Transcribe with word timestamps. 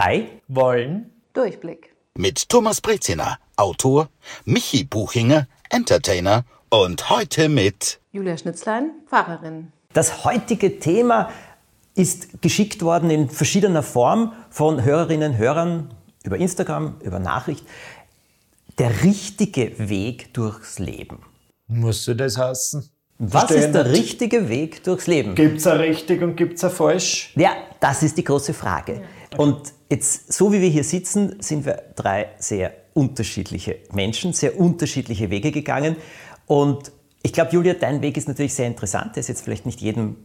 drei 0.00 0.28
wollen 0.48 1.10
Durchblick. 1.34 1.94
Mit 2.16 2.48
Thomas 2.48 2.80
Breziner, 2.80 3.38
Autor, 3.56 4.08
Michi 4.44 4.84
Buchinger, 4.84 5.46
Entertainer 5.68 6.44
und 6.70 7.10
heute 7.10 7.48
mit 7.48 8.00
Julia 8.12 8.36
Schnitzlein, 8.38 8.92
Pfarrerin. 9.08 9.72
Das 9.92 10.24
heutige 10.24 10.80
Thema 10.80 11.30
ist 11.94 12.40
geschickt 12.40 12.82
worden 12.82 13.10
in 13.10 13.28
verschiedener 13.28 13.82
Form 13.82 14.32
von 14.48 14.82
Hörerinnen 14.82 15.32
und 15.32 15.38
Hörern 15.38 15.94
über 16.24 16.38
Instagram, 16.38 16.96
über 17.02 17.18
Nachricht. 17.18 17.66
Der 18.78 19.02
richtige 19.02 19.90
Weg 19.90 20.32
durchs 20.32 20.78
Leben. 20.78 21.18
Musste 21.66 22.16
das 22.16 22.38
heißen? 22.38 22.88
Was 23.18 23.44
Verstehe 23.44 23.66
ist 23.66 23.72
der 23.74 23.92
richtige 23.92 24.48
Weg 24.48 24.82
durchs 24.84 25.06
Leben? 25.06 25.34
Gibt's 25.34 25.66
ein 25.66 25.76
richtig 25.76 26.22
und 26.22 26.36
gibt's 26.36 26.64
ein 26.64 26.70
falsch? 26.70 27.34
Ja, 27.36 27.50
das 27.80 28.02
ist 28.02 28.16
die 28.16 28.24
große 28.24 28.54
Frage. 28.54 29.02
Und 29.36 29.74
jetzt, 29.90 30.32
so 30.32 30.52
wie 30.52 30.60
wir 30.60 30.68
hier 30.68 30.84
sitzen, 30.84 31.40
sind 31.42 31.66
wir 31.66 31.82
drei 31.96 32.30
sehr 32.38 32.72
unterschiedliche 32.94 33.78
Menschen, 33.92 34.32
sehr 34.32 34.58
unterschiedliche 34.58 35.30
Wege 35.30 35.52
gegangen. 35.52 35.96
Und 36.46 36.92
ich 37.22 37.32
glaube, 37.32 37.52
Julia, 37.52 37.74
dein 37.74 38.00
Weg 38.02 38.16
ist 38.16 38.28
natürlich 38.28 38.54
sehr 38.54 38.66
interessant. 38.66 39.16
Der 39.16 39.20
ist 39.20 39.28
jetzt 39.28 39.42
vielleicht 39.42 39.66
nicht 39.66 39.80
jedem 39.80 40.16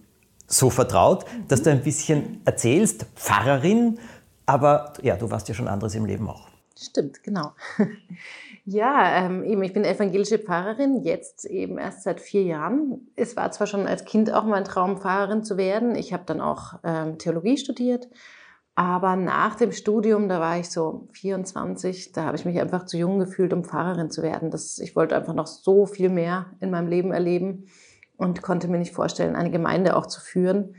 so 0.47 0.69
vertraut, 0.69 1.25
dass 1.47 1.63
du 1.63 1.71
ein 1.71 1.81
bisschen 1.81 2.41
erzählst, 2.45 3.07
Pfarrerin, 3.15 3.99
aber 4.45 4.93
ja, 5.01 5.15
du 5.15 5.31
warst 5.31 5.49
ja 5.49 5.55
schon 5.55 5.67
anderes 5.67 5.95
im 5.95 6.05
Leben 6.05 6.29
auch. 6.29 6.47
Stimmt, 6.77 7.23
genau. 7.23 7.51
Ja, 8.67 9.23
ähm, 9.23 9.43
eben, 9.43 9.61
ich 9.61 9.73
bin 9.73 9.85
evangelische 9.85 10.39
Pfarrerin, 10.39 11.03
jetzt 11.03 11.45
eben 11.45 11.77
erst 11.77 12.01
seit 12.01 12.19
vier 12.19 12.41
Jahren. 12.41 13.07
Es 13.15 13.35
war 13.35 13.51
zwar 13.51 13.67
schon 13.67 13.85
als 13.85 14.05
Kind 14.05 14.33
auch 14.33 14.43
mein 14.43 14.63
Traum, 14.63 14.97
Pfarrerin 14.97 15.43
zu 15.43 15.55
werden. 15.55 15.93
Ich 15.93 16.13
habe 16.13 16.23
dann 16.25 16.41
auch 16.41 16.79
ähm, 16.83 17.19
Theologie 17.19 17.57
studiert, 17.57 18.07
aber 18.75 19.15
nach 19.15 19.55
dem 19.55 19.71
Studium, 19.71 20.27
da 20.27 20.41
war 20.41 20.59
ich 20.59 20.69
so 20.69 21.07
24, 21.13 22.11
da 22.11 22.25
habe 22.25 22.35
ich 22.35 22.43
mich 22.43 22.59
einfach 22.59 22.85
zu 22.85 22.97
jung 22.97 23.19
gefühlt, 23.19 23.53
um 23.53 23.63
Pfarrerin 23.63 24.11
zu 24.11 24.21
werden. 24.21 24.51
Das, 24.51 24.79
ich 24.79 24.97
wollte 24.97 25.15
einfach 25.15 25.33
noch 25.33 25.47
so 25.47 25.85
viel 25.85 26.09
mehr 26.09 26.47
in 26.59 26.71
meinem 26.71 26.89
Leben 26.89 27.13
erleben 27.13 27.67
und 28.17 28.41
konnte 28.41 28.67
mir 28.67 28.77
nicht 28.77 28.93
vorstellen, 28.93 29.37
eine 29.37 29.49
Gemeinde 29.49 29.95
auch 29.95 30.07
zu 30.07 30.19
führen. 30.19 30.75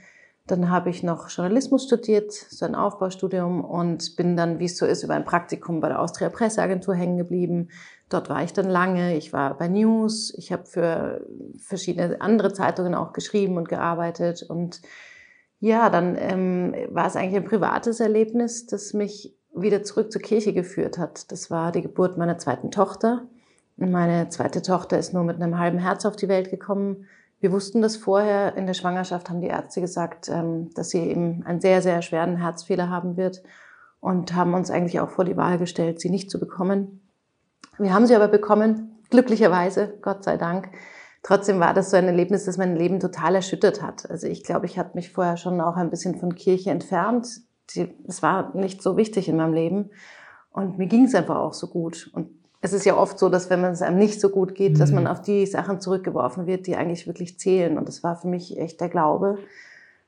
Dann 0.46 0.70
habe 0.70 0.90
ich 0.90 1.02
noch 1.02 1.30
Journalismus 1.30 1.84
studiert, 1.84 2.32
so 2.32 2.66
ein 2.66 2.74
Aufbaustudium 2.74 3.64
und 3.64 4.14
bin 4.16 4.36
dann, 4.36 4.58
wie 4.58 4.66
es 4.66 4.76
so 4.76 4.84
ist, 4.84 5.02
über 5.02 5.14
ein 5.14 5.24
Praktikum 5.24 5.80
bei 5.80 5.88
der 5.88 6.00
Austria 6.00 6.28
Presseagentur 6.28 6.94
hängen 6.94 7.16
geblieben. 7.16 7.70
Dort 8.10 8.28
war 8.28 8.44
ich 8.44 8.52
dann 8.52 8.68
lange. 8.68 9.16
Ich 9.16 9.32
war 9.32 9.56
bei 9.56 9.68
News. 9.68 10.32
Ich 10.36 10.52
habe 10.52 10.66
für 10.66 11.26
verschiedene 11.58 12.20
andere 12.20 12.52
Zeitungen 12.52 12.94
auch 12.94 13.14
geschrieben 13.14 13.56
und 13.56 13.68
gearbeitet. 13.68 14.42
Und 14.42 14.82
ja, 15.60 15.90
dann 15.90 16.16
ähm, 16.18 16.74
war 16.90 17.06
es 17.06 17.16
eigentlich 17.16 17.36
ein 17.36 17.48
privates 17.48 18.00
Erlebnis, 18.00 18.66
das 18.66 18.92
mich 18.92 19.34
wieder 19.54 19.82
zurück 19.82 20.12
zur 20.12 20.20
Kirche 20.20 20.52
geführt 20.52 20.98
hat. 20.98 21.32
Das 21.32 21.50
war 21.50 21.72
die 21.72 21.82
Geburt 21.82 22.18
meiner 22.18 22.38
zweiten 22.38 22.70
Tochter. 22.70 23.26
Meine 23.76 24.28
zweite 24.28 24.62
Tochter 24.62 24.98
ist 24.98 25.12
nur 25.12 25.24
mit 25.24 25.36
einem 25.36 25.58
halben 25.58 25.78
Herz 25.78 26.04
auf 26.04 26.16
die 26.16 26.28
Welt 26.28 26.50
gekommen. 26.50 27.06
Wir 27.40 27.52
wussten 27.52 27.82
das 27.82 27.96
vorher. 27.96 28.56
In 28.56 28.66
der 28.66 28.74
Schwangerschaft 28.74 29.28
haben 29.28 29.40
die 29.40 29.48
Ärzte 29.48 29.80
gesagt, 29.80 30.28
ähm, 30.28 30.70
dass 30.74 30.90
sie 30.90 31.00
eben 31.00 31.42
einen 31.44 31.60
sehr, 31.60 31.82
sehr 31.82 32.02
schweren 32.02 32.36
Herzfehler 32.36 32.90
haben 32.90 33.16
wird 33.16 33.42
und 34.00 34.34
haben 34.34 34.54
uns 34.54 34.70
eigentlich 34.70 35.00
auch 35.00 35.10
vor 35.10 35.24
die 35.24 35.36
Wahl 35.36 35.58
gestellt, 35.58 36.00
sie 36.00 36.10
nicht 36.10 36.30
zu 36.30 36.38
bekommen. 36.38 37.00
Wir 37.78 37.92
haben 37.92 38.06
sie 38.06 38.14
aber 38.14 38.28
bekommen, 38.28 38.98
glücklicherweise, 39.10 39.94
Gott 40.00 40.24
sei 40.24 40.36
Dank. 40.36 40.70
Trotzdem 41.26 41.58
war 41.58 41.74
das 41.74 41.90
so 41.90 41.96
ein 41.96 42.06
Erlebnis, 42.06 42.44
das 42.44 42.56
mein 42.56 42.76
Leben 42.76 43.00
total 43.00 43.34
erschüttert 43.34 43.82
hat. 43.82 44.08
Also 44.08 44.28
ich 44.28 44.44
glaube, 44.44 44.66
ich 44.66 44.78
hatte 44.78 44.92
mich 44.94 45.10
vorher 45.10 45.36
schon 45.36 45.60
auch 45.60 45.74
ein 45.74 45.90
bisschen 45.90 46.14
von 46.14 46.36
Kirche 46.36 46.70
entfernt. 46.70 47.26
Es 48.06 48.22
war 48.22 48.54
nicht 48.54 48.80
so 48.80 48.96
wichtig 48.96 49.28
in 49.28 49.36
meinem 49.36 49.52
Leben. 49.52 49.90
Und 50.52 50.78
mir 50.78 50.86
ging 50.86 51.06
es 51.06 51.16
einfach 51.16 51.34
auch 51.34 51.52
so 51.52 51.66
gut. 51.66 52.12
Und 52.14 52.28
es 52.60 52.72
ist 52.72 52.86
ja 52.86 52.96
oft 52.96 53.18
so, 53.18 53.28
dass 53.28 53.50
wenn 53.50 53.64
es 53.64 53.82
einem 53.82 53.98
nicht 53.98 54.20
so 54.20 54.28
gut 54.28 54.54
geht, 54.54 54.74
mhm. 54.74 54.78
dass 54.78 54.92
man 54.92 55.08
auf 55.08 55.20
die 55.20 55.46
Sachen 55.46 55.80
zurückgeworfen 55.80 56.46
wird, 56.46 56.68
die 56.68 56.76
eigentlich 56.76 57.08
wirklich 57.08 57.40
zählen. 57.40 57.76
Und 57.76 57.88
das 57.88 58.04
war 58.04 58.14
für 58.14 58.28
mich 58.28 58.56
echt 58.56 58.80
der 58.80 58.88
Glaube. 58.88 59.36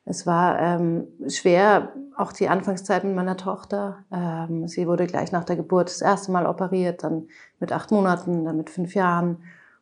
Es 0.04 0.24
war 0.24 0.60
ähm, 0.60 1.08
schwer, 1.26 1.94
auch 2.16 2.30
die 2.32 2.48
Anfangszeit 2.48 3.02
mit 3.02 3.16
meiner 3.16 3.36
Tochter. 3.36 4.04
Ähm, 4.12 4.68
sie 4.68 4.86
wurde 4.86 5.08
gleich 5.08 5.32
nach 5.32 5.42
der 5.42 5.56
Geburt 5.56 5.88
das 5.88 6.00
erste 6.00 6.30
Mal 6.30 6.46
operiert, 6.46 7.02
dann 7.02 7.26
mit 7.58 7.72
acht 7.72 7.90
Monaten, 7.90 8.44
dann 8.44 8.56
mit 8.56 8.70
fünf 8.70 8.94
Jahren. 8.94 9.38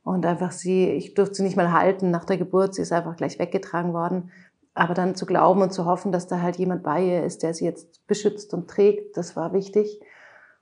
Und 0.06 0.24
einfach 0.24 0.52
sie, 0.52 0.88
ich 0.88 1.14
durfte 1.14 1.34
sie 1.34 1.42
nicht 1.42 1.56
mal 1.56 1.72
halten 1.72 2.12
nach 2.12 2.24
der 2.24 2.36
Geburt, 2.36 2.76
sie 2.76 2.82
ist 2.82 2.92
einfach 2.92 3.16
gleich 3.16 3.40
weggetragen 3.40 3.92
worden. 3.92 4.30
Aber 4.72 4.94
dann 4.94 5.16
zu 5.16 5.26
glauben 5.26 5.62
und 5.62 5.72
zu 5.72 5.84
hoffen, 5.84 6.12
dass 6.12 6.28
da 6.28 6.40
halt 6.40 6.54
jemand 6.58 6.84
bei 6.84 7.02
ihr 7.04 7.24
ist, 7.24 7.42
der 7.42 7.54
sie 7.54 7.64
jetzt 7.64 8.06
beschützt 8.06 8.54
und 8.54 8.70
trägt, 8.70 9.16
das 9.16 9.34
war 9.34 9.52
wichtig. 9.52 10.00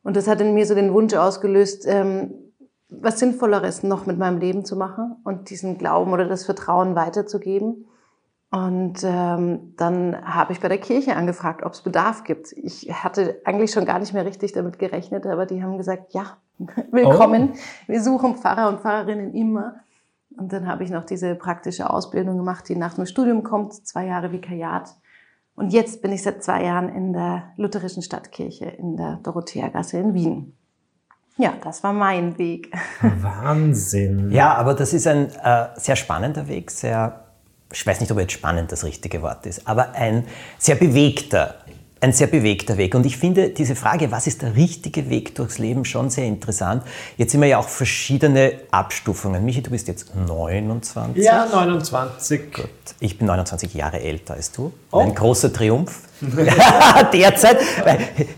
Und 0.02 0.16
das 0.16 0.28
hat 0.28 0.40
in 0.40 0.54
mir 0.54 0.64
so 0.64 0.74
den 0.74 0.94
Wunsch 0.94 1.12
ausgelöst, 1.12 1.84
ähm, 1.86 2.32
was 2.88 3.18
Sinnvolleres 3.18 3.82
noch 3.82 4.06
mit 4.06 4.16
meinem 4.16 4.38
Leben 4.38 4.64
zu 4.64 4.76
machen 4.76 5.16
und 5.24 5.50
diesen 5.50 5.76
Glauben 5.76 6.14
oder 6.14 6.26
das 6.26 6.46
Vertrauen 6.46 6.96
weiterzugeben. 6.96 7.84
Und 8.50 9.00
ähm, 9.04 9.74
dann 9.76 10.24
habe 10.24 10.54
ich 10.54 10.60
bei 10.60 10.68
der 10.68 10.78
Kirche 10.78 11.16
angefragt, 11.16 11.62
ob 11.66 11.74
es 11.74 11.82
Bedarf 11.82 12.24
gibt. 12.24 12.52
Ich 12.52 12.90
hatte 12.90 13.42
eigentlich 13.44 13.72
schon 13.72 13.84
gar 13.84 13.98
nicht 13.98 14.14
mehr 14.14 14.24
richtig 14.24 14.52
damit 14.52 14.78
gerechnet, 14.78 15.26
aber 15.26 15.44
die 15.44 15.62
haben 15.62 15.76
gesagt, 15.76 16.14
ja, 16.14 16.38
willkommen. 16.92 17.52
Oh. 17.52 17.92
Wir 17.92 18.02
suchen 18.02 18.36
Pfarrer 18.36 18.68
und 18.68 18.80
Pfarrerinnen 18.80 19.34
immer. 19.34 19.76
Und 20.36 20.52
dann 20.52 20.66
habe 20.66 20.84
ich 20.84 20.90
noch 20.90 21.04
diese 21.04 21.34
praktische 21.34 21.90
Ausbildung 21.90 22.36
gemacht, 22.36 22.68
die 22.68 22.76
nach 22.76 22.94
dem 22.94 23.06
Studium 23.06 23.42
kommt, 23.42 23.74
zwei 23.86 24.06
Jahre 24.06 24.32
Vikariat. 24.32 24.94
Und 25.54 25.72
jetzt 25.72 26.02
bin 26.02 26.12
ich 26.12 26.22
seit 26.22 26.42
zwei 26.42 26.64
Jahren 26.64 26.88
in 26.88 27.12
der 27.12 27.52
lutherischen 27.56 28.02
Stadtkirche 28.02 28.66
in 28.66 28.96
der 28.96 29.20
Dorotheagasse 29.22 29.98
in 29.98 30.14
Wien. 30.14 30.56
Ja, 31.36 31.54
das 31.62 31.82
war 31.82 31.92
mein 31.92 32.38
Weg. 32.38 32.72
Wahnsinn. 33.02 34.30
Ja, 34.30 34.54
aber 34.54 34.74
das 34.74 34.92
ist 34.92 35.06
ein 35.06 35.30
äh, 35.30 35.68
sehr 35.76 35.96
spannender 35.96 36.48
Weg, 36.48 36.70
sehr, 36.70 37.24
ich 37.72 37.84
weiß 37.84 38.00
nicht, 38.00 38.10
ob 38.10 38.18
jetzt 38.18 38.32
spannend 38.32 38.70
das 38.70 38.84
richtige 38.84 39.22
Wort 39.22 39.46
ist, 39.46 39.66
aber 39.66 39.92
ein 39.92 40.24
sehr 40.58 40.76
bewegter 40.76 41.56
ein 42.04 42.12
sehr 42.12 42.26
bewegter 42.26 42.76
Weg. 42.76 42.94
Und 42.94 43.06
ich 43.06 43.16
finde 43.16 43.48
diese 43.48 43.74
Frage, 43.74 44.10
was 44.10 44.26
ist 44.26 44.42
der 44.42 44.56
richtige 44.56 45.08
Weg 45.08 45.34
durchs 45.36 45.58
Leben, 45.58 45.86
schon 45.86 46.10
sehr 46.10 46.26
interessant. 46.26 46.82
Jetzt 47.16 47.32
sind 47.32 47.40
wir 47.40 47.48
ja 47.48 47.58
auch 47.58 47.68
verschiedene 47.68 48.60
Abstufungen. 48.70 49.42
Michi, 49.42 49.62
du 49.62 49.70
bist 49.70 49.88
jetzt 49.88 50.14
29. 50.14 51.24
Ja, 51.24 51.46
29. 51.46 52.52
Gut. 52.52 52.68
Ich 53.00 53.16
bin 53.16 53.26
29 53.26 53.72
Jahre 53.72 54.00
älter 54.00 54.34
als 54.34 54.52
du. 54.52 54.74
Oh. 54.92 54.98
Ein 54.98 55.14
großer 55.14 55.50
Triumph. 55.50 56.02
Derzeit. 57.12 57.58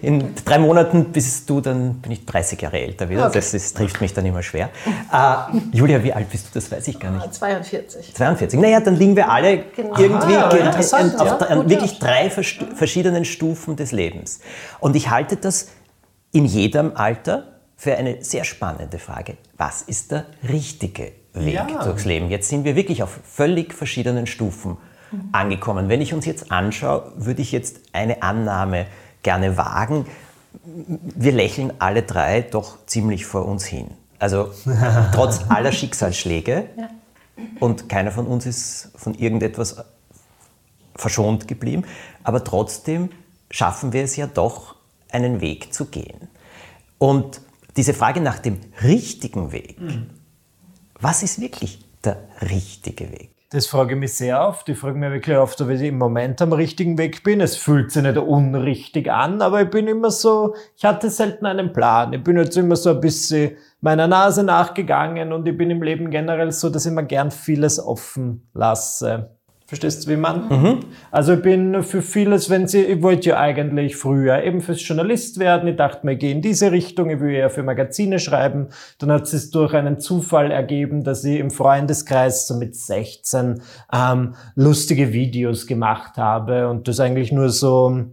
In 0.03 0.35
drei 0.45 0.59
Monaten 0.59 1.07
bist 1.07 1.49
du, 1.49 1.61
dann 1.61 1.95
bin 1.95 2.13
ich 2.13 2.25
30 2.25 2.61
Jahre 2.61 2.81
älter 2.81 3.09
wieder. 3.09 3.27
Okay. 3.27 3.39
Das 3.39 3.55
ist, 3.55 3.77
trifft 3.77 4.01
mich 4.01 4.13
dann 4.15 4.27
immer 4.27 4.43
schwer. 4.43 4.71
Uh, 5.13 5.59
Julia, 5.73 6.03
wie 6.03 6.13
alt 6.13 6.31
bist 6.31 6.47
du? 6.47 6.51
Das 6.55 6.71
weiß 6.71 6.89
ich 6.89 6.99
gar 6.99 7.11
nicht. 7.11 7.35
42. 7.35 8.15
42. 8.15 8.61
Naja, 8.61 8.81
dann 8.81 8.97
liegen 8.97 9.17
wir 9.17 9.31
alle 9.31 9.65
genau. 9.75 9.99
irgendwie 9.99 10.37
ah, 10.37 10.57
ja, 10.57 10.71
auf, 10.71 11.41
ja. 11.41 11.47
an 11.47 11.69
wirklich 11.69 11.99
drei 11.99 12.31
verschiedenen 12.31 13.25
Stufen 13.25 13.77
des 13.77 13.93
Lebens. 13.93 14.41
Und 14.81 14.97
ich 14.97 15.11
halte 15.11 15.37
das 15.37 15.69
in 16.33 16.45
jedem 16.45 16.97
Alter 16.97 17.57
für 17.77 17.97
eine 17.97 18.25
sehr 18.25 18.45
spannende 18.45 18.99
Frage. 18.99 19.37
Was 19.57 19.83
ist 19.83 20.13
der 20.13 20.27
richtige 20.49 21.13
Weg 21.35 21.55
ja. 21.55 21.85
durchs 21.85 22.05
Leben? 22.05 22.31
Jetzt 22.31 22.49
sind 22.49 22.65
wir 22.65 22.75
wirklich 22.75 23.03
auf 23.03 23.21
völlig 23.25 23.75
verschiedenen 23.75 24.27
Stufen 24.27 24.79
angekommen. 25.33 25.89
Wenn 25.89 26.01
ich 26.01 26.15
uns 26.15 26.27
jetzt 26.27 26.51
anschaue, 26.51 27.13
würde 27.17 27.43
ich 27.43 27.53
jetzt 27.53 27.81
eine 27.93 28.23
Annahme 28.23 28.87
gerne 29.23 29.57
wagen. 29.57 30.07
Wir 30.65 31.33
lächeln 31.33 31.73
alle 31.79 32.03
drei 32.03 32.43
doch 32.43 32.79
ziemlich 32.87 33.27
vor 33.27 33.47
uns 33.47 33.65
hin. 33.65 33.89
Also 34.19 34.51
trotz 35.15 35.41
aller 35.49 35.73
Schicksalsschläge 35.73 36.69
ja. 36.77 36.89
und 37.61 37.89
keiner 37.89 38.11
von 38.11 38.27
uns 38.27 38.47
ist 38.47 38.91
von 38.97 39.15
irgendetwas 39.15 39.77
verschont 40.95 41.47
geblieben, 41.47 41.85
aber 42.25 42.43
trotzdem 42.43 43.11
schaffen 43.51 43.93
wir 43.93 44.03
es 44.03 44.17
ja 44.17 44.27
doch, 44.27 44.77
einen 45.11 45.41
Weg 45.41 45.73
zu 45.73 45.87
gehen. 45.87 46.29
Und 46.99 47.41
diese 47.77 47.95
Frage 47.95 48.21
nach 48.21 48.39
dem 48.39 48.59
richtigen 48.83 49.53
Weg, 49.53 49.81
mhm. 49.81 50.11
was 50.99 51.23
ist 51.23 51.41
wirklich 51.41 51.85
der 52.05 52.19
richtige 52.41 53.11
Weg? 53.13 53.36
Das 53.51 53.69
frage 53.69 53.95
ich 53.95 54.01
mich 54.01 54.15
sehr 54.15 54.41
oft. 54.41 54.69
Ich 54.69 54.77
frage 54.77 54.99
mich 54.99 55.11
wirklich 55.11 55.37
oft, 55.37 55.61
ob 55.61 55.69
ich 55.69 55.81
im 55.81 55.99
Moment 55.99 56.43
am 56.43 56.53
richtigen 56.53 56.99
Weg 56.99 57.23
bin. 57.23 57.41
Es 57.41 57.57
fühlt 57.57 57.93
sich 57.93 58.03
nicht 58.03 58.19
unrichtig 58.19 59.11
an, 59.11 59.41
aber 59.41 59.63
ich 59.63 59.71
bin 59.71 59.87
immer 59.87 60.11
so, 60.11 60.57
ich 60.77 60.85
hatte 60.85 61.11
selten 61.11 61.47
einen 61.47 61.73
Plan. 61.73 62.13
Ich 62.13 62.25
bin 62.25 62.37
jetzt 62.37 62.57
immer 62.57 62.75
so 62.75 62.91
ein 62.91 63.01
bisschen 63.01 63.57
meiner 63.81 64.09
Nase 64.09 64.43
nachgegangen 64.43 65.33
und 65.33 65.47
ich 65.47 65.57
bin 65.57 65.71
im 65.71 65.81
Leben 65.81 66.11
generell 66.11 66.51
so, 66.51 66.71
dass 66.71 66.87
ich 66.87 66.93
mir 66.93 67.05
gern 67.05 67.31
vieles 67.31 67.79
offen 67.79 68.49
lasse. 68.53 69.36
Verstehst 69.67 70.07
du, 70.07 70.11
wie 70.13 70.17
man? 70.17 70.49
Mhm. 70.49 70.81
Also 71.11 71.33
ich 71.33 71.43
bin 71.43 71.83
für 71.83 72.01
vieles, 72.01 72.51
wenn 72.51 72.69
sie, 72.69 72.83
ich 72.83 73.03
wollte 73.03 73.31
ja 73.31 73.41
eigentlich 73.41 73.97
früher 73.97 74.45
eben 74.45 74.61
fürs 74.61 74.87
Journalist 74.87 75.41
werden. 75.41 75.69
Ich 75.69 75.75
dachte 75.75 76.07
mir, 76.07 76.13
ich 76.13 76.21
gehe 76.21 76.31
in 76.31 76.41
diese 76.41 76.71
Richtung, 76.71 77.11
ich 77.11 77.19
will 77.19 77.33
ja 77.33 77.49
für 77.49 77.65
Magazine 77.65 78.21
schreiben. 78.21 78.69
Dann 79.01 79.11
hat 79.11 79.23
es 79.33 79.51
durch 79.51 79.75
einen 79.75 79.99
Zufall 79.99 80.53
ergeben, 80.53 81.03
dass 81.03 81.25
ich 81.25 81.41
im 81.41 81.51
Freundeskreis 81.51 82.47
so 82.47 82.55
mit 82.55 82.77
16 82.77 83.61
ähm, 83.93 84.37
lustige 84.55 85.13
Videos 85.13 85.67
gemacht 85.67 86.17
habe 86.17 86.69
und 86.69 86.87
das 86.87 87.01
eigentlich 87.01 87.33
nur 87.33 87.49
so 87.49 88.05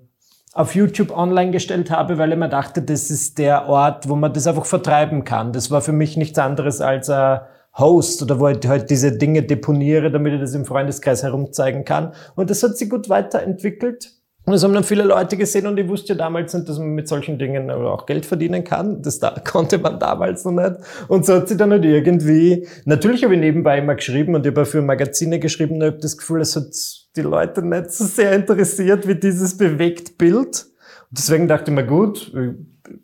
auf 0.54 0.74
YouTube 0.74 1.16
online 1.16 1.52
gestellt 1.52 1.92
habe, 1.92 2.18
weil 2.18 2.32
ich 2.32 2.38
mir 2.38 2.50
dachte, 2.50 2.82
das 2.82 3.12
ist 3.12 3.38
der 3.38 3.70
Ort, 3.70 4.10
wo 4.10 4.16
man 4.16 4.34
das 4.34 4.48
einfach 4.48 4.66
vertreiben 4.66 5.24
kann. 5.24 5.54
Das 5.54 5.70
war 5.70 5.82
für 5.82 5.94
mich 5.94 6.18
nichts 6.18 6.40
anderes 6.40 6.82
als 6.82 7.12
ein 7.12 7.42
Host 7.78 8.22
oder 8.22 8.40
wo 8.40 8.48
ich 8.48 8.66
halt 8.68 8.90
diese 8.90 9.18
Dinge 9.18 9.44
deponiere, 9.44 10.12
damit 10.12 10.34
ich 10.34 10.40
das 10.40 10.54
im 10.54 10.66
Freundeskreis 10.66 11.24
herumzeigen 11.24 11.86
kann. 11.86 12.14
Und 12.36 12.50
das 12.50 12.62
hat 12.64 12.78
sich 12.78 12.90
gut 12.90 13.10
weiterentwickelt. 13.10 14.12
Und 14.46 14.52
das 14.52 14.64
haben 14.64 14.74
dann 14.74 14.84
viele 14.84 15.04
Leute 15.04 15.38
gesehen 15.38 15.68
und 15.68 15.80
ich 15.80 15.88
wusste 15.88 16.14
ja 16.14 16.20
damals 16.20 16.54
nicht, 16.54 16.68
dass 16.68 16.78
man 16.78 16.90
mit 16.90 17.08
solchen 17.08 17.40
Dingen 17.40 17.72
auch 17.72 18.06
Geld 18.06 18.26
verdienen 18.26 18.66
kann. 18.66 19.02
Das 19.02 19.20
da, 19.20 19.34
konnte 19.44 19.78
man 19.78 20.00
damals 20.00 20.44
noch 20.44 20.52
nicht. 20.52 20.74
Und 21.08 21.26
so 21.26 21.36
hat 21.36 21.48
sie 21.48 21.56
dann 21.56 21.72
halt 21.72 21.86
irgendwie, 21.86 22.68
natürlich 22.84 23.24
habe 23.24 23.36
ich 23.36 23.40
nebenbei 23.40 23.78
immer 23.78 23.96
geschrieben 23.96 24.36
und 24.36 24.46
ich 24.46 24.52
habe 24.52 24.66
für 24.66 24.82
Magazine 24.82 25.40
geschrieben 25.40 25.76
und 25.76 25.82
ich 25.82 25.88
habe 25.88 26.00
das 26.00 26.18
Gefühl, 26.18 26.42
es 26.42 26.58
hat 26.58 26.74
die 27.16 27.22
Leute 27.22 27.66
nicht 27.66 27.92
so 27.92 28.04
sehr 28.04 28.34
interessiert 28.34 29.08
wie 29.08 29.16
dieses 29.16 29.58
bewegt 29.58 30.18
Bild. 30.18 30.66
Und 31.10 31.18
deswegen 31.18 31.48
dachte 31.48 31.72
ich 31.72 31.76
mir, 31.76 31.86
gut, 31.86 32.34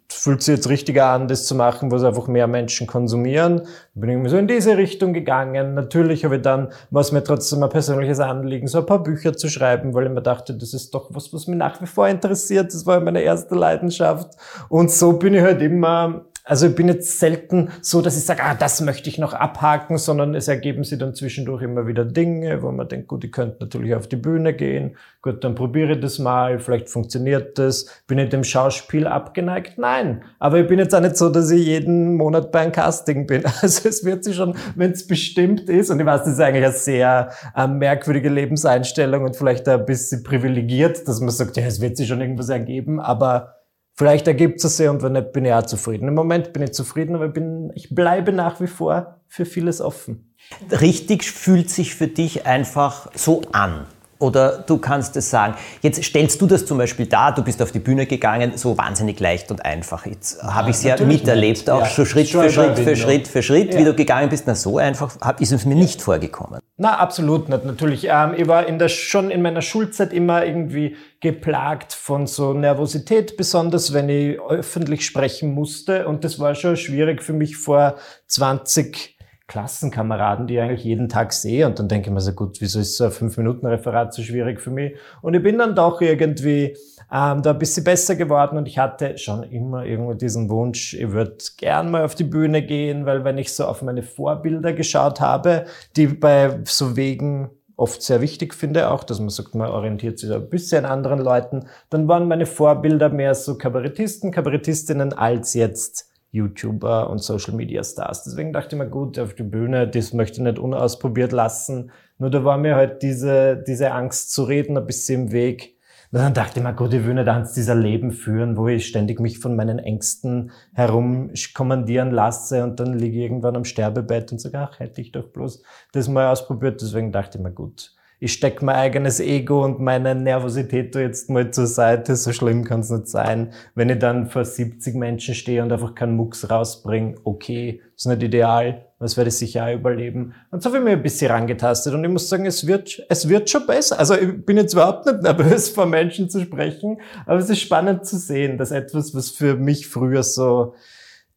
fühlt 0.07 0.43
sich 0.43 0.55
jetzt 0.55 0.69
richtiger 0.69 1.07
an, 1.07 1.27
das 1.27 1.45
zu 1.45 1.55
machen, 1.55 1.91
wo 1.91 1.95
es 1.95 2.03
einfach 2.03 2.27
mehr 2.27 2.47
Menschen 2.47 2.87
konsumieren. 2.87 3.61
Bin 3.93 4.09
irgendwie 4.09 4.29
so 4.29 4.37
in 4.37 4.47
diese 4.47 4.77
Richtung 4.77 5.13
gegangen. 5.13 5.73
Natürlich 5.75 6.25
habe 6.25 6.37
ich 6.37 6.41
dann, 6.41 6.69
was 6.89 7.11
mir 7.11 7.23
trotzdem 7.23 7.63
ein 7.63 7.69
persönliches 7.69 8.19
Anliegen, 8.19 8.67
so 8.67 8.79
ein 8.79 8.85
paar 8.85 9.03
Bücher 9.03 9.33
zu 9.35 9.49
schreiben, 9.49 9.93
weil 9.93 10.07
ich 10.07 10.11
mir 10.11 10.21
dachte, 10.21 10.53
das 10.53 10.73
ist 10.73 10.93
doch 10.93 11.09
was, 11.13 11.33
was 11.33 11.47
mich 11.47 11.57
nach 11.57 11.81
wie 11.81 11.85
vor 11.85 12.07
interessiert. 12.07 12.73
Das 12.73 12.85
war 12.85 12.99
meine 12.99 13.21
erste 13.21 13.55
Leidenschaft. 13.55 14.35
Und 14.69 14.91
so 14.91 15.13
bin 15.13 15.33
ich 15.33 15.41
halt 15.41 15.61
immer 15.61 16.25
also 16.49 16.65
ich 16.65 16.73
bin 16.73 16.87
jetzt 16.87 17.19
selten 17.19 17.69
so, 17.79 18.01
dass 18.01 18.17
ich 18.17 18.25
sage, 18.25 18.41
ah, 18.43 18.55
das 18.55 18.81
möchte 18.81 19.07
ich 19.07 19.19
noch 19.19 19.33
abhaken, 19.33 19.99
sondern 19.99 20.33
es 20.33 20.47
ergeben 20.47 20.83
sich 20.83 20.97
dann 20.97 21.13
zwischendurch 21.13 21.61
immer 21.61 21.85
wieder 21.85 22.05
Dinge, 22.05 22.63
wo 22.63 22.71
man 22.71 22.87
denkt, 22.87 23.07
gut, 23.07 23.23
ich 23.23 23.31
könnte 23.31 23.57
natürlich 23.59 23.93
auf 23.93 24.07
die 24.07 24.15
Bühne 24.15 24.53
gehen, 24.53 24.97
gut, 25.21 25.43
dann 25.43 25.53
probiere 25.53 25.91
ich 25.91 25.99
das 25.99 26.17
mal, 26.17 26.59
vielleicht 26.59 26.89
funktioniert 26.89 27.59
das. 27.59 27.85
Bin 28.07 28.17
ich 28.17 28.29
dem 28.29 28.43
Schauspiel 28.43 29.05
abgeneigt? 29.05 29.77
Nein. 29.77 30.23
Aber 30.39 30.59
ich 30.59 30.67
bin 30.67 30.79
jetzt 30.79 30.95
auch 30.95 31.01
nicht 31.01 31.17
so, 31.17 31.29
dass 31.29 31.51
ich 31.51 31.67
jeden 31.67 32.15
Monat 32.15 32.51
bei 32.51 32.61
einem 32.61 32.71
Casting 32.71 33.27
bin. 33.27 33.43
Also 33.61 33.89
es 33.89 34.03
wird 34.03 34.23
sich 34.23 34.35
schon, 34.35 34.55
wenn 34.75 34.91
es 34.91 35.05
bestimmt 35.05 35.69
ist, 35.69 35.91
und 35.91 35.99
ich 35.99 36.05
weiß, 36.05 36.21
das 36.21 36.33
ist 36.33 36.39
eigentlich 36.39 36.65
eine 36.65 36.73
sehr 36.73 37.29
äh, 37.55 37.67
merkwürdige 37.67 38.29
Lebenseinstellung 38.29 39.23
und 39.23 39.35
vielleicht 39.35 39.67
ein 39.67 39.85
bisschen 39.85 40.23
privilegiert, 40.23 41.07
dass 41.07 41.19
man 41.19 41.29
sagt, 41.29 41.57
ja, 41.57 41.65
es 41.65 41.79
wird 41.79 41.97
sich 41.97 42.07
schon 42.07 42.21
irgendwas 42.21 42.49
ergeben, 42.49 42.99
aber 42.99 43.58
Vielleicht 43.99 44.29
ergibt 44.29 44.63
es 44.63 44.77
sich 44.77 44.87
und 44.87 45.03
wenn 45.03 45.11
nicht, 45.11 45.33
bin 45.33 45.43
ich 45.43 45.51
auch 45.51 45.65
zufrieden. 45.65 46.07
Im 46.07 46.13
Moment 46.13 46.53
bin 46.53 46.63
ich 46.63 46.71
zufrieden, 46.71 47.15
aber 47.15 47.25
ich, 47.25 47.33
bin, 47.33 47.69
ich 47.75 47.93
bleibe 47.93 48.31
nach 48.31 48.61
wie 48.61 48.67
vor 48.67 49.19
für 49.27 49.43
vieles 49.43 49.81
offen. 49.81 50.33
Richtig 50.71 51.29
fühlt 51.29 51.69
sich 51.69 51.95
für 51.95 52.07
dich 52.07 52.45
einfach 52.45 53.11
so 53.13 53.41
an. 53.51 53.87
Oder 54.19 54.57
du 54.67 54.77
kannst 54.77 55.15
es 55.15 55.29
sagen. 55.29 55.55
Jetzt 55.81 56.03
stellst 56.03 56.41
du 56.41 56.45
das 56.45 56.65
zum 56.65 56.77
Beispiel 56.77 57.05
dar, 57.05 57.33
du 57.33 57.41
bist 57.41 57.61
auf 57.61 57.71
die 57.71 57.79
Bühne 57.79 58.05
gegangen, 58.05 58.57
so 58.57 58.77
wahnsinnig 58.77 59.17
leicht 59.21 59.49
und 59.49 59.63
einfach. 59.63 60.05
Jetzt 60.05 60.43
habe 60.43 60.71
ich 60.71 60.75
es 60.75 60.83
ja 60.83 61.01
miterlebt, 61.01 61.59
nicht. 61.59 61.69
auch 61.69 61.83
ja, 61.83 61.89
so 61.89 62.03
Schritt 62.03 62.27
für 62.27 62.49
Schritt 62.49 62.77
für 62.77 62.97
Schritt 62.97 63.29
für 63.29 63.41
Schritt, 63.41 63.73
ja. 63.73 63.79
wie 63.79 63.85
du 63.85 63.93
gegangen 63.93 64.27
bist. 64.27 64.43
Na, 64.45 64.55
so 64.55 64.77
einfach 64.77 65.15
ist 65.39 65.53
es 65.53 65.65
mir 65.65 65.75
nicht 65.75 66.01
vorgekommen. 66.01 66.59
Na, 66.75 66.97
absolut 66.97 67.47
nicht, 67.47 67.63
natürlich. 67.63 68.07
Ähm, 68.09 68.33
ich 68.35 68.47
war 68.47 68.67
in 68.67 68.77
der, 68.77 68.89
schon 68.89 69.31
in 69.31 69.41
meiner 69.41 69.61
Schulzeit 69.61 70.11
immer 70.11 70.45
irgendwie 70.45 70.97
geplagt 71.21 71.93
von 71.93 72.27
so 72.27 72.51
Nervosität, 72.51 73.37
besonders 73.37 73.93
wenn 73.93 74.09
ich 74.09 74.37
öffentlich 74.41 75.05
sprechen 75.05 75.53
musste. 75.53 76.07
Und 76.07 76.25
das 76.25 76.39
war 76.39 76.55
schon 76.55 76.75
schwierig 76.75 77.23
für 77.23 77.33
mich 77.33 77.55
vor 77.55 77.95
20 78.27 79.18
Klassenkameraden, 79.49 80.47
die 80.47 80.53
ich 80.53 80.61
eigentlich 80.61 80.83
jeden 80.83 81.09
Tag 81.09 81.33
sehe. 81.33 81.65
Und 81.65 81.79
dann 81.79 81.89
denke 81.89 82.09
ich 82.09 82.13
mir 82.13 82.21
so, 82.21 82.31
gut, 82.31 82.61
wieso 82.61 82.79
ist 82.79 82.95
so 82.95 83.05
ein 83.05 83.11
Fünf-Minuten-Referat 83.11 84.13
so 84.13 84.21
schwierig 84.21 84.61
für 84.61 84.69
mich? 84.69 84.95
Und 85.21 85.33
ich 85.33 85.43
bin 85.43 85.57
dann 85.57 85.75
doch 85.75 85.99
irgendwie 85.99 86.77
ähm, 87.11 87.41
da 87.41 87.51
ein 87.51 87.57
bisschen 87.57 87.83
besser 87.83 88.15
geworden 88.15 88.57
und 88.57 88.67
ich 88.67 88.77
hatte 88.77 89.17
schon 89.17 89.43
immer 89.43 89.83
irgendwo 89.83 90.13
diesen 90.13 90.49
Wunsch, 90.49 90.93
ich 90.93 91.11
würde 91.11 91.35
gern 91.57 91.89
mal 91.89 92.05
auf 92.05 92.13
die 92.13 92.23
Bühne 92.23 92.61
gehen, 92.61 93.07
weil 93.07 93.23
wenn 93.23 93.39
ich 93.39 93.53
so 93.53 93.65
auf 93.65 93.81
meine 93.81 94.03
Vorbilder 94.03 94.71
geschaut 94.73 95.19
habe, 95.19 95.65
die 95.95 96.05
bei 96.07 96.59
so 96.65 96.95
Wegen 96.95 97.49
oft 97.75 98.03
sehr 98.03 98.21
wichtig 98.21 98.53
finde, 98.53 98.91
auch, 98.91 99.03
dass 99.03 99.19
man 99.19 99.29
sagt, 99.29 99.55
man 99.55 99.71
orientiert 99.71 100.19
sich 100.19 100.31
ein 100.31 100.49
bisschen 100.49 100.85
an 100.85 100.91
anderen 100.91 101.19
Leuten, 101.19 101.65
dann 101.89 102.07
waren 102.07 102.27
meine 102.27 102.45
Vorbilder 102.45 103.09
mehr 103.09 103.33
so 103.33 103.57
Kabarettisten, 103.57 104.31
Kabarettistinnen 104.31 105.13
als 105.13 105.55
jetzt 105.55 106.08
YouTuber 106.31 107.09
und 107.09 107.19
Social 107.19 107.55
Media 107.55 107.83
Stars. 107.83 108.23
Deswegen 108.23 108.53
dachte 108.53 108.75
ich 108.75 108.81
mir, 108.81 108.89
gut, 108.89 109.17
auf 109.17 109.33
die 109.33 109.43
Bühne, 109.43 109.87
das 109.87 110.13
möchte 110.13 110.37
ich 110.37 110.43
nicht 110.43 110.59
unausprobiert 110.59 111.31
lassen. 111.31 111.91
Nur 112.17 112.29
da 112.29 112.43
war 112.43 112.57
mir 112.57 112.75
halt 112.75 113.01
diese, 113.01 113.63
diese 113.65 113.91
Angst 113.91 114.31
zu 114.33 114.43
reden 114.43 114.77
ein 114.77 114.85
bisschen 114.85 115.23
im 115.23 115.31
Weg. 115.31 115.75
Und 116.11 116.19
dann 116.19 116.33
dachte 116.33 116.59
ich 116.59 116.63
mir, 116.65 116.73
gut, 116.73 116.93
ich 116.93 117.05
will 117.05 117.13
nicht 117.13 117.27
eins 117.27 117.53
dieser 117.53 117.75
Leben 117.75 118.11
führen, 118.11 118.57
wo 118.57 118.67
ich 118.67 118.87
ständig 118.87 119.19
mich 119.19 119.37
von 119.37 119.55
meinen 119.55 119.77
Ängsten 119.77 120.51
herum 120.73 121.31
kommandieren 121.53 122.11
lasse 122.11 122.63
und 122.63 122.79
dann 122.79 122.97
liege 122.97 123.17
ich 123.17 123.23
irgendwann 123.23 123.55
am 123.55 123.63
Sterbebett 123.63 124.31
und 124.31 124.39
sage, 124.39 124.57
ach, 124.57 124.79
hätte 124.79 125.01
ich 125.01 125.11
doch 125.11 125.27
bloß 125.27 125.61
das 125.91 126.07
mal 126.07 126.31
ausprobiert. 126.31 126.81
Deswegen 126.81 127.11
dachte 127.11 127.37
ich 127.37 127.43
mir, 127.43 127.51
gut, 127.51 127.93
ich 128.21 128.33
stecke 128.33 128.65
mein 128.65 128.75
eigenes 128.75 129.21
Ego 129.21 129.63
und 129.63 129.79
meine 129.79 130.13
Nervosität 130.13 130.93
jetzt 130.95 131.29
mal 131.29 131.51
zur 131.51 131.67
Seite. 131.67 132.17
So 132.17 132.33
schlimm 132.33 132.65
kann 132.65 132.81
es 132.81 132.89
nicht 132.89 133.07
sein. 133.07 133.53
Wenn 133.75 133.89
ich 133.89 133.99
dann 133.99 134.29
vor 134.29 134.43
70 134.43 134.95
Menschen 134.95 135.35
stehe 135.35 135.63
und 135.63 135.71
einfach 135.71 135.95
keinen 135.95 136.17
Mucks 136.17 136.49
rausbringe, 136.49 137.15
okay, 137.23 137.81
ist 137.95 138.07
nicht 138.07 138.21
ideal, 138.21 138.85
das 138.99 139.15
werde 139.15 139.29
ich 139.29 139.37
sicher 139.37 139.65
auch 139.65 139.73
überleben. 139.73 140.33
Und 140.51 140.61
so 140.61 140.69
habe 140.69 140.79
ich 140.79 140.83
mir 140.83 140.91
ein 140.91 141.01
bisschen 141.01 141.31
rangetastet 141.31 141.93
und 141.93 142.03
ich 142.03 142.09
muss 142.09 142.27
sagen, 142.27 142.45
es 142.45 142.67
wird, 142.67 143.01
es 143.07 143.29
wird 143.29 143.49
schon 143.49 143.65
besser. 143.65 143.97
Also 143.97 144.15
ich 144.15 144.45
bin 144.45 144.57
jetzt 144.57 144.73
überhaupt 144.73 145.05
nicht 145.05 145.21
nervös, 145.21 145.69
vor 145.69 145.85
Menschen 145.85 146.29
zu 146.29 146.41
sprechen, 146.41 146.99
aber 147.25 147.39
es 147.39 147.49
ist 147.49 147.61
spannend 147.61 148.05
zu 148.05 148.17
sehen, 148.17 148.57
dass 148.57 148.71
etwas, 148.71 149.15
was 149.15 149.29
für 149.29 149.55
mich 149.55 149.87
früher 149.87 150.23
so 150.23 150.73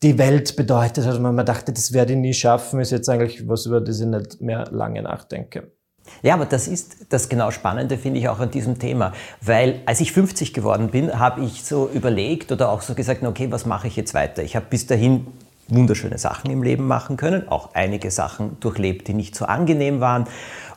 die 0.03 0.19
Welt 0.19 0.57
bedeutet 0.57 1.07
hat, 1.07 1.15
und 1.15 1.23
man 1.23 1.47
dachte, 1.47 1.73
das 1.73 1.93
werde 1.93 2.15
ich 2.15 2.19
nie 2.19 2.35
schaffen, 2.35 2.81
ist 2.81 2.91
jetzt 2.91 3.09
eigentlich 3.09 3.49
was, 3.49 3.67
über 3.67 3.81
das 3.81 4.01
ich 4.01 4.07
nicht 4.07 4.41
mehr 4.41 4.65
lange 4.73 5.01
nachdenke. 5.01 5.71
Ja, 6.23 6.35
aber 6.35 6.47
das 6.47 6.69
ist 6.69 7.07
das 7.09 7.29
genau 7.29 7.51
Spannende, 7.51 7.99
finde 7.99 8.21
ich 8.21 8.29
auch 8.29 8.39
an 8.39 8.51
diesem 8.51 8.79
Thema. 8.79 9.13
Weil 9.41 9.81
als 9.87 10.01
ich 10.01 10.13
50 10.13 10.55
geworden 10.55 10.89
bin, 10.89 11.19
habe 11.19 11.45
ich 11.45 11.65
so 11.65 11.89
überlegt 11.89 12.53
oder 12.53 12.71
auch 12.71 12.83
so 12.83 12.95
gesagt, 12.95 13.23
okay, 13.23 13.51
was 13.51 13.67
mache 13.67 13.89
ich 13.89 13.97
jetzt 13.97 14.15
weiter? 14.15 14.43
Ich 14.43 14.55
habe 14.55 14.67
bis 14.69 14.87
dahin 14.87 15.27
wunderschöne 15.69 16.19
Sachen 16.19 16.51
im 16.51 16.63
Leben 16.63 16.87
machen 16.87 17.17
können, 17.17 17.49
auch 17.49 17.71
einige 17.75 18.11
Sachen 18.11 18.59
durchlebt, 18.61 19.09
die 19.09 19.15
nicht 19.15 19.35
so 19.35 19.47
angenehm 19.47 20.01
waren. 20.01 20.27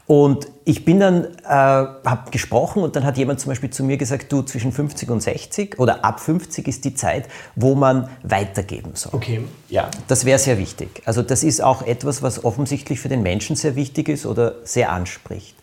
Und 0.08 0.48
ich 0.66 0.86
bin 0.86 1.00
dann, 1.00 1.26
äh, 1.44 1.48
habe 1.48 2.30
gesprochen 2.30 2.84
und 2.84 2.96
dann 2.96 3.04
hat 3.04 3.18
jemand 3.18 3.40
zum 3.40 3.50
Beispiel 3.50 3.72
zu 3.72 3.84
mir 3.84 3.98
gesagt, 3.98 4.32
du 4.32 4.44
zwischen 4.44 4.72
50 4.72 5.10
und 5.10 5.22
60 5.22 5.80
oder 5.80 6.06
ab 6.06 6.20
50 6.20 6.68
ist 6.68 6.86
die 6.86 6.94
Zeit, 6.94 7.28
wo 7.56 7.74
man 7.74 8.10
weitergeben 8.22 8.92
soll. 8.94 9.14
Okay, 9.16 9.42
ja. 9.70 9.90
Das 10.08 10.26
wäre 10.26 10.38
sehr 10.38 10.60
wichtig. 10.60 11.02
Also 11.06 11.24
das 11.24 11.44
ist 11.44 11.62
auch 11.62 11.82
etwas, 11.82 12.22
was 12.22 12.46
offensichtlich 12.46 13.00
für 13.00 13.10
den 13.10 13.24
Menschen 13.24 13.56
sehr 13.56 13.76
wichtig 13.76 14.10
ist 14.10 14.28
oder 14.28 14.56
sehr 14.64 14.92
anspricht. 14.92 15.56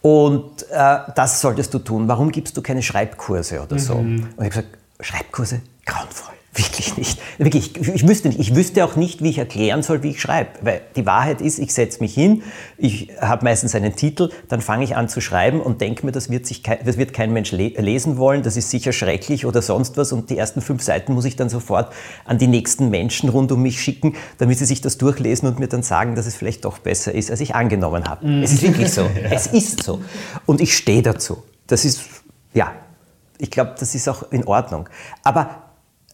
Und 0.00 0.62
äh, 0.70 0.98
das 1.14 1.40
solltest 1.40 1.74
du 1.74 1.78
tun. 1.80 2.06
Warum 2.06 2.30
gibst 2.30 2.56
du 2.56 2.62
keine 2.62 2.82
Schreibkurse 2.82 3.62
oder 3.62 3.78
so? 3.78 3.96
Mhm. 3.96 4.28
Und 4.36 4.46
ich 4.46 4.54
habe 4.56 4.66
gesagt, 4.66 4.68
Schreibkurse, 5.00 5.60
grauenvoll. 5.86 6.34
Wirklich 6.54 6.98
nicht. 6.98 7.18
Wirklich, 7.38 7.76
ich 7.76 8.06
wüsste 8.06 8.28
nicht. 8.28 8.38
Ich 8.38 8.54
wüsste 8.54 8.84
auch 8.84 8.94
nicht, 8.94 9.22
wie 9.22 9.30
ich 9.30 9.38
erklären 9.38 9.82
soll, 9.82 10.02
wie 10.02 10.10
ich 10.10 10.20
schreibe. 10.20 10.50
Weil 10.60 10.82
die 10.96 11.06
Wahrheit 11.06 11.40
ist, 11.40 11.58
ich 11.58 11.72
setze 11.72 12.00
mich 12.00 12.12
hin, 12.12 12.42
ich 12.76 13.08
habe 13.22 13.44
meistens 13.44 13.74
einen 13.74 13.96
Titel, 13.96 14.28
dann 14.48 14.60
fange 14.60 14.84
ich 14.84 14.94
an 14.94 15.08
zu 15.08 15.22
schreiben 15.22 15.62
und 15.62 15.80
denke 15.80 16.04
mir, 16.04 16.12
das 16.12 16.28
wird, 16.28 16.44
sich 16.44 16.62
kein, 16.62 16.84
das 16.84 16.98
wird 16.98 17.14
kein 17.14 17.32
Mensch 17.32 17.52
lesen 17.52 18.18
wollen, 18.18 18.42
das 18.42 18.58
ist 18.58 18.68
sicher 18.68 18.92
schrecklich 18.92 19.46
oder 19.46 19.62
sonst 19.62 19.96
was. 19.96 20.12
Und 20.12 20.28
die 20.28 20.36
ersten 20.36 20.60
fünf 20.60 20.82
Seiten 20.82 21.14
muss 21.14 21.24
ich 21.24 21.36
dann 21.36 21.48
sofort 21.48 21.90
an 22.26 22.36
die 22.36 22.48
nächsten 22.48 22.90
Menschen 22.90 23.30
rund 23.30 23.50
um 23.50 23.62
mich 23.62 23.80
schicken, 23.80 24.14
damit 24.36 24.58
sie 24.58 24.66
sich 24.66 24.82
das 24.82 24.98
durchlesen 24.98 25.48
und 25.48 25.58
mir 25.58 25.68
dann 25.68 25.82
sagen, 25.82 26.16
dass 26.16 26.26
es 26.26 26.34
vielleicht 26.34 26.66
doch 26.66 26.78
besser 26.78 27.14
ist, 27.14 27.30
als 27.30 27.40
ich 27.40 27.54
angenommen 27.54 28.04
habe. 28.10 28.26
Mm. 28.26 28.42
Es 28.42 28.52
ist 28.52 28.62
wirklich 28.62 28.92
so. 28.92 29.02
ja. 29.22 29.30
Es 29.30 29.46
ist 29.46 29.82
so. 29.82 30.02
Und 30.44 30.60
ich 30.60 30.76
stehe 30.76 31.00
dazu. 31.00 31.42
Das 31.66 31.86
ist, 31.86 32.02
ja, 32.52 32.72
ich 33.38 33.50
glaube, 33.50 33.74
das 33.78 33.94
ist 33.94 34.06
auch 34.06 34.30
in 34.30 34.44
Ordnung. 34.44 34.88
Aber 35.22 35.61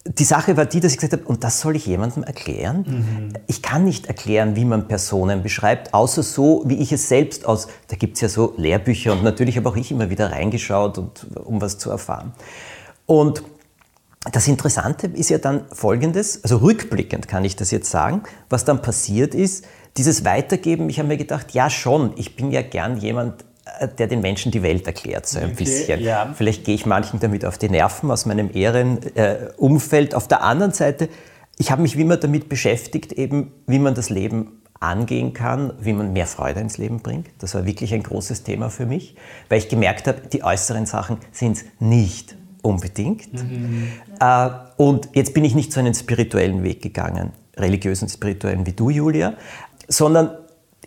die 0.08 0.24
Sache 0.24 0.56
war 0.56 0.64
die, 0.64 0.80
dass 0.80 0.92
ich 0.92 0.98
gesagt 0.98 1.12
habe, 1.12 1.24
und 1.24 1.44
das 1.44 1.60
soll 1.60 1.76
ich 1.76 1.86
jemandem 1.86 2.22
erklären? 2.22 2.84
Mhm. 2.88 3.32
Ich 3.46 3.62
kann 3.62 3.84
nicht 3.84 4.06
erklären, 4.06 4.56
wie 4.56 4.64
man 4.64 4.88
Personen 4.88 5.42
beschreibt, 5.42 5.92
außer 5.92 6.22
so, 6.22 6.62
wie 6.66 6.76
ich 6.76 6.92
es 6.92 7.08
selbst 7.08 7.46
aus, 7.46 7.68
da 7.88 7.96
gibt 7.96 8.14
es 8.16 8.22
ja 8.22 8.28
so 8.28 8.54
Lehrbücher 8.56 9.12
und 9.12 9.22
natürlich 9.22 9.56
habe 9.56 9.68
auch 9.68 9.76
ich 9.76 9.90
immer 9.90 10.08
wieder 10.08 10.32
reingeschaut, 10.32 10.98
und, 10.98 11.26
um 11.44 11.60
was 11.60 11.78
zu 11.78 11.90
erfahren. 11.90 12.32
Und 13.06 13.42
das 14.32 14.48
Interessante 14.48 15.06
ist 15.08 15.30
ja 15.30 15.38
dann 15.38 15.62
folgendes, 15.72 16.42
also 16.42 16.56
rückblickend 16.58 17.28
kann 17.28 17.44
ich 17.44 17.56
das 17.56 17.70
jetzt 17.70 17.90
sagen, 17.90 18.22
was 18.48 18.64
dann 18.64 18.82
passiert 18.82 19.34
ist, 19.34 19.64
dieses 19.96 20.24
Weitergeben, 20.24 20.88
ich 20.88 20.98
habe 20.98 21.08
mir 21.08 21.16
gedacht, 21.16 21.52
ja 21.52 21.70
schon, 21.70 22.12
ich 22.16 22.36
bin 22.36 22.50
ja 22.50 22.62
gern 22.62 22.98
jemand, 22.98 23.44
der 23.98 24.06
den 24.06 24.20
Menschen 24.20 24.52
die 24.52 24.62
Welt 24.62 24.86
erklärt, 24.86 25.26
so 25.26 25.38
ein 25.38 25.52
okay, 25.52 25.64
bisschen. 25.64 26.00
Ja. 26.00 26.32
Vielleicht 26.36 26.64
gehe 26.64 26.74
ich 26.74 26.86
manchen 26.86 27.20
damit 27.20 27.44
auf 27.44 27.58
die 27.58 27.68
Nerven 27.68 28.10
aus 28.10 28.26
meinem 28.26 28.50
Ehrenumfeld. 28.52 30.12
Äh, 30.12 30.16
auf 30.16 30.28
der 30.28 30.42
anderen 30.42 30.72
Seite, 30.72 31.08
ich 31.58 31.70
habe 31.70 31.82
mich 31.82 31.96
wie 31.96 32.02
immer 32.02 32.16
damit 32.16 32.48
beschäftigt, 32.48 33.12
eben 33.12 33.52
wie 33.66 33.78
man 33.78 33.94
das 33.94 34.10
Leben 34.10 34.62
angehen 34.80 35.32
kann, 35.32 35.72
wie 35.80 35.92
man 35.92 36.12
mehr 36.12 36.26
Freude 36.26 36.60
ins 36.60 36.78
Leben 36.78 37.00
bringt. 37.00 37.28
Das 37.38 37.54
war 37.54 37.66
wirklich 37.66 37.92
ein 37.94 38.02
großes 38.02 38.44
Thema 38.44 38.70
für 38.70 38.86
mich, 38.86 39.16
weil 39.48 39.58
ich 39.58 39.68
gemerkt 39.68 40.06
habe, 40.06 40.20
die 40.32 40.44
äußeren 40.44 40.86
Sachen 40.86 41.18
sind 41.32 41.56
es 41.56 41.64
nicht. 41.80 42.36
unbedingt. 42.62 43.32
Mhm. 43.32 43.88
Äh, 44.20 44.50
und 44.76 45.08
jetzt 45.14 45.34
bin 45.34 45.44
ich 45.44 45.54
nicht 45.54 45.72
so 45.72 45.80
einen 45.80 45.94
spirituellen 45.94 46.62
Weg 46.62 46.82
gegangen, 46.82 47.32
religiösen, 47.56 48.08
spirituellen 48.08 48.66
wie 48.66 48.72
du, 48.72 48.90
Julia, 48.90 49.34
sondern 49.88 50.30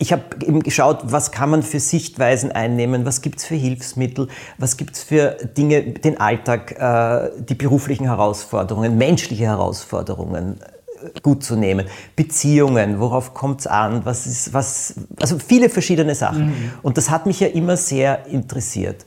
ich 0.02 0.12
habe 0.12 0.24
eben 0.44 0.64
geschaut, 0.64 1.00
was 1.04 1.32
kann 1.32 1.52
man 1.52 1.62
für 1.62 1.80
Sichtweisen 1.80 2.52
einnehmen, 2.52 3.06
was 3.06 3.22
gibt 3.22 3.38
es 3.38 3.46
für 3.46 3.54
Hilfsmittel, 3.54 4.30
was 4.58 4.76
gibt 4.76 4.96
es 4.96 5.04
für 5.04 5.38
Dinge, 5.56 5.84
den 5.84 6.20
Alltag, 6.20 6.72
äh, 6.80 7.30
die 7.44 7.54
beruflichen 7.54 8.06
Herausforderungen, 8.06 8.98
menschliche 8.98 9.44
Herausforderungen 9.44 10.60
äh, 10.60 11.20
gut 11.22 11.44
zu 11.44 11.56
nehmen, 11.56 11.86
Beziehungen, 12.16 13.00
worauf 13.00 13.36
kommt 13.36 13.60
es 13.60 13.68
an, 13.68 14.04
was 14.04 14.26
ist, 14.26 14.56
was, 14.56 14.96
also 15.20 15.38
viele 15.38 15.70
verschiedene 15.70 16.16
Sachen. 16.16 16.48
Mhm. 16.48 16.72
Und 16.82 16.98
das 16.98 17.12
hat 17.12 17.28
mich 17.28 17.40
ja 17.40 17.48
immer 17.48 17.78
sehr 17.78 18.26
interessiert. 18.26 19.06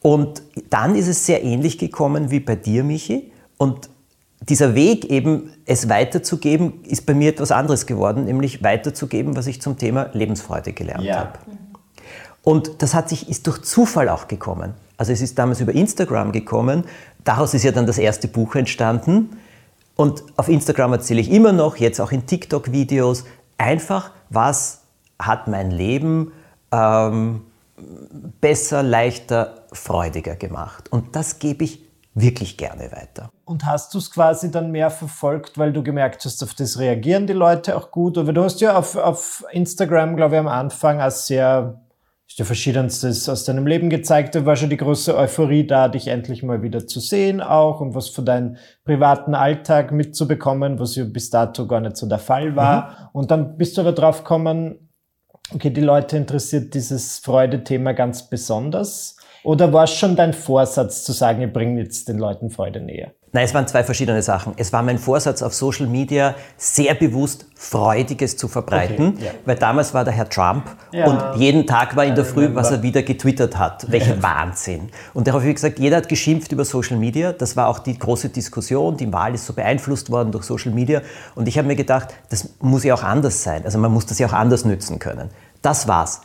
Und 0.00 0.42
dann 0.70 0.94
ist 0.94 1.08
es 1.08 1.26
sehr 1.26 1.42
ähnlich 1.42 1.76
gekommen 1.76 2.30
wie 2.30 2.38
bei 2.38 2.54
dir, 2.54 2.84
Michi. 2.84 3.32
Und 3.58 3.90
dieser 4.40 4.74
Weg 4.74 5.06
eben, 5.06 5.50
es 5.64 5.88
weiterzugeben, 5.88 6.84
ist 6.84 7.06
bei 7.06 7.14
mir 7.14 7.30
etwas 7.30 7.50
anderes 7.50 7.86
geworden, 7.86 8.24
nämlich 8.24 8.62
weiterzugeben, 8.62 9.36
was 9.36 9.46
ich 9.46 9.60
zum 9.60 9.78
Thema 9.78 10.10
Lebensfreude 10.12 10.72
gelernt 10.72 11.04
ja. 11.04 11.18
habe. 11.18 11.38
Und 12.42 12.82
das 12.82 12.94
hat 12.94 13.08
sich, 13.08 13.28
ist 13.28 13.46
durch 13.46 13.62
Zufall 13.62 14.08
auch 14.08 14.28
gekommen. 14.28 14.74
Also 14.98 15.12
es 15.12 15.20
ist 15.20 15.38
damals 15.38 15.60
über 15.60 15.74
Instagram 15.74 16.32
gekommen. 16.32 16.84
Daraus 17.24 17.54
ist 17.54 17.64
ja 17.64 17.72
dann 17.72 17.86
das 17.86 17.98
erste 17.98 18.28
Buch 18.28 18.54
entstanden. 18.54 19.30
Und 19.96 20.22
auf 20.36 20.48
Instagram 20.48 20.92
erzähle 20.92 21.20
ich 21.20 21.30
immer 21.30 21.52
noch, 21.52 21.76
jetzt 21.76 22.00
auch 22.00 22.12
in 22.12 22.26
TikTok-Videos, 22.26 23.24
einfach, 23.58 24.12
was 24.30 24.82
hat 25.18 25.48
mein 25.48 25.70
Leben 25.70 26.32
ähm, 26.70 27.40
besser, 28.40 28.82
leichter, 28.82 29.64
freudiger 29.72 30.36
gemacht. 30.36 30.92
Und 30.92 31.16
das 31.16 31.38
gebe 31.38 31.64
ich 31.64 31.85
wirklich 32.16 32.56
gerne 32.56 32.90
weiter. 32.90 33.30
Und 33.44 33.64
hast 33.66 33.94
du 33.94 33.98
es 33.98 34.10
quasi 34.10 34.50
dann 34.50 34.72
mehr 34.72 34.90
verfolgt, 34.90 35.58
weil 35.58 35.72
du 35.72 35.82
gemerkt 35.82 36.24
hast, 36.24 36.42
auf 36.42 36.54
das 36.54 36.78
reagieren 36.78 37.26
die 37.26 37.34
Leute 37.34 37.76
auch 37.76 37.90
gut? 37.90 38.18
Oder 38.18 38.32
du 38.32 38.42
hast 38.42 38.60
ja 38.60 38.76
auf, 38.76 38.96
auf 38.96 39.44
Instagram, 39.52 40.16
glaube 40.16 40.34
ich, 40.34 40.40
am 40.40 40.48
Anfang 40.48 41.00
als 41.00 41.26
sehr 41.26 41.82
ist 42.28 42.40
dir 42.40 42.44
verschiedenstes 42.44 43.28
aus 43.28 43.44
deinem 43.44 43.66
Leben 43.66 43.88
gezeigt. 43.88 44.34
Da 44.34 44.44
war 44.44 44.56
schon 44.56 44.70
die 44.70 44.76
große 44.76 45.16
Euphorie 45.16 45.64
da, 45.66 45.88
dich 45.88 46.08
endlich 46.08 46.42
mal 46.42 46.60
wieder 46.60 46.86
zu 46.86 46.98
sehen 46.98 47.40
auch 47.40 47.80
und 47.80 47.94
was 47.94 48.08
von 48.08 48.24
deinem 48.24 48.56
privaten 48.84 49.34
Alltag 49.34 49.92
mitzubekommen, 49.92 50.80
was 50.80 50.96
ja 50.96 51.04
bis 51.04 51.30
dato 51.30 51.68
gar 51.68 51.80
nicht 51.80 51.96
so 51.96 52.08
der 52.08 52.18
Fall 52.18 52.56
war. 52.56 52.82
Mhm. 52.82 53.08
Und 53.12 53.30
dann 53.30 53.56
bist 53.56 53.76
du 53.76 53.82
aber 53.82 53.92
drauf 53.92 54.24
gekommen, 54.24 54.90
okay, 55.54 55.70
die 55.70 55.80
Leute 55.80 56.16
interessiert 56.16 56.74
dieses 56.74 57.18
Freude-Thema 57.20 57.92
ganz 57.92 58.28
besonders. 58.28 59.15
Oder 59.46 59.72
war 59.72 59.84
es 59.84 59.92
schon 59.92 60.16
dein 60.16 60.32
Vorsatz 60.32 61.04
zu 61.04 61.12
sagen, 61.12 61.40
ich 61.40 61.52
bringe 61.52 61.80
jetzt 61.80 62.08
den 62.08 62.18
Leuten 62.18 62.50
Freude 62.50 62.80
näher? 62.80 63.12
Nein, 63.30 63.44
es 63.44 63.54
waren 63.54 63.68
zwei 63.68 63.84
verschiedene 63.84 64.20
Sachen. 64.20 64.54
Es 64.56 64.72
war 64.72 64.82
mein 64.82 64.98
Vorsatz 64.98 65.40
auf 65.40 65.54
Social 65.54 65.86
Media, 65.86 66.34
sehr 66.56 66.94
bewusst 66.94 67.46
Freudiges 67.54 68.36
zu 68.36 68.48
verbreiten, 68.48 69.14
okay, 69.14 69.26
ja. 69.26 69.30
weil 69.44 69.54
damals 69.54 69.94
war 69.94 70.04
der 70.04 70.14
Herr 70.14 70.28
Trump 70.28 70.64
ja. 70.90 71.06
und 71.06 71.40
jeden 71.40 71.64
Tag 71.64 71.94
war 71.94 72.04
in 72.04 72.16
der 72.16 72.24
Früh, 72.24 72.52
was 72.54 72.72
er 72.72 72.82
wieder 72.82 73.04
getwittert 73.04 73.56
hat. 73.56 73.86
Welcher. 73.88 74.20
Wahnsinn. 74.20 74.88
Und 75.14 75.28
darauf 75.28 75.42
habe 75.42 75.50
ich 75.50 75.56
gesagt, 75.56 75.78
jeder 75.78 75.98
hat 75.98 76.08
geschimpft 76.08 76.50
über 76.50 76.64
Social 76.64 76.96
Media. 76.96 77.32
Das 77.32 77.56
war 77.56 77.68
auch 77.68 77.78
die 77.78 77.96
große 77.96 78.30
Diskussion. 78.30 78.96
Die 78.96 79.12
Wahl 79.12 79.32
ist 79.34 79.46
so 79.46 79.52
beeinflusst 79.52 80.10
worden 80.10 80.32
durch 80.32 80.44
Social 80.44 80.72
Media. 80.72 81.02
Und 81.36 81.46
ich 81.46 81.56
habe 81.56 81.68
mir 81.68 81.76
gedacht, 81.76 82.08
das 82.30 82.48
muss 82.60 82.82
ja 82.82 82.94
auch 82.94 83.04
anders 83.04 83.44
sein. 83.44 83.64
Also 83.64 83.78
man 83.78 83.92
muss 83.92 84.06
das 84.06 84.18
ja 84.18 84.26
auch 84.26 84.32
anders 84.32 84.64
nützen 84.64 84.98
können. 84.98 85.30
Das 85.62 85.86
war's. 85.86 86.22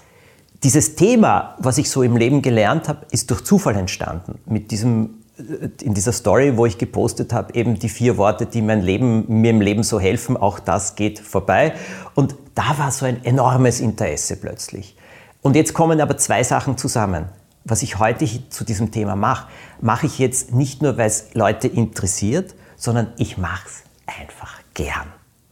Dieses 0.64 0.96
Thema, 0.96 1.56
was 1.58 1.80
ich 1.80 1.90
so 1.90 2.04
im 2.04 2.16
Leben 2.16 2.44
gelernt 2.44 2.88
habe, 2.88 3.08
ist 3.10 3.32
durch 3.32 3.44
Zufall 3.44 3.76
entstanden. 3.76 4.38
Mit 4.46 4.70
diesem, 4.70 5.22
äh, 5.38 5.70
in 5.84 5.96
dieser 5.96 6.12
Story, 6.12 6.56
wo 6.56 6.68
ich 6.68 6.78
gepostet 6.78 7.34
habe, 7.34 7.56
eben 7.56 7.80
die 7.80 7.90
vier 7.90 8.18
Worte, 8.18 8.46
die 8.46 8.62
mein 8.62 8.82
Leben, 8.82 9.26
mir 9.28 9.50
im 9.50 9.62
Leben 9.62 9.82
so 9.82 10.00
helfen, 10.00 10.38
auch 10.38 10.60
das 10.60 10.96
geht 10.96 11.20
vorbei. 11.20 11.74
Und 12.14 12.36
da 12.54 12.78
war 12.78 12.92
so 12.92 13.06
ein 13.06 13.26
enormes 13.26 13.80
Interesse 13.80 14.36
plötzlich. 14.36 14.96
Und 15.42 15.56
jetzt 15.56 15.74
kommen 15.74 16.00
aber 16.00 16.18
zwei 16.18 16.44
Sachen 16.44 16.78
zusammen. 16.78 17.26
Was 17.64 17.82
ich 17.82 17.98
heute 17.98 18.28
zu 18.50 18.64
diesem 18.64 18.92
Thema 18.92 19.16
mache, 19.16 19.48
mache 19.82 20.06
ich 20.06 20.20
jetzt 20.20 20.54
nicht 20.54 20.84
nur, 20.84 20.98
weil 20.98 21.08
es 21.08 21.34
Leute 21.34 21.68
interessiert, 21.68 22.54
sondern 22.76 23.14
ich 23.18 23.38
mache 23.38 23.68
es 23.68 23.84
einfach 24.20 24.60
gern. 24.76 25.08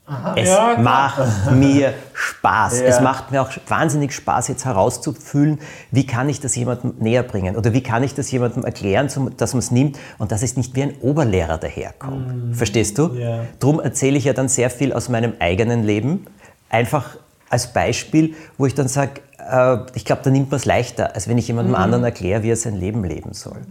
Aha, 0.09 0.33
es 0.35 0.49
ja, 0.49 0.75
macht 0.79 1.51
mir 1.51 1.93
Spaß. 2.13 2.79
Ja. 2.79 2.85
Es 2.87 2.99
macht 2.99 3.31
mir 3.31 3.43
auch 3.43 3.51
wahnsinnig 3.67 4.13
Spaß, 4.13 4.47
jetzt 4.47 4.65
herauszufühlen, 4.65 5.59
wie 5.91 6.07
kann 6.07 6.29
ich 6.29 6.39
das 6.39 6.55
jemandem 6.55 6.95
näher 6.99 7.21
bringen 7.21 7.55
oder 7.55 7.73
wie 7.73 7.83
kann 7.83 8.01
ich 8.01 8.15
das 8.15 8.31
jemandem 8.31 8.65
erklären, 8.65 9.07
dass 9.37 9.53
man 9.53 9.59
es 9.59 9.69
nimmt 9.69 9.99
und 10.17 10.31
dass 10.31 10.41
es 10.41 10.57
nicht 10.57 10.75
wie 10.75 10.83
ein 10.83 10.93
Oberlehrer 11.01 11.59
daherkommt. 11.59 12.51
Mm. 12.51 12.53
Verstehst 12.53 12.97
du? 12.97 13.13
Ja. 13.13 13.45
Drum 13.59 13.79
erzähle 13.79 14.17
ich 14.17 14.23
ja 14.23 14.33
dann 14.33 14.49
sehr 14.49 14.71
viel 14.71 14.93
aus 14.93 15.09
meinem 15.09 15.33
eigenen 15.39 15.83
Leben, 15.83 16.25
einfach 16.69 17.17
als 17.49 17.71
Beispiel, 17.71 18.33
wo 18.57 18.65
ich 18.65 18.73
dann 18.73 18.87
sage, 18.87 19.21
äh, 19.37 19.77
ich 19.93 20.05
glaube, 20.05 20.21
da 20.23 20.31
nimmt 20.31 20.49
man 20.49 20.57
es 20.57 20.65
leichter, 20.65 21.13
als 21.13 21.27
wenn 21.27 21.37
ich 21.37 21.47
jemandem 21.47 21.73
mm. 21.73 21.83
anderen 21.83 22.03
erkläre, 22.03 22.41
wie 22.41 22.49
er 22.49 22.55
sein 22.55 22.75
Leben 22.75 23.03
leben 23.03 23.33
soll 23.33 23.61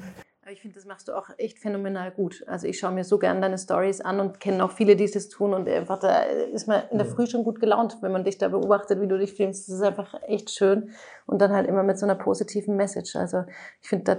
ich 0.58 0.62
finde, 0.62 0.74
das 0.74 0.86
machst 0.86 1.06
du 1.06 1.16
auch 1.16 1.28
echt 1.38 1.60
phänomenal 1.60 2.10
gut. 2.10 2.42
Also 2.48 2.66
ich 2.66 2.80
schaue 2.80 2.90
mir 2.90 3.04
so 3.04 3.20
gerne 3.20 3.40
deine 3.40 3.58
Stories 3.58 4.00
an 4.00 4.18
und 4.18 4.40
kenne 4.40 4.64
auch 4.64 4.72
viele, 4.72 4.96
die 4.96 5.04
es 5.04 5.28
tun 5.28 5.54
und 5.54 5.68
einfach 5.68 6.00
da 6.00 6.22
ist 6.22 6.66
man 6.66 6.82
in 6.90 6.98
der 6.98 7.06
Früh 7.06 7.28
schon 7.28 7.44
gut 7.44 7.60
gelaunt, 7.60 7.98
wenn 8.00 8.10
man 8.10 8.24
dich 8.24 8.38
da 8.38 8.48
beobachtet, 8.48 9.00
wie 9.00 9.06
du 9.06 9.16
dich 9.16 9.34
filmst. 9.34 9.68
Das 9.68 9.76
ist 9.76 9.82
einfach 9.82 10.20
echt 10.26 10.50
schön 10.50 10.90
und 11.26 11.40
dann 11.40 11.52
halt 11.52 11.68
immer 11.68 11.84
mit 11.84 11.96
so 11.96 12.06
einer 12.06 12.16
positiven 12.16 12.74
Message. 12.74 13.14
Also 13.14 13.44
ich 13.80 13.88
finde, 13.88 14.04
da 14.04 14.16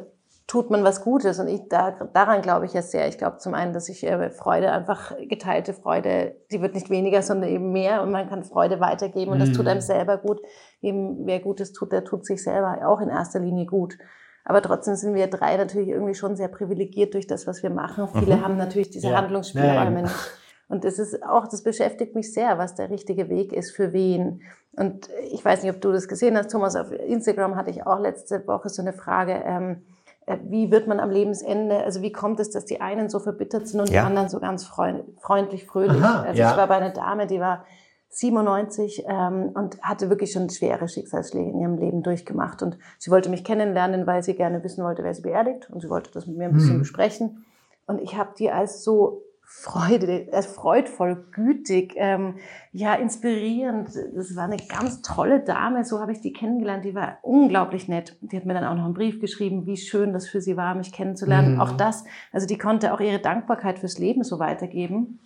tut 0.47 0.69
man 0.69 0.81
was 0.85 1.03
Gutes 1.03 1.39
und 1.39 1.49
ich 1.49 1.67
da, 1.67 1.91
daran 2.13 2.41
glaube 2.41 2.65
ich 2.65 2.71
ja 2.71 2.83
sehr. 2.83 3.09
Ich 3.09 3.17
glaube 3.17 3.39
zum 3.39 3.53
einen, 3.53 3.73
dass 3.73 3.89
ich 3.89 4.05
äh, 4.05 4.29
Freude 4.29 4.71
einfach 4.71 5.17
geteilte 5.27 5.73
Freude, 5.73 6.37
die 6.53 6.61
wird 6.61 6.73
nicht 6.73 6.89
weniger, 6.89 7.21
sondern 7.21 7.49
eben 7.49 7.73
mehr 7.73 8.01
und 8.01 8.11
man 8.11 8.29
kann 8.29 8.45
Freude 8.45 8.79
weitergeben 8.79 9.33
und 9.33 9.39
das 9.39 9.51
tut 9.51 9.67
einem 9.67 9.79
mhm. 9.79 9.81
selber 9.81 10.17
gut. 10.17 10.39
Eben 10.79 11.25
wer 11.25 11.41
Gutes 11.41 11.73
tut, 11.73 11.91
der 11.91 12.05
tut 12.05 12.25
sich 12.25 12.41
selber 12.41 12.87
auch 12.87 13.01
in 13.01 13.09
erster 13.09 13.41
Linie 13.41 13.65
gut. 13.65 13.97
Aber 14.45 14.61
trotzdem 14.61 14.95
sind 14.95 15.13
wir 15.13 15.27
drei 15.27 15.57
natürlich 15.57 15.89
irgendwie 15.89 16.15
schon 16.15 16.35
sehr 16.35 16.47
privilegiert 16.47 17.13
durch 17.13 17.27
das, 17.27 17.45
was 17.47 17.61
wir 17.61 17.69
machen. 17.69 18.07
Viele 18.07 18.37
mhm. 18.37 18.43
haben 18.43 18.57
natürlich 18.57 18.89
diese 18.89 19.09
ja. 19.09 19.17
Handlungsspielräume 19.17 20.03
nicht. 20.03 20.15
Und 20.69 20.83
das 20.83 20.99
ist 20.99 21.23
auch, 21.23 21.47
das 21.47 21.63
beschäftigt 21.63 22.15
mich 22.15 22.31
sehr, 22.31 22.59
was 22.59 22.75
der 22.75 22.91
richtige 22.91 23.27
Weg 23.27 23.53
ist 23.53 23.71
für 23.71 23.91
wen. 23.91 24.41
Und 24.73 25.09
ich 25.31 25.43
weiß 25.43 25.63
nicht, 25.63 25.73
ob 25.73 25.81
du 25.81 25.91
das 25.91 26.07
gesehen 26.07 26.37
hast, 26.37 26.51
Thomas, 26.51 26.75
auf 26.75 26.91
Instagram 26.91 27.55
hatte 27.55 27.71
ich 27.71 27.85
auch 27.87 27.99
letzte 27.99 28.45
Woche 28.47 28.69
so 28.69 28.83
eine 28.83 28.93
Frage, 28.93 29.41
ähm, 29.45 29.81
äh, 30.27 30.37
wie 30.43 30.69
wird 30.71 30.87
man 30.87 30.99
am 30.99 31.09
Lebensende, 31.09 31.83
also 31.83 32.03
wie 32.03 32.11
kommt 32.11 32.39
es, 32.39 32.51
dass 32.51 32.65
die 32.65 32.81
einen 32.81 33.09
so 33.09 33.19
verbittert 33.19 33.67
sind 33.67 33.79
und 33.79 33.89
ja. 33.89 34.01
die 34.01 34.07
anderen 34.07 34.29
so 34.29 34.39
ganz 34.39 34.63
freundlich, 34.63 35.65
fröhlich? 35.65 36.03
Aha, 36.03 36.21
also 36.21 36.39
ja. 36.39 36.51
ich 36.51 36.57
war 36.57 36.67
bei 36.67 36.77
einer 36.77 36.91
Dame, 36.91 37.25
die 37.25 37.39
war 37.39 37.65
97 38.09 39.05
ähm, 39.07 39.51
und 39.53 39.81
hatte 39.81 40.09
wirklich 40.09 40.31
schon 40.31 40.49
schwere 40.49 40.87
Schicksalsschläge 40.87 41.51
in 41.51 41.59
ihrem 41.59 41.77
Leben 41.77 42.03
durchgemacht. 42.03 42.63
Und 42.63 42.77
sie 42.97 43.11
wollte 43.11 43.29
mich 43.29 43.43
kennenlernen, 43.43 44.07
weil 44.07 44.23
sie 44.23 44.33
gerne 44.33 44.63
wissen 44.63 44.83
wollte, 44.83 45.03
wer 45.03 45.13
sie 45.13 45.21
beerdigt. 45.21 45.69
Und 45.69 45.81
sie 45.81 45.89
wollte 45.89 46.11
das 46.11 46.25
mit 46.25 46.37
mir 46.37 46.45
ein 46.45 46.53
bisschen 46.53 46.75
mhm. 46.75 46.79
besprechen. 46.79 47.45
Und 47.85 48.01
ich 48.01 48.17
habe 48.17 48.31
die 48.37 48.51
als 48.51 48.83
so 48.83 49.23
Freude, 49.51 50.27
als 50.31 50.45
freudvoll, 50.45 51.25
gütig, 51.31 51.93
ähm, 51.97 52.35
ja, 52.71 52.93
inspirierend. 52.93 53.89
Das 54.15 54.35
war 54.35 54.43
eine 54.43 54.57
ganz 54.57 55.01
tolle 55.01 55.39
Dame, 55.39 55.83
so 55.83 55.99
habe 55.99 56.11
ich 56.11 56.21
die 56.21 56.33
kennengelernt. 56.33 56.85
Die 56.85 56.93
war 56.93 57.17
unglaublich 57.23 57.87
nett. 57.87 58.15
Die 58.21 58.37
hat 58.37 58.45
mir 58.45 58.53
dann 58.53 58.63
auch 58.63 58.75
noch 58.75 58.85
einen 58.85 58.93
Brief 58.93 59.19
geschrieben, 59.19 59.65
wie 59.65 59.77
schön 59.77 60.13
das 60.13 60.27
für 60.27 60.39
sie 60.39 60.55
war, 60.55 60.75
mich 60.75 60.91
kennenzulernen. 60.91 61.55
Mhm. 61.55 61.61
Auch 61.61 61.71
das, 61.71 62.03
also 62.31 62.45
die 62.45 62.59
konnte 62.59 62.93
auch 62.93 62.99
ihre 62.99 63.19
Dankbarkeit 63.19 63.79
fürs 63.79 63.97
Leben 63.97 64.23
so 64.23 64.37
weitergeben. 64.37 65.19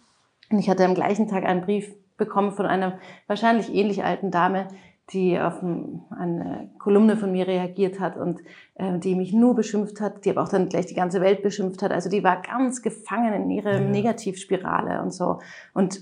Und 0.50 0.60
ich 0.60 0.70
hatte 0.70 0.86
am 0.86 0.96
gleichen 0.96 1.28
Tag 1.28 1.44
einen 1.44 1.62
Brief 1.62 1.94
bekommen 2.18 2.52
von 2.52 2.66
einer 2.66 3.00
wahrscheinlich 3.28 3.74
ähnlich 3.74 4.04
alten 4.04 4.32
Dame, 4.32 4.68
die 5.12 5.40
auf 5.40 5.62
eine 5.62 6.70
Kolumne 6.80 7.18
von 7.18 7.32
mir 7.32 7.46
reagiert 7.46 8.00
hat 8.00 8.16
und 8.16 8.40
äh, 8.76 9.00
die 9.00 9.16
mich 9.16 9.34
nur 9.34 9.54
beschimpft 9.54 10.00
hat, 10.00 10.24
die 10.24 10.30
aber 10.30 10.44
auch 10.44 10.50
dann 10.50 10.70
gleich 10.70 10.86
die 10.86 10.96
ganze 10.96 11.20
Welt 11.20 11.44
beschimpft 11.44 11.82
hat. 11.82 11.92
Also 11.92 12.10
die 12.10 12.24
war 12.24 12.42
ganz 12.42 12.82
gefangen 12.82 13.34
in 13.34 13.50
ihrer. 13.50 13.80
Negativspirale 13.80 15.02
und 15.02 15.12
so. 15.12 15.40
Und 15.74 16.02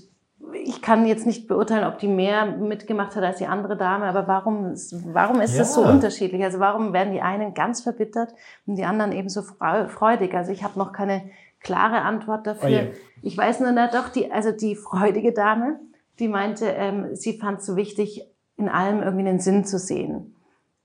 ich 0.64 0.82
kann 0.82 1.06
jetzt 1.06 1.26
nicht 1.26 1.48
beurteilen, 1.48 1.84
ob 1.84 1.98
die 1.98 2.08
mehr 2.08 2.46
mitgemacht 2.46 3.16
hat 3.16 3.24
als 3.24 3.38
die 3.38 3.46
andere 3.46 3.76
Dame, 3.76 4.04
aber 4.04 4.28
warum, 4.28 4.74
warum 5.12 5.40
ist 5.40 5.54
ja. 5.54 5.60
das 5.60 5.74
so 5.74 5.82
unterschiedlich? 5.82 6.42
Also 6.42 6.58
warum 6.60 6.92
werden 6.92 7.12
die 7.12 7.22
einen 7.22 7.54
ganz 7.54 7.80
verbittert 7.80 8.34
und 8.66 8.76
die 8.76 8.84
anderen 8.84 9.12
eben 9.12 9.28
so 9.28 9.42
freudig? 9.42 10.34
Also 10.34 10.52
ich 10.52 10.62
habe 10.62 10.78
noch 10.78 10.92
keine 10.92 11.22
klare 11.60 12.02
Antwort 12.02 12.46
dafür. 12.46 12.68
Oh 12.68 12.72
ja. 12.72 12.82
Ich 13.22 13.36
weiß 13.36 13.60
nur, 13.60 13.72
na 13.72 13.88
doch, 13.88 14.08
die, 14.08 14.30
also 14.30 14.52
die 14.52 14.74
freudige 14.74 15.32
Dame, 15.32 15.80
die 16.18 16.28
meinte, 16.28 16.66
ähm, 16.66 17.14
sie 17.14 17.38
fand 17.38 17.60
es 17.60 17.66
so 17.66 17.76
wichtig, 17.76 18.26
in 18.56 18.68
allem 18.68 19.02
irgendwie 19.02 19.28
einen 19.28 19.40
Sinn 19.40 19.64
zu 19.64 19.78
sehen. 19.78 20.36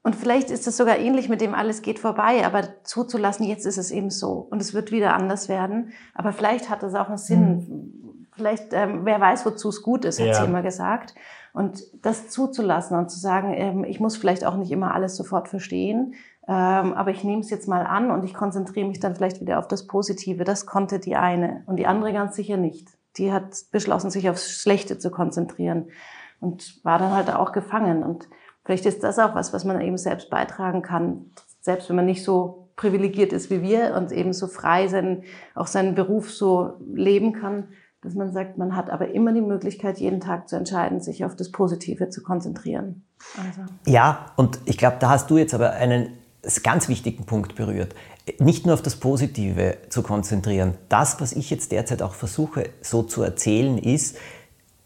Und 0.03 0.15
vielleicht 0.15 0.51
ist 0.51 0.67
es 0.67 0.77
sogar 0.77 0.98
ähnlich 1.00 1.27
mit 1.27 1.41
dem 1.41 1.53
alles 1.53 1.81
geht 1.81 2.00
vorbei, 2.00 2.46
aber 2.46 2.84
zuzulassen, 2.84 3.46
jetzt 3.46 3.65
ist 3.65 3.77
es 3.77 3.91
eben 3.91 4.10
so 4.10 4.48
und 4.50 4.62
es 4.62 4.74
wird 4.74 4.91
wieder 4.91 5.13
anders 5.13 5.50
werden. 5.50 5.91
Aber 6.13 6.31
vielleicht 6.31 6.69
hat 6.69 6.81
es 6.84 6.96
auch 6.96 7.10
einen 7.10 7.17
Sinn. 7.17 7.55
Mhm. 7.57 8.27
Vielleicht, 8.31 8.72
ähm, 8.72 9.01
wer 9.03 9.19
weiß, 9.19 9.46
wozu 9.46 9.67
es 9.67 9.81
gut 9.81 10.05
ist, 10.05 10.19
hat 10.19 10.27
ja. 10.27 10.34
sie 10.36 10.46
immer 10.46 10.62
gesagt. 10.62 11.13
Und 11.51 11.84
das 12.03 12.29
zuzulassen 12.29 12.98
und 12.98 13.10
zu 13.10 13.19
sagen, 13.19 13.53
ähm, 13.53 13.84
ich 13.84 14.00
muss 14.00 14.15
vielleicht 14.15 14.46
auch 14.46 14.55
nicht 14.55 14.72
immer 14.72 14.93
alles 14.93 15.17
sofort 15.17 15.50
verstehen, 15.50 16.13
ähm, 16.48 16.93
aber 16.93 17.12
ich 17.12 17.25
nehme 17.25 17.41
es 17.41 17.50
jetzt 17.50 17.67
mal 17.67 17.86
an 17.86 18.10
und 18.10 18.24
ich 18.24 18.34
konzentriere 18.34 18.88
mich 18.88 19.01
dann 19.01 19.15
vielleicht 19.15 19.41
wieder 19.41 19.60
auf 19.60 19.67
das 19.67 19.88
Positive. 19.88 20.46
Das 20.46 20.65
konnte 20.65 21.00
die 21.00 21.17
eine 21.17 21.63
und 21.65 21.75
die 21.77 21.88
andere 21.88 22.13
ganz 22.13 22.36
sicher 22.36 22.55
nicht. 22.55 22.97
Die 23.17 23.31
hat 23.31 23.55
beschlossen, 23.71 24.12
sich 24.12 24.29
aufs 24.29 24.62
Schlechte 24.62 25.00
zu 25.00 25.12
konzentrieren 25.12 25.89
und 26.39 26.83
war 26.83 27.00
dann 27.00 27.13
halt 27.13 27.33
auch 27.33 27.51
gefangen. 27.51 28.03
Und 28.03 28.27
vielleicht 28.63 28.86
ist 28.86 29.03
das 29.03 29.19
auch 29.19 29.36
was, 29.36 29.53
was 29.53 29.65
man 29.65 29.81
eben 29.81 29.97
selbst 29.97 30.29
beitragen 30.29 30.81
kann, 30.81 31.31
selbst 31.62 31.89
wenn 31.89 31.95
man 31.95 32.05
nicht 32.05 32.24
so 32.24 32.69
privilegiert 32.75 33.33
ist 33.33 33.50
wie 33.50 33.62
wir 33.62 33.95
und 33.95 34.12
eben 34.12 34.33
so 34.33 34.47
frei 34.47 34.88
sein, 34.88 35.24
auch 35.55 35.67
seinen 35.67 35.95
Beruf 35.95 36.31
so 36.31 36.74
leben 36.93 37.33
kann, 37.33 37.69
dass 38.01 38.13
man 38.13 38.31
sagt, 38.31 38.57
man 38.57 38.75
hat 38.75 38.89
aber 38.89 39.09
immer 39.09 39.33
die 39.33 39.41
Möglichkeit, 39.41 39.97
jeden 39.97 40.21
Tag 40.21 40.47
zu 40.47 40.55
entscheiden, 40.55 41.01
sich 41.01 41.25
auf 41.25 41.36
das 41.36 41.51
Positive 41.51 42.09
zu 42.09 42.21
konzentrieren. 42.21 43.03
Also. 43.36 43.62
Ja, 43.86 44.27
und 44.36 44.59
ich 44.65 44.77
glaube, 44.77 44.97
da 45.00 45.09
hast 45.09 45.29
du 45.31 45.38
jetzt 45.38 45.55
aber 45.55 45.71
einen 45.71 46.13
ganz 46.63 46.88
wichtigen 46.88 47.25
Punkt 47.25 47.55
berührt. 47.55 47.95
Nicht 48.39 48.65
nur 48.65 48.74
auf 48.74 48.81
das 48.81 48.98
Positive 48.98 49.77
zu 49.89 50.03
konzentrieren. 50.03 50.75
Das, 50.89 51.22
was 51.22 51.34
ich 51.34 51.50
jetzt 51.50 51.72
derzeit 51.72 52.01
auch 52.01 52.13
versuche 52.13 52.69
so 52.81 53.03
zu 53.03 53.24
erzählen, 53.24 53.77
ist, 53.77 54.17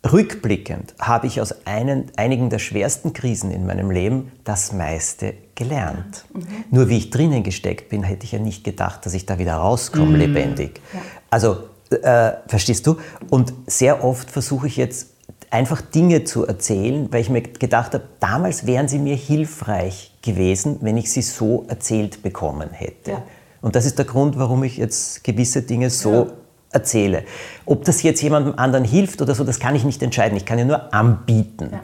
rückblickend 0.10 0.96
habe 1.00 1.28
ich 1.28 1.42
aus 1.42 1.66
einen, 1.66 2.12
einigen 2.18 2.50
der 2.50 2.60
schwersten 2.60 3.14
Krisen 3.14 3.52
in 3.52 3.66
meinem 3.66 3.92
Leben 3.92 4.32
das 4.44 4.74
meiste 4.74 5.34
gelernt. 5.56 6.26
Mhm. 6.34 6.48
Nur 6.72 6.90
wie 6.90 6.98
ich 6.98 7.10
drinnen 7.10 7.44
gesteckt 7.44 7.90
bin, 7.90 8.04
hätte 8.04 8.26
ich 8.26 8.32
ja 8.32 8.40
nicht 8.40 8.64
gedacht, 8.64 9.06
dass 9.06 9.14
ich 9.14 9.26
da 9.26 9.38
wieder 9.38 9.56
rauskomme, 9.56 10.12
mhm. 10.12 10.16
lebendig. 10.16 10.82
Ja. 10.94 11.00
Also, 11.30 11.58
äh, 11.90 12.34
verstehst 12.48 12.88
du? 12.88 12.98
Und 13.30 13.54
sehr 13.68 14.04
oft 14.04 14.32
versuche 14.32 14.68
ich 14.68 14.78
jetzt 14.78 15.11
einfach 15.52 15.82
Dinge 15.82 16.24
zu 16.24 16.48
erzählen, 16.48 17.12
weil 17.12 17.22
ich 17.22 17.30
mir 17.30 17.42
gedacht 17.42 17.94
habe, 17.94 18.06
damals 18.20 18.66
wären 18.66 18.88
sie 18.88 18.98
mir 18.98 19.16
hilfreich 19.16 20.16
gewesen, 20.22 20.78
wenn 20.82 20.98
ich 20.98 21.12
sie 21.12 21.22
so 21.22 21.66
erzählt 21.68 22.24
bekommen 22.24 22.70
hätte. 22.72 23.12
Ja. 23.12 23.24
Und 23.62 23.76
das 23.76 23.86
ist 23.86 24.00
der 24.00 24.06
Grund, 24.06 24.40
warum 24.40 24.64
ich 24.64 24.78
jetzt 24.78 25.24
gewisse 25.24 25.62
Dinge 25.62 25.90
so 25.90 26.12
ja. 26.14 26.28
erzähle. 26.72 27.26
Ob 27.66 27.84
das 27.84 28.02
jetzt 28.02 28.22
jemandem 28.22 28.54
anderen 28.58 28.86
hilft 28.86 29.22
oder 29.22 29.36
so, 29.36 29.44
das 29.44 29.60
kann 29.60 29.76
ich 29.76 29.84
nicht 29.84 30.02
entscheiden. 30.02 30.38
Ich 30.38 30.46
kann 30.46 30.58
ja 30.58 30.66
nur 30.66 30.94
anbieten. 30.94 31.70
Ja. 31.74 31.84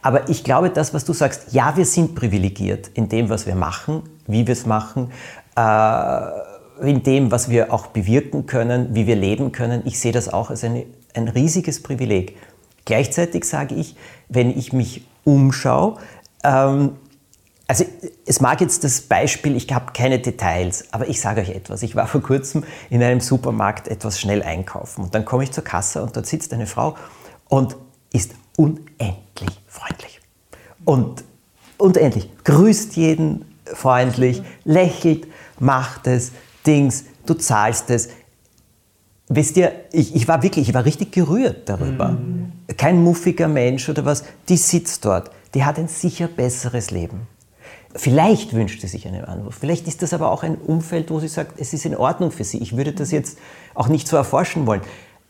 Aber 0.00 0.28
ich 0.30 0.42
glaube, 0.42 0.70
das, 0.70 0.94
was 0.94 1.04
du 1.04 1.12
sagst, 1.12 1.52
ja, 1.52 1.76
wir 1.76 1.84
sind 1.84 2.14
privilegiert 2.14 2.88
in 2.94 3.08
dem, 3.08 3.28
was 3.28 3.46
wir 3.46 3.54
machen, 3.54 4.02
wie 4.26 4.46
wir 4.46 4.52
es 4.52 4.64
machen, 4.64 5.12
äh, 5.54 6.88
in 6.88 7.02
dem, 7.02 7.30
was 7.30 7.50
wir 7.50 7.72
auch 7.72 7.88
bewirken 7.88 8.46
können, 8.46 8.94
wie 8.94 9.06
wir 9.06 9.16
leben 9.16 9.52
können. 9.52 9.82
Ich 9.84 10.00
sehe 10.00 10.12
das 10.12 10.32
auch 10.32 10.48
als 10.48 10.64
eine, 10.64 10.86
ein 11.14 11.28
riesiges 11.28 11.82
Privileg. 11.82 12.36
Gleichzeitig 12.84 13.44
sage 13.44 13.74
ich, 13.74 13.96
wenn 14.28 14.56
ich 14.56 14.72
mich 14.72 15.06
umschaue, 15.24 15.98
ähm, 16.44 16.96
also 17.68 17.84
es 18.26 18.40
mag 18.40 18.60
jetzt 18.60 18.84
das 18.84 19.00
Beispiel, 19.00 19.56
ich 19.56 19.72
habe 19.72 19.92
keine 19.92 20.18
Details, 20.18 20.84
aber 20.90 21.08
ich 21.08 21.20
sage 21.20 21.40
euch 21.40 21.50
etwas. 21.50 21.82
Ich 21.82 21.96
war 21.96 22.06
vor 22.08 22.22
kurzem 22.22 22.64
in 22.90 23.02
einem 23.02 23.20
Supermarkt 23.20 23.88
etwas 23.88 24.20
schnell 24.20 24.42
einkaufen 24.42 25.04
und 25.04 25.14
dann 25.14 25.24
komme 25.24 25.44
ich 25.44 25.52
zur 25.52 25.64
Kasse 25.64 26.02
und 26.02 26.16
dort 26.16 26.26
sitzt 26.26 26.52
eine 26.52 26.66
Frau 26.66 26.96
und 27.48 27.76
ist 28.12 28.32
unendlich 28.56 29.62
freundlich. 29.72 30.20
Und 30.84 31.24
unendlich. 31.78 32.28
Grüßt 32.44 32.96
jeden 32.96 33.44
freundlich, 33.64 34.42
lächelt, 34.64 35.26
macht 35.58 36.06
es, 36.06 36.32
Dings, 36.66 37.04
du 37.26 37.34
zahlst 37.34 37.90
es. 37.90 38.08
Wisst 39.34 39.56
ihr, 39.56 39.72
ich, 39.92 40.14
ich 40.14 40.28
war 40.28 40.42
wirklich, 40.42 40.68
ich 40.68 40.74
war 40.74 40.84
richtig 40.84 41.12
gerührt 41.12 41.68
darüber. 41.68 42.08
Mhm. 42.08 42.52
Kein 42.76 43.02
muffiger 43.02 43.48
Mensch 43.48 43.88
oder 43.88 44.04
was, 44.04 44.24
die 44.48 44.58
sitzt 44.58 45.06
dort, 45.06 45.30
die 45.54 45.64
hat 45.64 45.78
ein 45.78 45.88
sicher 45.88 46.28
besseres 46.28 46.90
Leben. 46.90 47.26
Vielleicht 47.94 48.52
wünscht 48.52 48.82
sie 48.82 48.88
sich 48.88 49.08
einen 49.08 49.24
Anruf. 49.24 49.54
Vielleicht 49.58 49.88
ist 49.88 50.02
das 50.02 50.12
aber 50.12 50.30
auch 50.30 50.42
ein 50.42 50.56
Umfeld, 50.56 51.10
wo 51.10 51.18
sie 51.18 51.28
sagt, 51.28 51.58
es 51.58 51.72
ist 51.72 51.86
in 51.86 51.96
Ordnung 51.96 52.30
für 52.30 52.44
sie. 52.44 52.58
Ich 52.58 52.76
würde 52.76 52.92
das 52.92 53.10
jetzt 53.10 53.38
auch 53.74 53.88
nicht 53.88 54.06
so 54.06 54.16
erforschen 54.16 54.66
wollen. 54.66 54.82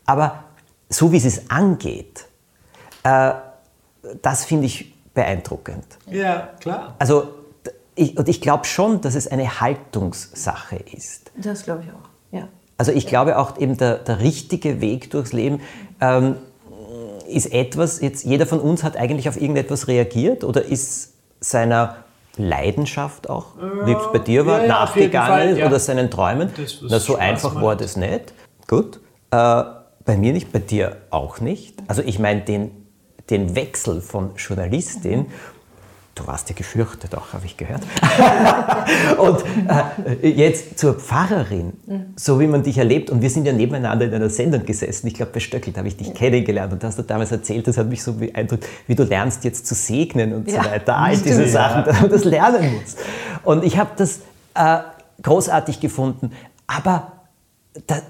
Aber 0.05 0.43
so 0.89 1.13
wie 1.13 1.19
sie 1.19 1.29
es 1.29 1.49
angeht, 1.49 2.25
äh, 3.03 3.31
das 4.21 4.43
finde 4.43 4.65
ich 4.65 4.93
beeindruckend. 5.13 5.85
Ja, 6.09 6.49
klar. 6.59 6.95
Also, 6.99 7.35
ich, 7.95 8.17
und 8.17 8.27
ich 8.27 8.41
glaube 8.41 8.65
schon, 8.65 8.99
dass 8.99 9.15
es 9.15 9.27
eine 9.27 9.61
Haltungssache 9.61 10.75
ist. 10.75 11.31
Das 11.37 11.63
glaube 11.63 11.83
ich 11.85 11.91
auch, 11.91 12.09
ja. 12.37 12.49
Also 12.83 12.91
ich 12.91 13.07
glaube 13.07 13.37
auch 13.37 13.57
eben 13.57 13.77
der, 13.77 13.95
der 13.95 14.19
richtige 14.19 14.81
Weg 14.81 15.09
durchs 15.09 15.31
Leben 15.31 15.61
ähm, 16.01 16.35
ist 17.29 17.53
etwas, 17.53 18.01
jetzt 18.01 18.25
jeder 18.25 18.45
von 18.45 18.59
uns 18.59 18.83
hat 18.83 18.97
eigentlich 18.97 19.29
auf 19.29 19.39
irgendetwas 19.39 19.87
reagiert 19.87 20.43
oder 20.43 20.65
ist 20.65 21.13
seiner 21.39 21.95
Leidenschaft 22.35 23.29
auch, 23.29 23.55
ja, 23.57 23.87
wie 23.87 23.93
es 23.93 24.11
bei 24.11 24.19
dir 24.19 24.45
war, 24.45 24.63
ja, 24.63 24.67
nachgegangen 24.67 25.29
Fall, 25.29 25.57
ja. 25.59 25.67
oder 25.67 25.79
seinen 25.79 26.11
Träumen. 26.11 26.49
Das, 26.57 26.79
Na, 26.81 26.99
so 26.99 27.15
einfach 27.15 27.53
macht. 27.53 27.63
war 27.63 27.75
das 27.77 27.95
nicht. 27.95 28.33
Gut. 28.67 28.99
Äh, 29.31 29.63
bei 30.03 30.17
mir 30.17 30.33
nicht, 30.33 30.51
bei 30.51 30.59
dir 30.59 30.97
auch 31.09 31.39
nicht. 31.39 31.75
Also 31.87 32.01
ich 32.01 32.19
meine, 32.19 32.41
den, 32.41 32.71
den 33.29 33.55
Wechsel 33.55 34.01
von 34.01 34.31
Journalistin 34.35 35.19
mhm. 35.19 35.25
Du 36.15 36.27
warst 36.27 36.47
ja 36.49 36.55
gefürchtet 36.55 37.15
auch, 37.15 37.33
habe 37.33 37.47
ich 37.47 37.57
gehört. 37.57 37.81
und 39.17 39.43
äh, 40.21 40.29
jetzt 40.29 40.77
zur 40.77 40.93
Pfarrerin, 40.93 41.73
mhm. 41.87 42.05
so 42.15 42.39
wie 42.39 42.45
man 42.45 42.61
dich 42.61 42.77
erlebt. 42.77 43.09
Und 43.09 43.23
wir 43.23 43.31
sind 43.31 43.47
ja 43.47 43.53
nebeneinander 43.53 44.05
in 44.05 44.13
einer 44.13 44.29
Sendung 44.29 44.63
gesessen. 44.63 45.07
Ich 45.07 45.15
glaube, 45.15 45.31
bei 45.31 45.39
Stöckelt 45.39 45.75
habe 45.75 45.87
ich 45.87 45.97
dich 45.97 46.13
kennengelernt. 46.13 46.71
Und 46.71 46.83
da 46.83 46.87
hast 46.87 46.99
du 46.99 47.03
damals 47.03 47.31
erzählt, 47.31 47.67
das 47.67 47.77
hat 47.77 47.87
mich 47.87 48.03
so 48.03 48.13
beeindruckt, 48.13 48.67
wie 48.85 48.93
du 48.93 49.03
lernst 49.03 49.43
jetzt 49.43 49.65
zu 49.65 49.73
segnen 49.73 50.33
und 50.33 50.51
ja, 50.51 50.63
so 50.63 50.69
weiter. 50.69 50.97
All 50.97 51.17
diese 51.17 51.47
Sachen, 51.47 51.83
dass 51.85 52.01
man 52.01 52.09
das 52.11 52.23
lernen 52.25 52.73
muss. 52.75 52.95
Und 53.43 53.63
ich 53.63 53.79
habe 53.79 53.89
das 53.97 54.19
äh, 54.53 54.79
großartig 55.23 55.79
gefunden. 55.79 56.31
Aber 56.67 57.11
da, 57.87 58.01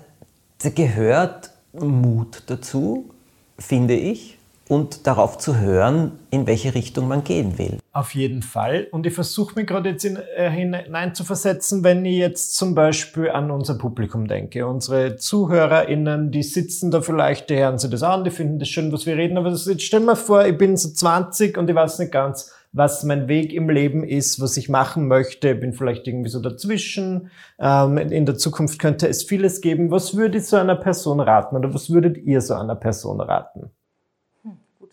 da 0.62 0.70
gehört 0.70 1.52
Mut 1.72 2.44
dazu, 2.48 3.10
finde 3.58 3.94
ich 3.94 4.38
und 4.70 5.08
darauf 5.08 5.38
zu 5.38 5.60
hören, 5.60 6.14
in 6.32 6.48
welche 6.48 6.74
Richtung 6.74 7.08
man 7.08 7.24
gehen 7.24 7.58
will. 7.58 7.80
Auf 7.92 8.16
jeden 8.16 8.42
Fall. 8.42 8.88
Und 8.92 9.06
ich 9.06 9.14
versuche 9.14 9.56
mich 9.56 9.68
gerade 9.68 9.90
jetzt 9.90 10.06
in, 10.06 10.18
äh, 10.36 10.50
hineinzuversetzen, 10.50 11.84
wenn 11.84 12.06
ich 12.06 12.18
jetzt 12.18 12.56
zum 12.56 12.74
Beispiel 12.74 13.30
an 13.30 13.52
unser 13.52 13.78
Publikum 13.78 14.28
denke. 14.28 14.66
Unsere 14.66 15.18
ZuhörerInnen, 15.18 16.32
die 16.32 16.44
sitzen 16.44 16.92
da 16.92 17.02
vielleicht, 17.02 17.50
die 17.50 17.58
hören 17.58 17.78
sich 17.78 17.90
das 17.90 18.04
an, 18.04 18.24
die 18.24 18.32
finden 18.32 18.60
das 18.60 18.70
schön, 18.70 18.92
was 18.92 19.06
wir 19.06 19.18
reden. 19.18 19.38
Aber 19.38 19.50
jetzt 19.50 19.82
stell 19.82 20.00
mir 20.00 20.16
vor, 20.16 20.46
ich 20.46 20.58
bin 20.58 20.78
so 20.78 20.90
20 20.90 21.58
und 21.58 21.70
ich 21.70 21.76
weiß 21.76 22.00
nicht 22.00 22.12
ganz, 22.12 22.52
was 22.72 23.04
mein 23.04 23.28
Weg 23.28 23.54
im 23.54 23.70
Leben 23.70 24.04
ist, 24.04 24.42
was 24.42 24.58
ich 24.58 24.68
machen 24.68 25.08
möchte. 25.08 25.52
Ich 25.52 25.60
bin 25.60 25.74
vielleicht 25.74 26.08
irgendwie 26.08 26.30
so 26.30 26.40
dazwischen. 26.40 27.30
Ähm, 27.60 27.98
in 27.98 28.26
der 28.26 28.38
Zukunft 28.38 28.80
könnte 28.80 29.08
es 29.08 29.24
vieles 29.24 29.62
geben. 29.62 29.92
Was 29.92 30.18
würde 30.18 30.40
ich 30.40 30.48
so 30.48 30.58
einer 30.58 30.76
Person 30.76 31.20
raten 31.20 31.56
oder 31.56 31.72
was 31.74 31.92
würdet 31.92 32.18
ihr 32.18 32.42
so 32.42 32.56
einer 32.56 32.76
Person 32.76 33.22
raten? 33.22 33.70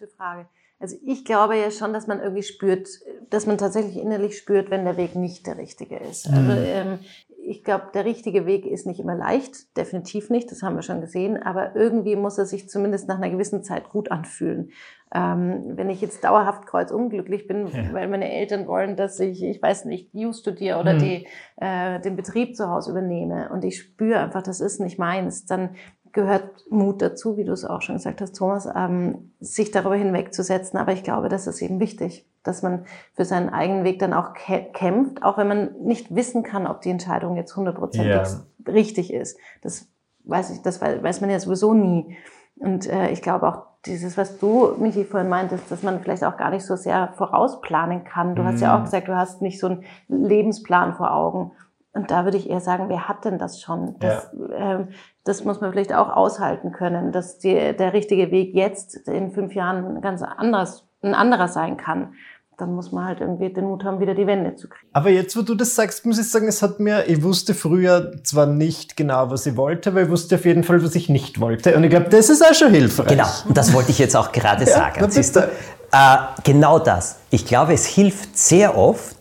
Gute 0.00 0.10
Frage. 0.10 0.46
Also 0.78 0.96
ich 1.04 1.24
glaube 1.24 1.56
ja 1.56 1.70
schon, 1.70 1.92
dass 1.92 2.06
man 2.06 2.20
irgendwie 2.20 2.42
spürt, 2.42 2.88
dass 3.28 3.46
man 3.46 3.58
tatsächlich 3.58 3.98
innerlich 3.98 4.38
spürt, 4.38 4.70
wenn 4.70 4.84
der 4.84 4.96
Weg 4.96 5.14
nicht 5.14 5.46
der 5.46 5.58
richtige 5.58 5.98
ist. 5.98 6.26
Also, 6.26 6.40
mhm. 6.40 6.50
Also 6.50 6.64
ähm, 6.64 6.98
ich 7.42 7.64
glaube, 7.64 7.86
der 7.94 8.04
richtige 8.04 8.46
Weg 8.46 8.66
ist 8.66 8.86
nicht 8.86 9.00
immer 9.00 9.14
leicht, 9.14 9.76
definitiv 9.76 10.30
nicht, 10.30 10.50
das 10.50 10.62
haben 10.62 10.76
wir 10.76 10.82
schon 10.82 11.00
gesehen, 11.00 11.42
aber 11.42 11.74
irgendwie 11.74 12.14
muss 12.14 12.38
er 12.38 12.44
sich 12.44 12.68
zumindest 12.68 13.08
nach 13.08 13.16
einer 13.16 13.30
gewissen 13.30 13.64
Zeit 13.64 13.88
gut 13.88 14.10
anfühlen. 14.10 14.70
Ähm, 15.12 15.72
wenn 15.76 15.90
ich 15.90 16.00
jetzt 16.00 16.22
dauerhaft 16.22 16.66
kreuzunglücklich 16.66 17.48
bin, 17.48 17.66
ja. 17.66 17.92
weil 17.92 18.08
meine 18.08 18.30
Eltern 18.30 18.68
wollen, 18.68 18.94
dass 18.94 19.18
ich, 19.18 19.42
ich 19.42 19.60
weiß 19.60 19.86
nicht, 19.86 20.14
Jus 20.14 20.40
studiere 20.40 20.78
oder 20.78 20.94
mhm. 20.94 20.98
die, 20.98 21.26
äh, 21.56 22.00
den 22.00 22.14
Betrieb 22.14 22.56
zu 22.56 22.68
Hause 22.68 22.92
übernehme 22.92 23.50
und 23.50 23.64
ich 23.64 23.78
spüre 23.78 24.20
einfach, 24.20 24.42
das 24.42 24.60
ist 24.60 24.78
nicht 24.78 24.98
meins, 24.98 25.46
dann 25.46 25.70
gehört 26.12 26.70
Mut 26.70 27.02
dazu, 27.02 27.36
wie 27.36 27.44
du 27.44 27.52
es 27.52 27.64
auch 27.64 27.82
schon 27.82 27.96
gesagt 27.96 28.20
hast, 28.20 28.36
Thomas, 28.36 28.68
ähm, 28.74 29.32
sich 29.40 29.70
darüber 29.70 29.96
hinwegzusetzen. 29.96 30.78
Aber 30.78 30.92
ich 30.92 31.02
glaube, 31.02 31.28
das 31.28 31.46
ist 31.46 31.62
eben 31.62 31.80
wichtig, 31.80 32.26
dass 32.42 32.62
man 32.62 32.84
für 33.14 33.24
seinen 33.24 33.50
eigenen 33.50 33.84
Weg 33.84 33.98
dann 33.98 34.12
auch 34.12 34.32
kämpft, 34.34 35.22
auch 35.22 35.38
wenn 35.38 35.48
man 35.48 35.70
nicht 35.82 36.14
wissen 36.14 36.42
kann, 36.42 36.66
ob 36.66 36.80
die 36.80 36.90
Entscheidung 36.90 37.36
jetzt 37.36 37.54
hundertprozentig 37.56 38.10
ja. 38.10 38.72
richtig 38.72 39.12
ist. 39.12 39.38
Das 39.62 39.88
weiß 40.24 40.50
ich, 40.50 40.62
das 40.62 40.80
weiß 40.80 41.20
man 41.20 41.30
ja 41.30 41.40
sowieso 41.40 41.74
nie. 41.74 42.16
Und 42.56 42.88
äh, 42.88 43.10
ich 43.10 43.22
glaube 43.22 43.48
auch 43.48 43.70
dieses, 43.86 44.18
was 44.18 44.38
du, 44.38 44.74
Michi, 44.78 45.04
vorhin 45.04 45.30
meintest, 45.30 45.70
dass 45.70 45.82
man 45.82 46.00
vielleicht 46.00 46.24
auch 46.24 46.36
gar 46.36 46.50
nicht 46.50 46.64
so 46.64 46.76
sehr 46.76 47.14
vorausplanen 47.16 48.04
kann. 48.04 48.34
Du 48.34 48.42
mhm. 48.42 48.46
hast 48.46 48.60
ja 48.60 48.74
auch 48.74 48.80
mhm. 48.80 48.84
gesagt, 48.84 49.08
du 49.08 49.16
hast 49.16 49.42
nicht 49.42 49.58
so 49.58 49.68
einen 49.68 49.84
Lebensplan 50.08 50.94
vor 50.94 51.14
Augen. 51.14 51.52
Und 51.92 52.10
da 52.10 52.24
würde 52.24 52.36
ich 52.36 52.48
eher 52.48 52.60
sagen, 52.60 52.88
wer 52.88 53.08
hat 53.08 53.24
denn 53.24 53.38
das 53.38 53.60
schon? 53.60 53.96
Das, 53.98 54.30
ja. 54.32 54.74
ähm, 54.74 54.88
das 55.24 55.44
muss 55.44 55.60
man 55.60 55.72
vielleicht 55.72 55.92
auch 55.92 56.08
aushalten 56.08 56.70
können, 56.72 57.10
dass 57.10 57.38
die, 57.38 57.54
der 57.54 57.92
richtige 57.92 58.30
Weg 58.30 58.54
jetzt 58.54 59.08
in 59.08 59.32
fünf 59.32 59.54
Jahren 59.54 60.00
ganz 60.00 60.22
anders, 60.22 60.86
ein 61.02 61.14
anderer 61.14 61.48
sein 61.48 61.76
kann. 61.76 62.14
Dann 62.58 62.74
muss 62.74 62.92
man 62.92 63.06
halt 63.06 63.20
irgendwie 63.20 63.52
den 63.52 63.64
Mut 63.64 63.84
haben, 63.84 64.00
wieder 64.00 64.14
die 64.14 64.26
Wende 64.26 64.54
zu 64.54 64.68
kriegen. 64.68 64.88
Aber 64.92 65.08
jetzt, 65.08 65.36
wo 65.36 65.42
du 65.42 65.54
das 65.54 65.74
sagst, 65.74 66.06
muss 66.06 66.18
ich 66.18 66.30
sagen, 66.30 66.46
es 66.46 66.62
hat 66.62 66.78
mir, 66.78 67.08
ich 67.08 67.22
wusste 67.22 67.54
früher 67.54 68.22
zwar 68.22 68.46
nicht 68.46 68.96
genau, 68.96 69.30
was 69.30 69.46
ich 69.46 69.56
wollte, 69.56 69.90
aber 69.90 70.02
ich 70.02 70.10
wusste 70.10 70.36
auf 70.36 70.44
jeden 70.44 70.62
Fall, 70.62 70.84
was 70.84 70.94
ich 70.94 71.08
nicht 71.08 71.40
wollte. 71.40 71.74
Und 71.74 71.82
ich 71.84 71.90
glaube, 71.90 72.10
das 72.10 72.28
ist 72.28 72.42
auch 72.42 72.54
schon 72.54 72.72
hilfreich. 72.72 73.08
Genau, 73.08 73.28
und 73.48 73.56
das 73.56 73.72
wollte 73.72 73.90
ich 73.90 73.98
jetzt 73.98 74.14
auch 74.14 74.30
gerade 74.30 74.66
sagen. 74.66 75.00
Ja, 75.00 75.10
siehst 75.10 75.36
du? 75.36 75.40
Äh, 75.40 76.16
genau 76.44 76.78
das. 76.78 77.16
Ich 77.30 77.46
glaube, 77.46 77.72
es 77.72 77.86
hilft 77.86 78.38
sehr 78.38 78.76
oft, 78.76 79.19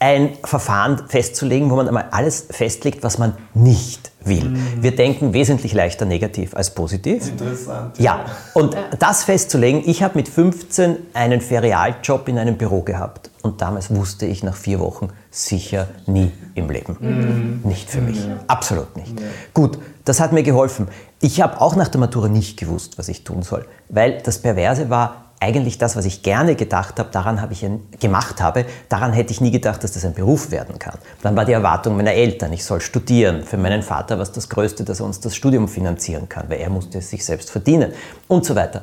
ein 0.00 0.38
Verfahren 0.42 1.02
festzulegen, 1.08 1.70
wo 1.70 1.76
man 1.76 1.86
einmal 1.86 2.08
alles 2.10 2.46
festlegt, 2.50 3.04
was 3.04 3.18
man 3.18 3.34
nicht 3.52 4.10
will. 4.24 4.44
Mhm. 4.44 4.82
Wir 4.82 4.96
denken 4.96 5.34
wesentlich 5.34 5.74
leichter 5.74 6.06
negativ 6.06 6.56
als 6.56 6.74
positiv. 6.74 7.28
Interessant. 7.28 7.98
Ja, 7.98 8.24
und 8.54 8.76
das 8.98 9.24
festzulegen, 9.24 9.82
ich 9.84 10.02
habe 10.02 10.16
mit 10.16 10.28
15 10.28 10.96
einen 11.12 11.42
Ferialjob 11.42 12.28
in 12.28 12.38
einem 12.38 12.56
Büro 12.56 12.80
gehabt 12.80 13.30
und 13.42 13.60
damals 13.60 13.94
wusste 13.94 14.24
ich 14.24 14.42
nach 14.42 14.56
vier 14.56 14.80
Wochen 14.80 15.08
sicher 15.30 15.88
nie 16.06 16.32
im 16.54 16.70
Leben. 16.70 16.96
Mhm. 16.98 17.60
Nicht 17.68 17.90
für 17.90 18.00
mich, 18.00 18.26
mhm. 18.26 18.40
absolut 18.46 18.96
nicht. 18.96 19.12
Gut, 19.52 19.78
das 20.06 20.18
hat 20.18 20.32
mir 20.32 20.42
geholfen. 20.42 20.88
Ich 21.20 21.42
habe 21.42 21.60
auch 21.60 21.76
nach 21.76 21.88
der 21.88 22.00
Matura 22.00 22.28
nicht 22.28 22.58
gewusst, 22.58 22.96
was 22.96 23.08
ich 23.08 23.22
tun 23.22 23.42
soll, 23.42 23.66
weil 23.90 24.22
das 24.22 24.38
Perverse 24.38 24.88
war, 24.88 25.29
eigentlich 25.40 25.78
das, 25.78 25.96
was 25.96 26.04
ich 26.04 26.22
gerne 26.22 26.54
gedacht 26.54 26.98
habe, 26.98 27.10
daran 27.10 27.40
habe 27.40 27.54
ich 27.54 27.66
gemacht 27.98 28.42
habe, 28.42 28.66
daran 28.90 29.14
hätte 29.14 29.32
ich 29.32 29.40
nie 29.40 29.50
gedacht, 29.50 29.82
dass 29.82 29.92
das 29.92 30.04
ein 30.04 30.12
Beruf 30.12 30.50
werden 30.50 30.78
kann. 30.78 30.98
Dann 31.22 31.34
war 31.34 31.46
die 31.46 31.52
Erwartung 31.52 31.96
meiner 31.96 32.12
Eltern, 32.12 32.52
ich 32.52 32.62
soll 32.62 32.82
studieren. 32.82 33.42
Für 33.44 33.56
meinen 33.56 33.82
Vater 33.82 34.16
war 34.16 34.22
es 34.22 34.32
das 34.32 34.50
Größte, 34.50 34.84
dass 34.84 35.00
er 35.00 35.06
uns 35.06 35.18
das 35.20 35.34
Studium 35.34 35.66
finanzieren 35.66 36.28
kann, 36.28 36.50
weil 36.50 36.60
er 36.60 36.68
musste 36.68 36.98
es 36.98 37.08
sich 37.08 37.24
selbst 37.24 37.50
verdienen 37.50 37.92
und 38.28 38.44
so 38.44 38.54
weiter. 38.54 38.82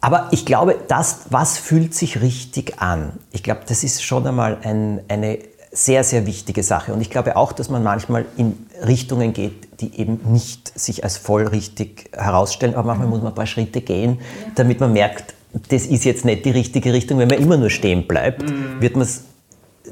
Aber 0.00 0.28
ich 0.30 0.46
glaube, 0.46 0.76
das, 0.86 1.22
was 1.30 1.58
fühlt 1.58 1.94
sich 1.94 2.20
richtig 2.20 2.80
an? 2.80 3.14
Ich 3.32 3.42
glaube, 3.42 3.62
das 3.66 3.82
ist 3.82 4.04
schon 4.04 4.24
einmal 4.24 4.58
ein, 4.62 5.00
eine 5.08 5.38
sehr, 5.72 6.04
sehr 6.04 6.26
wichtige 6.26 6.62
Sache. 6.62 6.92
Und 6.92 7.00
ich 7.00 7.10
glaube 7.10 7.36
auch, 7.36 7.52
dass 7.52 7.68
man 7.68 7.82
manchmal 7.82 8.24
in 8.36 8.66
Richtungen 8.86 9.32
geht, 9.32 9.80
die 9.80 9.98
eben 9.98 10.20
nicht 10.32 10.78
sich 10.78 11.04
als 11.04 11.16
voll 11.16 11.48
richtig 11.48 12.10
herausstellen, 12.12 12.74
aber 12.74 12.88
manchmal 12.88 13.08
muss 13.08 13.18
man 13.20 13.32
ein 13.32 13.34
paar 13.34 13.46
Schritte 13.46 13.80
gehen, 13.80 14.20
damit 14.54 14.80
man 14.80 14.92
merkt, 14.92 15.34
das 15.68 15.86
ist 15.86 16.04
jetzt 16.04 16.24
nicht 16.24 16.44
die 16.44 16.50
richtige 16.50 16.92
Richtung. 16.92 17.18
Wenn 17.18 17.28
man 17.28 17.38
immer 17.38 17.56
nur 17.56 17.70
stehen 17.70 18.06
bleibt, 18.06 18.42
mhm. 18.42 18.80
wird 18.80 18.94
man 18.94 19.02
es 19.02 19.24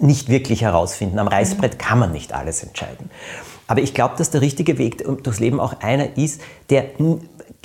nicht 0.00 0.28
wirklich 0.28 0.62
herausfinden. 0.62 1.18
Am 1.18 1.28
Reißbrett 1.28 1.78
kann 1.78 1.98
man 1.98 2.12
nicht 2.12 2.32
alles 2.32 2.62
entscheiden. 2.62 3.10
Aber 3.66 3.80
ich 3.80 3.94
glaube, 3.94 4.14
dass 4.18 4.30
der 4.30 4.40
richtige 4.40 4.78
Weg 4.78 5.04
durchs 5.22 5.40
Leben 5.40 5.60
auch 5.60 5.80
einer 5.80 6.18
ist, 6.18 6.40
der 6.70 6.98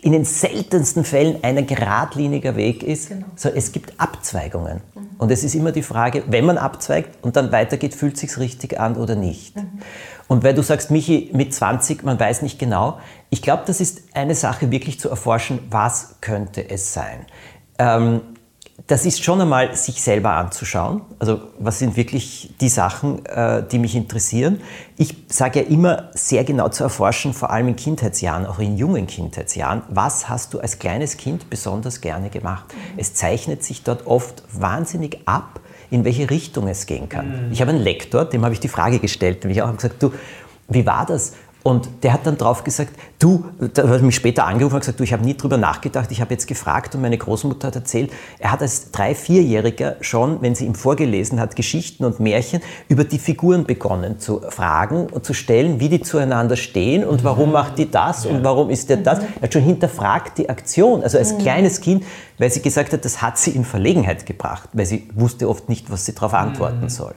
in 0.02 0.14
den 0.14 0.24
seltensten 0.24 1.04
Fällen 1.04 1.44
ein 1.44 1.66
geradliniger 1.68 2.56
Weg 2.56 2.84
ist. 2.84 3.10
Genau. 3.10 3.26
So, 3.36 3.50
es 3.50 3.72
gibt 3.72 4.00
Abzweigungen. 4.00 4.82
Mhm. 4.96 5.10
Und 5.18 5.32
es 5.32 5.44
ist 5.44 5.56
immer 5.56 5.74
die 5.74 5.84
Frage, 5.84 6.24
wenn 6.28 6.46
man 6.46 6.58
abzweigt 6.58 7.22
und 7.22 7.36
dann 7.36 7.52
weitergeht, 7.52 7.96
fühlt 7.96 8.14
es 8.14 8.22
sich 8.22 8.38
richtig 8.38 8.80
an 8.80 8.96
oder 8.96 9.16
nicht. 9.16 9.58
Mhm. 9.58 9.80
Und 10.28 10.44
weil 10.44 10.54
du 10.54 10.62
sagst, 10.62 10.92
Michi, 10.92 11.32
mit 11.34 11.54
20, 11.54 12.04
man 12.04 12.20
weiß 12.20 12.44
nicht 12.44 12.60
genau, 12.60 13.00
ich 13.30 13.42
glaube, 13.42 13.64
das 13.66 13.82
ist 13.82 14.04
eine 14.14 14.36
Sache, 14.36 14.72
wirklich 14.72 15.00
zu 15.00 15.10
erforschen, 15.10 15.60
was 15.70 16.16
könnte 16.22 16.70
es 16.70 16.94
sein. 16.94 17.26
Ähm, 17.80 18.22
das 18.88 19.06
ist 19.06 19.24
schon 19.24 19.40
einmal, 19.40 19.76
sich 19.76 20.02
selber 20.02 20.32
anzuschauen. 20.32 21.02
Also 21.20 21.40
was 21.60 21.80
sind 21.80 21.96
wirklich 21.96 22.54
die 22.60 22.70
Sachen, 22.70 23.26
äh, 23.26 23.64
die 23.68 23.78
mich 23.78 23.96
interessieren. 23.96 24.62
Ich 24.98 25.16
sage 25.28 25.62
ja 25.62 25.68
immer, 25.68 26.10
sehr 26.14 26.44
genau 26.44 26.70
zu 26.70 26.84
erforschen, 26.84 27.34
vor 27.34 27.52
allem 27.52 27.68
in 27.68 27.76
Kindheitsjahren, 27.76 28.46
auch 28.46 28.60
in 28.60 28.78
jungen 28.78 29.06
Kindheitsjahren, 29.06 29.84
was 29.90 30.30
hast 30.30 30.54
du 30.54 30.60
als 30.60 30.80
kleines 30.80 31.18
Kind 31.18 31.50
besonders 31.50 32.02
gerne 32.02 32.30
gemacht. 32.30 32.66
Es 32.98 33.14
zeichnet 33.14 33.64
sich 33.64 33.84
dort 33.84 34.08
oft 34.08 34.44
wahnsinnig 34.54 35.20
ab, 35.26 35.60
in 35.92 36.04
welche 36.06 36.30
Richtung 36.30 36.68
es 36.68 36.86
gehen 36.86 37.10
kann. 37.10 37.48
Mhm. 37.48 37.52
Ich 37.52 37.62
habe 37.62 37.72
einen 37.72 37.82
Lektor, 37.82 38.26
dem 38.26 38.44
habe 38.44 38.54
ich 38.54 38.60
die 38.60 38.70
Frage 38.70 39.00
gestellt, 39.00 39.44
und 39.46 39.52
ich 39.52 39.62
auch 39.62 39.76
gesagt, 39.76 40.02
du, 40.02 40.12
wie 40.68 40.86
war 40.86 41.06
das? 41.06 41.34
Und 41.70 41.88
der 42.02 42.14
hat 42.14 42.26
dann 42.26 42.36
drauf 42.36 42.64
gesagt, 42.64 42.94
du, 43.20 43.46
da 43.76 43.88
hat 43.88 44.02
mich 44.02 44.16
später 44.16 44.46
angerufen 44.46 44.74
und 44.74 44.80
gesagt, 44.80 45.00
du, 45.00 45.04
ich 45.04 45.14
habe 45.14 45.24
nie 45.24 45.38
drüber 45.38 45.58
nachgedacht, 45.58 46.12
ich 46.12 46.20
habe 46.20 46.34
jetzt 46.34 46.48
gefragt 46.48 46.96
und 46.96 47.02
meine 47.02 47.16
Großmutter 47.16 47.68
hat 47.68 47.76
erzählt, 47.76 48.12
er 48.40 48.52
hat 48.52 48.64
als 48.64 48.90
drei-, 48.90 49.14
vierjähriger 49.14 49.98
schon, 50.02 50.42
wenn 50.42 50.56
sie 50.56 50.66
ihm 50.66 50.74
vorgelesen 50.74 51.40
hat, 51.40 51.56
Geschichten 51.56 52.06
und 52.06 52.20
Märchen 52.20 52.62
über 52.88 53.04
die 53.04 53.20
Figuren 53.20 53.66
begonnen 53.66 54.18
zu 54.18 54.42
fragen 54.50 55.06
und 55.06 55.26
zu 55.26 55.36
stellen, 55.36 55.80
wie 55.80 55.90
die 55.90 56.02
zueinander 56.02 56.58
stehen 56.58 57.06
und 57.06 57.24
warum 57.24 57.52
macht 57.52 57.78
die 57.78 57.92
das 57.92 58.26
und 58.26 58.44
warum 58.44 58.72
ist 58.72 58.90
der 58.90 58.98
das. 58.98 59.20
Er 59.20 59.44
hat 59.44 59.54
schon 59.54 59.62
hinterfragt 59.62 60.40
die 60.40 60.50
Aktion, 60.50 61.04
also 61.04 61.20
als 61.20 61.34
mhm. 61.34 61.38
kleines 61.38 61.82
Kind, 61.82 62.04
weil 62.40 62.50
sie 62.50 62.64
gesagt 62.64 62.94
hat, 62.94 63.06
das 63.06 63.22
hat 63.22 63.38
sie 63.38 63.52
in 63.52 63.64
Verlegenheit 63.64 64.26
gebracht, 64.26 64.70
weil 64.74 64.88
sie 64.88 65.08
wusste 65.14 65.48
oft 65.48 65.70
nicht, 65.70 65.92
was 65.92 66.08
sie 66.08 66.16
darauf 66.16 66.34
antworten 66.34 66.82
mhm. 66.82 66.90
soll. 66.90 67.14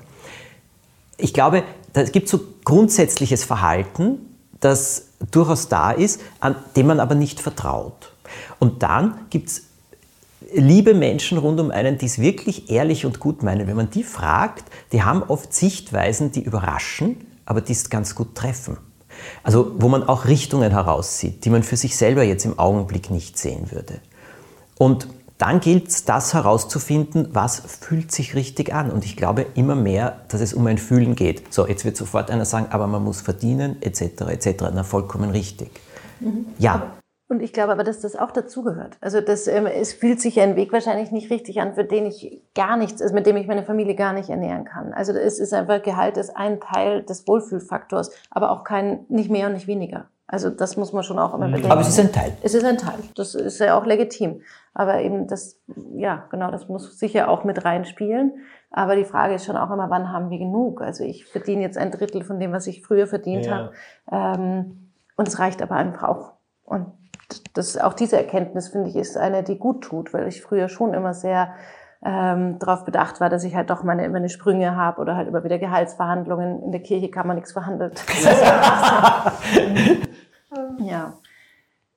Ich 1.16 1.32
glaube, 1.32 1.62
da 1.94 2.02
gibt 2.04 2.28
so 2.28 2.40
grundsätzliches 2.64 3.44
Verhalten, 3.44 4.18
das 4.62 5.08
durchaus 5.30 5.68
da 5.68 5.90
ist, 5.90 6.20
an 6.40 6.56
dem 6.76 6.86
man 6.86 7.00
aber 7.00 7.14
nicht 7.14 7.40
vertraut. 7.40 8.12
Und 8.58 8.82
dann 8.82 9.26
gibt 9.28 9.48
es 9.48 9.62
liebe 10.54 10.94
Menschen 10.94 11.38
rund 11.38 11.60
um 11.60 11.70
einen, 11.70 11.98
die 11.98 12.06
es 12.06 12.18
wirklich 12.18 12.70
ehrlich 12.70 13.04
und 13.06 13.20
gut 13.20 13.42
meinen. 13.42 13.66
Wenn 13.66 13.76
man 13.76 13.90
die 13.90 14.04
fragt, 14.04 14.64
die 14.92 15.02
haben 15.02 15.22
oft 15.22 15.52
Sichtweisen, 15.52 16.32
die 16.32 16.42
überraschen, 16.42 17.26
aber 17.44 17.60
die 17.60 17.72
es 17.72 17.90
ganz 17.90 18.14
gut 18.14 18.34
treffen. 18.34 18.76
Also 19.42 19.74
wo 19.78 19.88
man 19.88 20.02
auch 20.02 20.26
Richtungen 20.26 20.70
heraussieht, 20.70 21.44
die 21.44 21.50
man 21.50 21.62
für 21.62 21.76
sich 21.76 21.96
selber 21.96 22.22
jetzt 22.22 22.44
im 22.44 22.58
Augenblick 22.58 23.10
nicht 23.10 23.38
sehen 23.38 23.70
würde. 23.70 24.00
Und 24.78 25.08
dann 25.42 25.58
gilt 25.58 25.88
es, 25.88 26.04
das 26.04 26.34
herauszufinden, 26.34 27.30
was 27.32 27.58
fühlt 27.58 28.12
sich 28.12 28.36
richtig 28.36 28.72
an. 28.72 28.92
Und 28.92 29.04
ich 29.04 29.16
glaube 29.16 29.44
immer 29.56 29.74
mehr, 29.74 30.20
dass 30.28 30.40
es 30.40 30.54
um 30.54 30.64
ein 30.68 30.78
Fühlen 30.78 31.16
geht. 31.16 31.52
So, 31.52 31.66
jetzt 31.66 31.84
wird 31.84 31.96
sofort 31.96 32.30
einer 32.30 32.44
sagen, 32.44 32.68
aber 32.70 32.86
man 32.86 33.02
muss 33.02 33.22
verdienen, 33.22 33.82
etc., 33.82 34.20
etc. 34.28 34.66
Na, 34.72 34.84
vollkommen 34.84 35.30
richtig. 35.30 35.72
Mhm. 36.20 36.46
Ja. 36.58 36.92
Und 37.28 37.42
ich 37.42 37.52
glaube 37.52 37.72
aber, 37.72 37.82
dass 37.82 37.98
das 38.00 38.14
auch 38.14 38.30
dazugehört. 38.30 38.96
Also 39.00 39.20
das, 39.20 39.48
ähm, 39.48 39.66
es 39.66 39.92
fühlt 39.92 40.20
sich 40.20 40.38
ein 40.38 40.54
Weg 40.54 40.72
wahrscheinlich 40.72 41.10
nicht 41.10 41.28
richtig 41.28 41.60
an, 41.60 41.74
für 41.74 41.82
den 41.82 42.06
ich 42.06 42.40
gar 42.54 42.76
nichts, 42.76 43.02
also 43.02 43.12
mit 43.12 43.26
dem 43.26 43.36
ich 43.36 43.48
meine 43.48 43.64
Familie 43.64 43.96
gar 43.96 44.12
nicht 44.12 44.30
ernähren 44.30 44.64
kann. 44.64 44.92
Also 44.92 45.12
es 45.12 45.40
ist 45.40 45.52
einfach, 45.52 45.82
Gehalt 45.82 46.18
ist 46.18 46.36
ein 46.36 46.60
Teil 46.60 47.02
des 47.02 47.26
Wohlfühlfaktors, 47.26 48.12
aber 48.30 48.52
auch 48.52 48.62
kein, 48.62 49.06
nicht 49.08 49.28
mehr 49.30 49.48
und 49.48 49.54
nicht 49.54 49.66
weniger. 49.66 50.06
Also 50.32 50.48
das 50.48 50.78
muss 50.78 50.94
man 50.94 51.02
schon 51.02 51.18
auch 51.18 51.34
immer 51.34 51.44
bedenken. 51.44 51.70
Aber 51.70 51.82
es 51.82 51.88
ist 51.88 52.00
ein 52.00 52.10
Teil. 52.10 52.32
Es 52.40 52.54
ist 52.54 52.64
ein 52.64 52.78
Teil. 52.78 52.98
Das 53.16 53.34
ist 53.34 53.58
ja 53.58 53.78
auch 53.78 53.84
legitim. 53.84 54.40
Aber 54.72 55.02
eben 55.02 55.26
das, 55.26 55.60
ja, 55.94 56.24
genau, 56.30 56.50
das 56.50 56.68
muss 56.68 56.98
sicher 56.98 57.28
auch 57.28 57.44
mit 57.44 57.66
reinspielen. 57.66 58.32
Aber 58.70 58.96
die 58.96 59.04
Frage 59.04 59.34
ist 59.34 59.44
schon 59.44 59.58
auch 59.58 59.70
immer, 59.70 59.90
wann 59.90 60.10
haben 60.10 60.30
wir 60.30 60.38
genug? 60.38 60.80
Also 60.80 61.04
ich 61.04 61.26
verdiene 61.26 61.60
jetzt 61.60 61.76
ein 61.76 61.90
Drittel 61.90 62.24
von 62.24 62.40
dem, 62.40 62.50
was 62.50 62.66
ich 62.66 62.82
früher 62.82 63.06
verdient 63.06 63.44
ja. 63.44 63.52
habe. 63.52 63.72
Ähm, 64.10 64.90
und 65.16 65.28
es 65.28 65.38
reicht 65.38 65.60
aber 65.60 65.74
einfach 65.74 66.08
auch. 66.08 66.32
Und 66.64 66.86
das, 67.52 67.76
auch 67.76 67.92
diese 67.92 68.16
Erkenntnis, 68.16 68.68
finde 68.68 68.88
ich, 68.88 68.96
ist 68.96 69.18
eine, 69.18 69.42
die 69.42 69.58
gut 69.58 69.84
tut, 69.84 70.14
weil 70.14 70.28
ich 70.28 70.40
früher 70.40 70.70
schon 70.70 70.94
immer 70.94 71.12
sehr 71.12 71.52
ähm, 72.04 72.58
darauf 72.58 72.84
bedacht 72.84 73.20
war, 73.20 73.28
dass 73.28 73.44
ich 73.44 73.54
halt 73.54 73.70
doch 73.70 73.84
meine, 73.84 74.08
meine 74.08 74.28
Sprünge 74.28 74.74
habe 74.76 75.00
oder 75.00 75.14
halt 75.16 75.28
immer 75.28 75.44
wieder 75.44 75.58
Gehaltsverhandlungen. 75.58 76.62
In 76.62 76.72
der 76.72 76.82
Kirche 76.82 77.10
kann 77.10 77.26
man 77.26 77.36
nichts 77.36 77.52
verhandelt. 77.52 78.02
ja. 80.78 81.14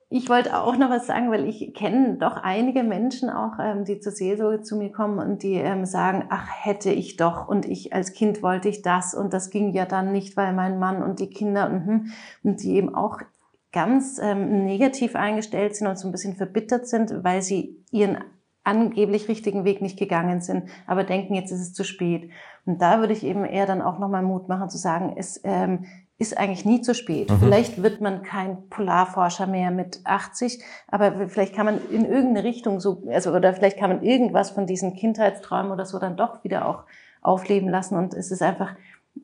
Ich 0.08 0.28
wollte 0.28 0.56
auch 0.56 0.76
noch 0.76 0.88
was 0.88 1.08
sagen, 1.08 1.32
weil 1.32 1.44
ich 1.48 1.74
kenne 1.74 2.14
doch 2.14 2.36
einige 2.36 2.84
Menschen 2.84 3.28
auch, 3.28 3.58
ähm, 3.60 3.84
die 3.84 3.98
zur 3.98 4.12
Seelsorge 4.12 4.62
zu 4.62 4.76
mir 4.76 4.92
kommen 4.92 5.18
und 5.18 5.42
die 5.42 5.54
ähm, 5.54 5.84
sagen, 5.84 6.26
ach, 6.28 6.46
hätte 6.48 6.92
ich 6.92 7.16
doch 7.16 7.48
und 7.48 7.66
ich 7.66 7.92
als 7.92 8.12
Kind 8.12 8.40
wollte 8.40 8.68
ich 8.68 8.82
das 8.82 9.14
und 9.14 9.32
das 9.32 9.50
ging 9.50 9.72
ja 9.72 9.84
dann 9.84 10.12
nicht, 10.12 10.36
weil 10.36 10.52
mein 10.52 10.78
Mann 10.78 11.02
und 11.02 11.18
die 11.18 11.30
Kinder 11.30 11.68
und, 11.68 11.84
hm, 11.86 12.12
und 12.44 12.62
die 12.62 12.76
eben 12.76 12.94
auch 12.94 13.18
ganz 13.72 14.20
ähm, 14.22 14.64
negativ 14.64 15.16
eingestellt 15.16 15.74
sind 15.74 15.88
und 15.88 15.98
so 15.98 16.06
ein 16.06 16.12
bisschen 16.12 16.36
verbittert 16.36 16.86
sind, 16.86 17.24
weil 17.24 17.42
sie 17.42 17.84
ihren 17.90 18.18
angeblich 18.66 19.28
richtigen 19.28 19.64
Weg 19.64 19.80
nicht 19.80 19.98
gegangen 19.98 20.40
sind, 20.40 20.68
aber 20.86 21.04
denken, 21.04 21.34
jetzt 21.34 21.52
ist 21.52 21.60
es 21.60 21.72
zu 21.72 21.84
spät. 21.84 22.30
Und 22.64 22.82
da 22.82 22.98
würde 22.98 23.12
ich 23.12 23.24
eben 23.24 23.44
eher 23.44 23.66
dann 23.66 23.80
auch 23.80 23.98
nochmal 23.98 24.22
Mut 24.22 24.48
machen 24.48 24.68
zu 24.68 24.76
sagen, 24.76 25.14
es 25.16 25.40
ähm, 25.44 25.86
ist 26.18 26.36
eigentlich 26.36 26.64
nie 26.64 26.80
zu 26.80 26.94
spät. 26.94 27.30
Mhm. 27.30 27.38
Vielleicht 27.38 27.82
wird 27.82 28.00
man 28.00 28.22
kein 28.22 28.68
Polarforscher 28.68 29.46
mehr 29.46 29.70
mit 29.70 30.00
80, 30.04 30.62
aber 30.88 31.28
vielleicht 31.28 31.54
kann 31.54 31.66
man 31.66 31.80
in 31.90 32.04
irgendeine 32.04 32.44
Richtung 32.44 32.80
so, 32.80 33.02
also 33.08 33.32
oder 33.32 33.52
vielleicht 33.52 33.78
kann 33.78 33.90
man 33.90 34.02
irgendwas 34.02 34.50
von 34.50 34.66
diesen 34.66 34.94
Kindheitsträumen 34.94 35.70
oder 35.70 35.84
so 35.84 35.98
dann 35.98 36.16
doch 36.16 36.42
wieder 36.42 36.66
auch 36.66 36.84
aufleben 37.20 37.68
lassen. 37.68 37.96
Und 37.96 38.14
es 38.14 38.30
ist 38.30 38.42
einfach, 38.42 38.74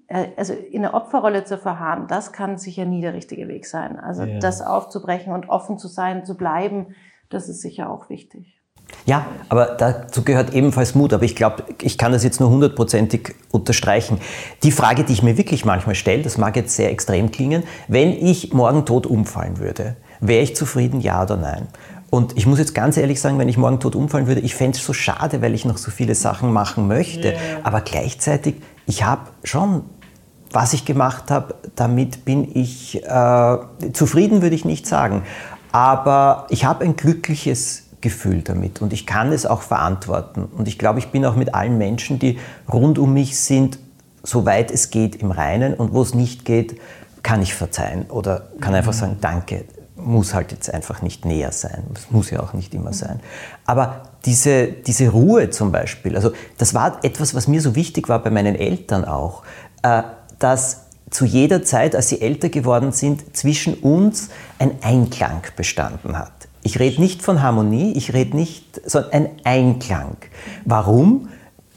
äh, 0.07 0.29
also 0.37 0.53
in 0.53 0.85
eine 0.85 0.95
Opferrolle 0.95 1.45
zu 1.45 1.59
verharren, 1.59 2.07
das 2.09 2.33
kann 2.33 2.59
sicher 2.59 2.85
nie 2.85 3.01
der 3.01 3.15
richtige 3.15 3.49
Weg 3.49 3.67
sein. 3.67 3.99
Also 3.99 4.25
ja. 4.25 4.39
das 4.39 4.61
aufzubrechen 4.61 5.33
und 5.33 5.49
offen 5.49 5.79
zu 5.79 5.89
sein, 5.89 6.27
zu 6.27 6.37
bleiben, 6.37 6.95
das 7.31 7.49
ist 7.49 7.63
sicher 7.63 7.91
auch 7.91 8.11
wichtig. 8.11 8.62
Ja, 9.05 9.27
aber 9.49 9.67
dazu 9.79 10.23
gehört 10.23 10.55
ebenfalls 10.55 10.95
Mut. 10.95 11.13
Aber 11.13 11.25
ich 11.25 11.35
glaube, 11.35 11.65
ich 11.81 11.99
kann 11.99 12.13
das 12.13 12.23
jetzt 12.23 12.41
nur 12.41 12.51
hundertprozentig 12.51 13.35
unterstreichen. 13.51 14.19
Die 14.63 14.71
Frage, 14.71 15.05
die 15.05 15.13
ich 15.13 15.23
mir 15.23 15.37
wirklich 15.37 15.65
manchmal 15.65 15.95
stelle, 15.95 16.23
das 16.23 16.39
mag 16.39 16.57
jetzt 16.57 16.77
sehr 16.77 16.91
extrem 16.91 17.31
klingen, 17.33 17.65
wenn 17.89 18.13
ich 18.13 18.53
morgen 18.53 18.87
tot 18.87 19.07
umfallen 19.07 19.59
würde, 19.59 19.97
wäre 20.21 20.43
ich 20.43 20.55
zufrieden, 20.55 21.01
ja 21.01 21.23
oder 21.23 21.37
nein? 21.37 21.67
Und 22.11 22.37
ich 22.37 22.47
muss 22.47 22.59
jetzt 22.59 22.75
ganz 22.75 22.99
ehrlich 22.99 23.21
sagen, 23.21 23.39
wenn 23.39 23.49
ich 23.49 23.57
morgen 23.57 23.81
tot 23.81 23.97
umfallen 23.97 24.27
würde, 24.27 24.43
ich 24.43 24.55
fände 24.55 24.77
es 24.77 24.85
so 24.85 24.93
schade, 24.93 25.41
weil 25.41 25.55
ich 25.55 25.65
noch 25.65 25.79
so 25.79 25.91
viele 25.91 26.15
Sachen 26.15 26.53
machen 26.53 26.87
möchte. 26.87 27.29
Yeah. 27.29 27.39
Aber 27.63 27.81
gleichzeitig, 27.81 28.57
ich 28.87 29.03
habe 29.03 29.23
schon, 29.45 29.85
was 30.51 30.75
ich 30.75 30.85
gemacht 30.85 31.31
habe, 31.31 31.55
damit 31.75 32.27
bin 32.27 32.55
ich 32.55 33.03
äh, 33.03 33.59
zufrieden, 33.95 34.43
würde 34.43 34.55
ich 34.55 34.67
nicht 34.67 34.87
sagen. 34.87 35.23
Aber 35.73 36.47
ich 36.51 36.67
habe 36.67 36.85
ein 36.85 36.97
glückliches 36.97 37.85
Gefühl 38.03 38.43
damit 38.43 38.83
und 38.83 38.93
ich 38.93 39.07
kann 39.07 39.33
es 39.33 39.47
auch 39.47 39.63
verantworten. 39.63 40.45
Und 40.45 40.69
ich 40.69 40.79
glaube, 40.79 40.99
ich 40.99 41.09
bin 41.09 41.25
auch 41.25 41.37
mit 41.37 41.55
allen 41.55 41.79
Menschen, 41.79 42.19
die 42.19 42.39
rund 42.71 42.99
um 42.99 43.15
mich 43.15 43.41
sind, 43.41 43.79
soweit 44.23 44.71
es 44.71 44.91
geht, 44.91 45.17
im 45.17 45.31
Reinen 45.31 45.75
und 45.75 45.95
wo 45.95 46.03
es 46.03 46.15
nicht 46.15 46.45
geht, 46.45 46.79
kann 47.23 47.41
ich 47.41 47.55
verzeihen 47.55 48.11
oder 48.11 48.49
kann 48.61 48.75
einfach 48.75 48.93
sagen, 48.93 49.19
danke, 49.21 49.65
muss 49.97 50.35
halt 50.35 50.53
jetzt 50.53 50.73
einfach 50.73 51.03
nicht 51.03 51.25
näher 51.25 51.53
sein. 51.53 51.85
Das 51.95 52.11
muss 52.11 52.31
ja 52.31 52.41
auch 52.41 52.53
nicht 52.53 52.75
immer 52.75 52.93
sein. 52.93 53.21
Aber 53.65 54.11
diese, 54.25 54.67
diese 54.67 55.09
Ruhe 55.09 55.51
zum 55.51 55.73
Beispiel, 55.73 56.17
also 56.17 56.33
das 56.59 56.75
war 56.75 57.05
etwas, 57.05 57.35
was 57.35 57.47
mir 57.47 57.61
so 57.61 57.75
wichtig 57.75 58.09
war 58.09 58.23
bei 58.23 58.31
meinen 58.31 58.57
Eltern 58.57 59.05
auch, 59.05 59.43
äh, 59.83 60.03
dass 60.39 60.87
zu 61.11 61.25
jeder 61.25 61.63
Zeit, 61.63 61.95
als 61.95 62.09
sie 62.09 62.21
älter 62.21 62.49
geworden 62.49 62.91
sind, 62.91 63.37
zwischen 63.37 63.75
uns 63.75 64.31
ein 64.59 64.83
Einklang 64.83 65.43
bestanden 65.57 66.19
hat. 66.19 66.33
Ich 66.63 66.79
rede 66.79 67.01
nicht 67.01 67.23
von 67.23 67.43
Harmonie, 67.43 67.93
ich 67.97 68.13
rede 68.13 68.37
nicht, 68.37 68.81
sondern 68.89 69.13
ein 69.13 69.29
Einklang. 69.45 70.17
Warum? 70.65 71.29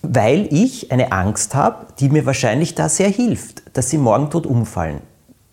Weil 0.01 0.47
ich 0.51 0.91
eine 0.91 1.11
Angst 1.11 1.55
habe, 1.55 1.87
die 1.99 2.09
mir 2.09 2.25
wahrscheinlich 2.25 2.75
da 2.75 2.87
sehr 2.89 3.09
hilft, 3.09 3.63
dass 3.73 3.89
sie 3.89 3.97
morgen 3.97 4.29
tot 4.29 4.45
umfallen. 4.45 5.01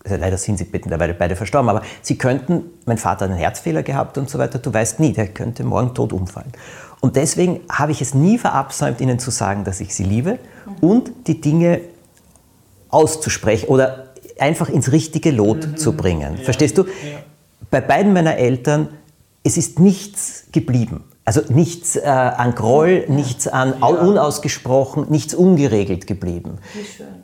Also 0.03 0.17
leider 0.17 0.37
sind 0.37 0.57
sie 0.57 0.67
mittlerweile 0.71 1.13
beide 1.13 1.35
verstorben, 1.35 1.69
aber 1.69 1.81
sie 2.01 2.17
könnten, 2.17 2.63
mein 2.85 2.97
Vater 2.97 3.25
hat 3.25 3.31
einen 3.31 3.39
Herzfehler 3.39 3.83
gehabt 3.83 4.17
und 4.17 4.29
so 4.29 4.37
weiter, 4.37 4.59
du 4.59 4.73
weißt 4.73 4.99
nie, 4.99 5.13
der 5.13 5.27
könnte 5.27 5.63
morgen 5.63 5.95
tot 5.95 6.13
umfallen. 6.13 6.51
Und 6.99 7.15
deswegen 7.15 7.61
habe 7.71 7.91
ich 7.91 8.01
es 8.01 8.13
nie 8.13 8.37
verabsäumt, 8.37 9.01
ihnen 9.01 9.17
zu 9.17 9.31
sagen, 9.31 9.63
dass 9.63 9.79
ich 9.79 9.95
sie 9.95 10.03
liebe 10.03 10.39
und 10.81 11.11
die 11.27 11.41
Dinge 11.41 11.81
auszusprechen 12.89 13.67
oder 13.69 14.13
einfach 14.39 14.69
ins 14.69 14.91
richtige 14.91 15.31
Lot 15.31 15.67
mhm. 15.67 15.77
zu 15.77 15.93
bringen. 15.93 16.37
Ja. 16.37 16.43
Verstehst 16.43 16.77
du? 16.77 16.83
Ja. 16.83 17.19
Bei 17.71 17.81
beiden 17.81 18.13
meiner 18.13 18.37
Eltern, 18.37 18.89
es 19.43 19.57
ist 19.57 19.79
nichts 19.79 20.45
geblieben. 20.51 21.03
Also 21.25 21.41
nichts 21.47 21.95
äh, 21.95 22.01
an 22.01 22.53
Groll, 22.53 23.05
ja. 23.07 23.13
nichts 23.13 23.47
an 23.47 23.75
ja. 23.79 23.87
unausgesprochen, 23.87 25.05
nichts 25.09 25.33
ungeregelt 25.33 26.05
geblieben. 26.05 26.57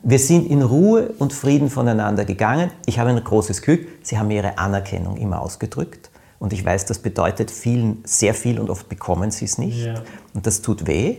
Wir 0.02 0.18
sind 0.18 0.50
in 0.50 0.62
Ruhe 0.62 1.12
und 1.18 1.34
Frieden 1.34 1.68
voneinander 1.68 2.24
gegangen. 2.24 2.70
Ich 2.86 2.98
habe 2.98 3.10
ein 3.10 3.22
großes 3.22 3.60
Glück. 3.60 3.86
Sie 4.02 4.18
haben 4.18 4.30
ihre 4.30 4.56
Anerkennung 4.56 5.18
immer 5.18 5.42
ausgedrückt. 5.42 6.10
Und 6.38 6.54
ich 6.54 6.64
weiß, 6.64 6.86
das 6.86 7.00
bedeutet 7.00 7.50
vielen 7.50 7.98
sehr 8.04 8.32
viel 8.32 8.58
und 8.58 8.70
oft 8.70 8.88
bekommen 8.88 9.30
sie 9.30 9.44
es 9.44 9.58
nicht. 9.58 9.84
Ja. 9.84 10.02
Und 10.32 10.46
das 10.46 10.62
tut 10.62 10.86
weh. 10.86 11.18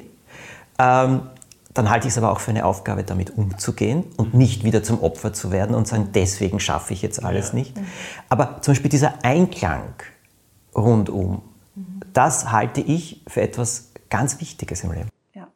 Ähm, 0.80 1.22
dann 1.76 1.90
halte 1.90 2.08
ich 2.08 2.14
es 2.14 2.18
aber 2.18 2.32
auch 2.32 2.40
für 2.40 2.50
eine 2.50 2.66
Aufgabe, 2.66 3.04
damit 3.04 3.38
umzugehen 3.38 4.04
und 4.18 4.34
nicht 4.34 4.64
wieder 4.64 4.82
zum 4.82 5.02
Opfer 5.04 5.32
zu 5.32 5.52
werden 5.52 5.76
und 5.76 5.88
sagen, 5.88 6.10
deswegen 6.14 6.60
schaffe 6.60 6.94
ich 6.94 7.04
jetzt 7.04 7.24
alles 7.24 7.50
ja. 7.50 7.56
nicht. 7.56 7.74
Aber 8.28 8.58
zum 8.62 8.72
Beispiel 8.72 8.90
dieser 8.90 9.24
Einklang 9.24 9.94
rundum, 10.76 11.42
mhm. 11.76 12.00
das 12.14 12.52
halte 12.52 12.82
ich 12.82 13.24
für 13.28 13.42
etwas 13.42 13.94
ganz 14.10 14.40
Wichtiges 14.40 14.84
im 14.84 14.92
Leben. 14.92 15.10
Ja, 15.34 15.48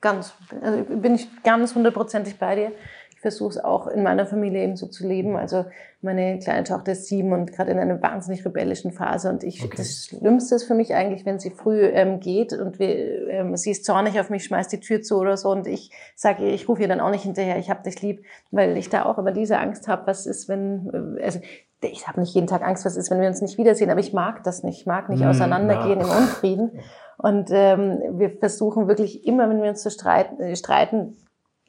ganz. 0.00 0.34
Also 0.62 0.84
bin 0.84 1.14
ich 1.14 1.28
ganz 1.42 1.74
hundertprozentig 1.74 2.38
bei 2.38 2.54
dir 2.54 2.72
ich 3.20 3.22
versuche 3.22 3.50
es 3.50 3.58
auch 3.62 3.86
in 3.86 4.02
meiner 4.02 4.24
Familie 4.24 4.64
eben 4.64 4.76
so 4.76 4.86
zu 4.86 5.06
leben. 5.06 5.36
Also 5.36 5.66
meine 6.00 6.38
kleine 6.38 6.64
Tochter 6.64 6.92
ist 6.92 7.06
sieben 7.06 7.34
und 7.34 7.52
gerade 7.52 7.70
in 7.70 7.78
einer 7.78 8.00
wahnsinnig 8.00 8.46
rebellischen 8.46 8.92
Phase. 8.92 9.28
Und 9.28 9.44
ich, 9.44 9.62
okay. 9.62 9.76
das 9.76 10.06
Schlimmste 10.06 10.54
ist 10.54 10.64
für 10.64 10.74
mich 10.74 10.94
eigentlich, 10.94 11.26
wenn 11.26 11.38
sie 11.38 11.50
früh 11.50 11.82
ähm, 11.82 12.20
geht 12.20 12.54
und 12.54 12.78
wir, 12.78 13.28
ähm, 13.28 13.58
sie 13.58 13.72
ist 13.72 13.84
zornig 13.84 14.18
auf 14.18 14.30
mich, 14.30 14.44
schmeißt 14.44 14.72
die 14.72 14.80
Tür 14.80 15.02
zu 15.02 15.18
oder 15.18 15.36
so. 15.36 15.50
Und 15.50 15.66
ich 15.66 15.90
sage 16.16 16.46
ihr, 16.46 16.54
ich 16.54 16.66
rufe 16.66 16.80
ihr 16.80 16.88
dann 16.88 17.00
auch 17.00 17.10
nicht 17.10 17.24
hinterher, 17.24 17.58
ich 17.58 17.68
habe 17.68 17.82
dich 17.82 18.00
lieb, 18.00 18.24
weil 18.50 18.78
ich 18.78 18.88
da 18.88 19.04
auch 19.04 19.18
immer 19.18 19.32
diese 19.32 19.58
Angst 19.58 19.86
habe, 19.86 20.06
was 20.06 20.24
ist, 20.24 20.48
wenn, 20.48 21.18
äh, 21.18 21.22
also 21.22 21.40
ich 21.82 22.06
habe 22.06 22.20
nicht 22.20 22.34
jeden 22.34 22.46
Tag 22.46 22.62
Angst, 22.62 22.84
was 22.84 22.96
ist, 22.96 23.10
wenn 23.10 23.20
wir 23.20 23.28
uns 23.28 23.40
nicht 23.40 23.58
wiedersehen, 23.58 23.90
aber 23.90 24.00
ich 24.00 24.12
mag 24.12 24.44
das 24.44 24.62
nicht. 24.62 24.80
Ich 24.80 24.86
mag 24.86 25.08
nicht 25.08 25.24
mm, 25.24 25.28
auseinandergehen 25.28 26.00
ja. 26.00 26.06
im 26.06 26.10
Unfrieden. 26.10 26.80
Und 27.16 27.50
ähm, 27.52 28.00
wir 28.12 28.30
versuchen 28.30 28.88
wirklich 28.88 29.26
immer, 29.26 29.48
wenn 29.48 29.62
wir 29.62 29.70
uns 29.70 29.82
so 29.82 29.90
streiten, 29.90 30.40
äh, 30.40 30.56
streiten 30.56 31.16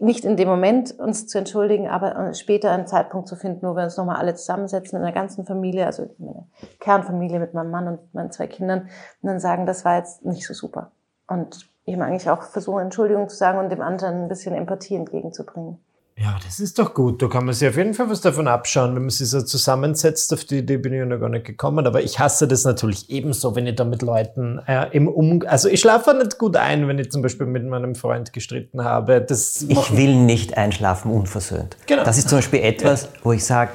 nicht 0.01 0.25
in 0.25 0.35
dem 0.35 0.47
Moment 0.47 0.97
uns 0.99 1.27
zu 1.27 1.37
entschuldigen, 1.37 1.87
aber 1.87 2.15
äh, 2.15 2.33
später 2.33 2.71
einen 2.71 2.87
Zeitpunkt 2.87 3.27
zu 3.27 3.35
finden, 3.35 3.67
wo 3.67 3.75
wir 3.75 3.83
uns 3.83 3.97
nochmal 3.97 4.15
alle 4.15 4.33
zusammensetzen 4.33 4.97
in 4.97 5.03
der 5.03 5.13
ganzen 5.13 5.45
Familie, 5.45 5.85
also 5.85 6.09
meine 6.17 6.47
Kernfamilie 6.79 7.39
mit 7.39 7.53
meinem 7.53 7.69
Mann 7.69 7.87
und 7.87 8.13
meinen 8.13 8.31
zwei 8.31 8.47
Kindern, 8.47 8.89
und 9.21 9.27
dann 9.27 9.39
sagen, 9.39 9.67
das 9.67 9.85
war 9.85 9.97
jetzt 9.97 10.25
nicht 10.25 10.47
so 10.47 10.55
super. 10.55 10.91
Und 11.27 11.69
eben 11.85 12.01
eigentlich 12.01 12.29
auch 12.29 12.41
versuchen, 12.41 12.81
Entschuldigung 12.81 13.29
zu 13.29 13.35
sagen 13.35 13.59
und 13.59 13.69
dem 13.69 13.81
anderen 13.81 14.23
ein 14.23 14.27
bisschen 14.27 14.55
Empathie 14.55 14.95
entgegenzubringen. 14.95 15.77
Ja, 16.21 16.37
das 16.45 16.59
ist 16.59 16.77
doch 16.77 16.93
gut. 16.93 17.21
Da 17.21 17.27
kann 17.27 17.45
man 17.45 17.55
sich 17.55 17.67
auf 17.67 17.77
jeden 17.77 17.95
Fall 17.95 18.09
was 18.09 18.21
davon 18.21 18.47
abschauen, 18.47 18.93
wenn 18.93 19.01
man 19.01 19.09
sich 19.09 19.27
so 19.29 19.41
zusammensetzt. 19.41 20.31
Auf 20.33 20.43
die 20.43 20.59
Idee 20.59 20.77
bin 20.77 20.93
ich 20.93 21.03
noch 21.03 21.19
gar 21.19 21.29
nicht 21.29 21.45
gekommen. 21.45 21.87
Aber 21.87 22.03
ich 22.03 22.19
hasse 22.19 22.47
das 22.47 22.63
natürlich 22.63 23.09
ebenso, 23.09 23.55
wenn 23.55 23.65
ich 23.65 23.75
da 23.75 23.85
mit 23.85 24.03
Leuten 24.03 24.59
äh, 24.67 24.87
im 24.91 25.07
Um... 25.07 25.43
Also 25.47 25.67
ich 25.67 25.79
schlafe 25.79 26.13
nicht 26.13 26.37
gut 26.37 26.57
ein, 26.57 26.87
wenn 26.87 26.99
ich 26.99 27.11
zum 27.11 27.23
Beispiel 27.23 27.47
mit 27.47 27.65
meinem 27.65 27.95
Freund 27.95 28.33
gestritten 28.33 28.83
habe. 28.83 29.21
Das 29.21 29.63
ich 29.67 29.97
will 29.97 30.15
nicht 30.15 30.57
einschlafen 30.57 31.11
unversöhnt. 31.11 31.77
Genau. 31.87 32.03
Das 32.03 32.19
ist 32.19 32.29
zum 32.29 32.37
Beispiel 32.37 32.59
etwas, 32.59 33.03
ja. 33.03 33.09
wo 33.23 33.31
ich 33.31 33.43
sage, 33.43 33.71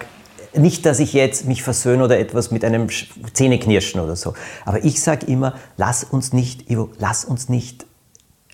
nicht, 0.54 0.86
dass 0.86 1.00
ich 1.00 1.12
jetzt 1.12 1.46
mich 1.46 1.64
versöhne 1.64 2.04
oder 2.04 2.18
etwas 2.18 2.52
mit 2.52 2.64
einem 2.64 2.86
Zähneknirschen 3.32 4.00
oder 4.00 4.14
so. 4.14 4.34
Aber 4.64 4.84
ich 4.84 5.02
sage 5.02 5.26
immer, 5.26 5.54
lass 5.76 6.04
uns 6.04 6.32
nicht, 6.32 6.70
Ivo, 6.70 6.90
lass 6.98 7.24
uns 7.24 7.48
nicht 7.48 7.86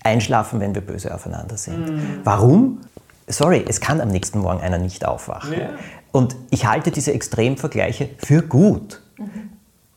einschlafen, 0.03 0.59
wenn 0.59 0.73
wir 0.73 0.81
böse 0.81 1.13
aufeinander 1.13 1.57
sind. 1.57 1.89
Mhm. 1.91 2.19
Warum? 2.23 2.79
Sorry, 3.27 3.63
es 3.67 3.79
kann 3.79 4.01
am 4.01 4.09
nächsten 4.09 4.39
Morgen 4.39 4.61
einer 4.61 4.77
nicht 4.77 5.05
aufwachen. 5.05 5.53
Ja. 5.53 5.69
Und 6.11 6.35
ich 6.51 6.65
halte 6.65 6.91
diese 6.91 7.13
Extremvergleiche 7.13 8.09
für 8.17 8.41
gut. 8.41 9.01
Mhm. 9.17 9.49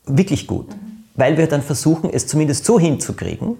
Wirklich 0.06 0.46
gut. 0.46 0.70
Mhm. 0.70 1.04
Weil 1.14 1.36
wir 1.36 1.46
dann 1.46 1.62
versuchen, 1.62 2.10
es 2.10 2.26
zumindest 2.26 2.64
so 2.64 2.78
hinzukriegen, 2.78 3.56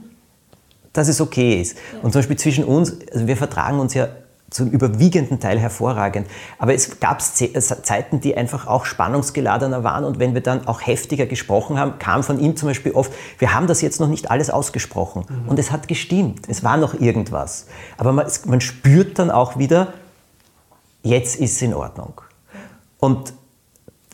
dass 0.92 1.08
es 1.08 1.20
okay 1.20 1.60
ist. 1.60 1.76
Ja. 1.76 2.00
Und 2.02 2.12
zum 2.12 2.20
Beispiel 2.20 2.36
zwischen 2.36 2.64
uns, 2.64 2.96
also 3.12 3.26
wir 3.26 3.36
vertragen 3.36 3.78
uns 3.78 3.94
ja 3.94 4.08
zum 4.56 4.70
überwiegenden 4.70 5.38
Teil 5.38 5.58
hervorragend. 5.58 6.26
Aber 6.58 6.74
es 6.74 6.98
gab 6.98 7.22
äh, 7.40 7.60
Zeiten, 7.60 8.20
die 8.20 8.36
einfach 8.36 8.66
auch 8.66 8.86
spannungsgeladener 8.86 9.84
waren 9.84 10.04
und 10.04 10.18
wenn 10.18 10.34
wir 10.34 10.40
dann 10.40 10.66
auch 10.66 10.80
heftiger 10.84 11.26
gesprochen 11.26 11.78
haben, 11.78 11.98
kam 11.98 12.22
von 12.22 12.40
ihm 12.40 12.56
zum 12.56 12.68
Beispiel 12.68 12.92
oft, 12.92 13.12
wir 13.38 13.54
haben 13.54 13.66
das 13.66 13.82
jetzt 13.82 14.00
noch 14.00 14.08
nicht 14.08 14.30
alles 14.30 14.50
ausgesprochen. 14.50 15.24
Mhm. 15.28 15.48
Und 15.48 15.58
es 15.58 15.70
hat 15.70 15.88
gestimmt, 15.88 16.48
es 16.48 16.64
war 16.64 16.76
noch 16.76 16.94
irgendwas. 16.94 17.66
Aber 17.98 18.12
man, 18.12 18.26
man 18.46 18.60
spürt 18.60 19.18
dann 19.18 19.30
auch 19.30 19.58
wieder, 19.58 19.92
jetzt 21.02 21.36
ist 21.36 21.52
es 21.52 21.62
in 21.62 21.74
Ordnung. 21.74 22.20
Und 22.98 23.34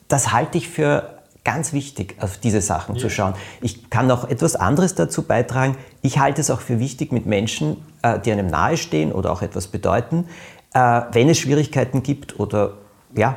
das 0.09 0.33
halte 0.33 0.59
ich 0.59 0.69
für 0.69 1.12
ganz 1.45 1.73
wichtig, 1.73 2.17
auf 2.21 2.39
diese 2.39 2.61
Sachen 2.61 2.95
ja. 2.95 3.01
zu 3.01 3.11
schauen. 3.11 3.35
Ich 3.61 3.91
kann 3.91 4.07
noch 4.07 4.29
etwas 4.29 4.57
anderes 4.57 4.95
dazu 4.95 5.23
beitragen. 5.23 5.77
Ich 6.01 6.19
halte 6.19 6.41
es 6.41 6.51
auch 6.51 6.61
für 6.61 6.79
wichtig, 6.79 7.13
mit 7.13 7.27
Menschen, 7.27 7.79
äh, 8.03 8.19
die 8.21 8.31
einem 8.33 8.47
nahestehen 8.47 9.13
oder 9.13 9.33
auch 9.33 9.43
etwas 9.43 9.67
bedeuten, 9.67 10.27
äh, 10.75 11.03
wenn 11.13 11.29
es 11.29 11.39
Schwierigkeiten 11.39 12.03
gibt 12.03 12.39
oder 12.39 12.75
ja, 13.15 13.37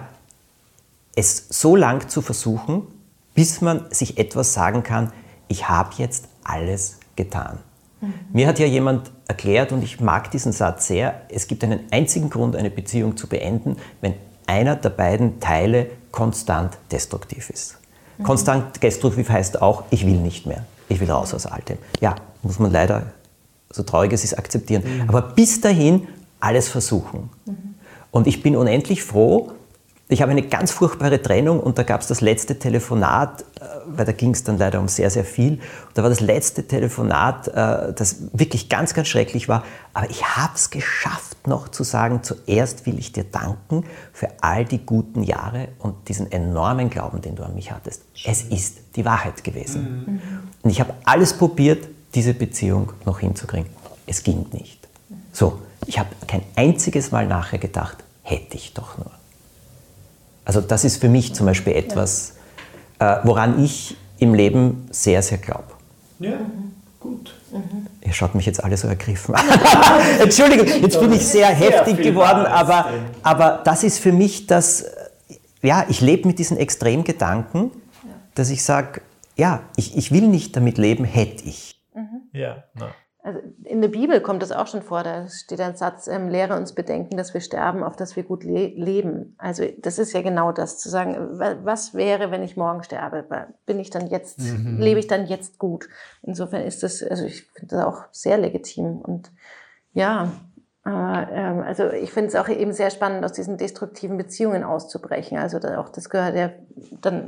es 1.15 1.47
so 1.49 1.75
lang 1.75 2.07
zu 2.07 2.21
versuchen, 2.21 2.83
bis 3.33 3.61
man 3.61 3.91
sich 3.91 4.17
etwas 4.17 4.53
sagen 4.53 4.83
kann, 4.83 5.11
ich 5.47 5.67
habe 5.67 5.91
jetzt 5.97 6.27
alles 6.43 6.99
getan. 7.15 7.59
Mhm. 8.01 8.13
Mir 8.33 8.47
hat 8.47 8.59
ja 8.59 8.65
jemand 8.65 9.11
erklärt, 9.27 9.71
und 9.71 9.83
ich 9.83 9.99
mag 9.99 10.31
diesen 10.31 10.51
Satz 10.51 10.87
sehr, 10.87 11.21
es 11.29 11.47
gibt 11.47 11.63
einen 11.63 11.79
einzigen 11.91 12.29
Grund, 12.29 12.55
eine 12.55 12.69
Beziehung 12.69 13.17
zu 13.17 13.27
beenden, 13.27 13.77
wenn 14.01 14.13
einer 14.45 14.75
der 14.75 14.89
beiden 14.89 15.39
Teile 15.39 15.89
konstant 16.11 16.77
destruktiv 16.91 17.49
ist. 17.49 17.77
Konstant 18.23 18.81
destruktiv 18.81 19.29
heißt 19.29 19.61
auch, 19.61 19.83
ich 19.89 20.05
will 20.05 20.17
nicht 20.17 20.45
mehr. 20.45 20.63
Ich 20.89 20.99
will 20.99 21.09
raus 21.09 21.33
aus 21.33 21.45
all 21.45 21.61
dem. 21.61 21.77
Ja, 21.99 22.15
muss 22.43 22.59
man 22.59 22.71
leider, 22.71 23.03
so 23.71 23.83
traurig 23.83 24.13
es 24.13 24.23
ist, 24.23 24.37
akzeptieren. 24.37 24.83
Mhm. 24.83 25.09
Aber 25.09 25.21
bis 25.21 25.61
dahin 25.61 26.07
alles 26.39 26.67
versuchen. 26.67 27.29
Mhm. 27.45 27.75
Und 28.11 28.27
ich 28.27 28.41
bin 28.41 28.55
unendlich 28.55 29.03
froh, 29.03 29.51
ich 30.07 30.21
habe 30.21 30.31
eine 30.31 30.43
ganz 30.43 30.71
furchtbare 30.71 31.19
Trennung 31.19 31.59
und 31.59 31.79
da 31.79 31.83
gab 31.83 32.01
es 32.01 32.07
das 32.07 32.21
letzte 32.21 32.59
Telefonat, 32.59 33.41
äh, 33.41 33.65
weil 33.87 34.05
da 34.05 34.11
ging 34.11 34.31
es 34.31 34.43
dann 34.43 34.59
leider 34.59 34.79
um 34.79 34.87
sehr, 34.87 35.09
sehr 35.09 35.25
viel. 35.25 35.53
Und 35.53 35.61
da 35.95 36.03
war 36.03 36.09
das 36.09 36.19
letzte 36.19 36.67
Telefonat, 36.67 37.47
äh, 37.47 37.91
das 37.93 38.17
wirklich 38.31 38.69
ganz, 38.69 38.93
ganz 38.93 39.07
schrecklich 39.07 39.49
war. 39.49 39.63
Aber 39.95 40.07
ich 40.09 40.23
habe 40.23 40.53
es 40.53 40.69
geschafft, 40.69 41.47
noch 41.47 41.69
zu 41.69 41.83
sagen, 41.83 42.21
zuerst 42.21 42.85
will 42.85 42.99
ich 42.99 43.13
dir 43.13 43.23
danken 43.23 43.83
für 44.13 44.29
all 44.41 44.63
die 44.63 44.85
guten 44.85 45.23
Jahre 45.23 45.69
und 45.79 46.07
diesen 46.07 46.31
enormen 46.31 46.91
Glauben, 46.91 47.21
den 47.21 47.35
du 47.35 47.43
an 47.43 47.55
mich 47.55 47.71
hattest. 47.71 48.03
Es 48.25 48.43
ist 48.43 48.77
die 48.95 49.05
Wahrheit 49.05 49.43
gewesen. 49.43 50.05
Mhm. 50.05 50.21
Und 50.61 50.69
ich 50.69 50.79
habe 50.79 50.93
alles 51.03 51.33
probiert, 51.33 51.87
diese 52.13 52.35
Beziehung 52.35 52.93
noch 53.05 53.19
hinzukriegen. 53.19 53.69
Es 54.05 54.21
ging 54.21 54.45
nicht. 54.51 54.87
So, 55.31 55.61
ich 55.87 55.97
habe 55.97 56.09
kein 56.27 56.43
einziges 56.55 57.11
Mal 57.11 57.25
nachher 57.25 57.57
gedacht, 57.57 58.03
hätte 58.21 58.55
ich 58.55 58.73
doch 58.73 58.99
nur. 58.99 59.11
Also 60.45 60.61
das 60.61 60.83
ist 60.83 60.97
für 60.97 61.09
mich 61.09 61.33
zum 61.33 61.47
Beispiel 61.47 61.73
etwas, 61.73 62.35
äh, 62.99 63.17
woran 63.23 63.63
ich 63.63 63.97
im 64.19 64.33
Leben 64.33 64.87
sehr, 64.91 65.21
sehr 65.21 65.39
glaube. 65.39 65.73
Ja, 66.19 66.37
gut. 66.99 67.35
Mhm. 67.51 67.87
Ihr 68.01 68.13
schaut 68.13 68.35
mich 68.35 68.45
jetzt 68.45 68.63
alle 68.63 68.77
so 68.77 68.87
ergriffen 68.87 69.35
an. 69.35 69.43
Entschuldigung, 70.19 70.67
jetzt 70.67 70.99
bin 70.99 71.11
ich 71.11 71.25
sehr 71.25 71.47
heftig 71.47 71.97
geworden, 71.97 72.45
aber, 72.45 72.89
aber 73.23 73.61
das 73.63 73.83
ist 73.83 73.99
für 73.99 74.11
mich 74.11 74.47
das, 74.47 74.85
ja, 75.61 75.85
ich 75.89 76.01
lebe 76.01 76.27
mit 76.27 76.39
diesen 76.39 76.57
Extremgedanken, 76.57 77.71
dass 78.35 78.49
ich 78.49 78.63
sage, 78.63 79.01
ja, 79.35 79.63
ich, 79.75 79.97
ich 79.97 80.11
will 80.11 80.27
nicht 80.27 80.55
damit 80.55 80.77
leben, 80.77 81.03
hätte 81.03 81.43
ich. 81.45 81.81
Mhm. 81.93 82.21
Ja, 82.31 82.63
na. 82.75 82.91
Also 83.25 83.39
in 83.63 83.81
der 83.81 83.87
Bibel 83.87 84.21
kommt 84.21 84.43
das 84.43 84.51
auch 84.51 84.67
schon 84.67 84.83
vor, 84.83 85.01
da 85.01 85.27
steht 85.27 85.59
ein 85.59 85.75
Satz, 85.75 86.07
ähm, 86.07 86.29
lehre 86.29 86.55
uns 86.55 86.73
bedenken, 86.73 87.17
dass 87.17 87.33
wir 87.33 87.41
sterben, 87.41 87.83
auf 87.83 87.95
dass 87.95 88.15
wir 88.15 88.21
gut 88.21 88.43
le 88.43 88.67
leben. 88.67 89.33
Also 89.39 89.65
das 89.79 89.97
ist 89.97 90.13
ja 90.13 90.21
genau 90.21 90.51
das, 90.51 90.77
zu 90.77 90.89
sagen, 90.89 91.17
was 91.63 91.95
wäre, 91.95 92.29
wenn 92.29 92.43
ich 92.43 92.55
morgen 92.55 92.83
sterbe? 92.83 93.25
Bin 93.65 93.79
ich 93.79 93.89
dann 93.89 94.05
jetzt, 94.07 94.41
mhm. 94.41 94.77
lebe 94.79 94.99
ich 94.99 95.07
dann 95.07 95.25
jetzt 95.25 95.57
gut? 95.57 95.89
Insofern 96.21 96.61
ist 96.61 96.83
das, 96.83 97.01
also 97.01 97.25
ich 97.25 97.47
finde 97.47 97.77
das 97.77 97.85
auch 97.85 98.03
sehr 98.11 98.37
legitim 98.37 99.01
und 99.01 99.31
ja, 99.93 100.31
äh, 100.85 100.89
ähm, 100.89 101.63
also 101.63 101.89
ich 101.89 102.11
finde 102.11 102.27
es 102.27 102.35
auch 102.35 102.47
eben 102.47 102.73
sehr 102.73 102.91
spannend, 102.91 103.25
aus 103.25 103.33
diesen 103.33 103.57
destruktiven 103.57 104.17
Beziehungen 104.17 104.63
auszubrechen. 104.63 105.39
Also 105.39 105.57
auch 105.57 105.89
das 105.89 106.11
gehört 106.11 106.35
ja 106.35 106.51
dann 107.01 107.25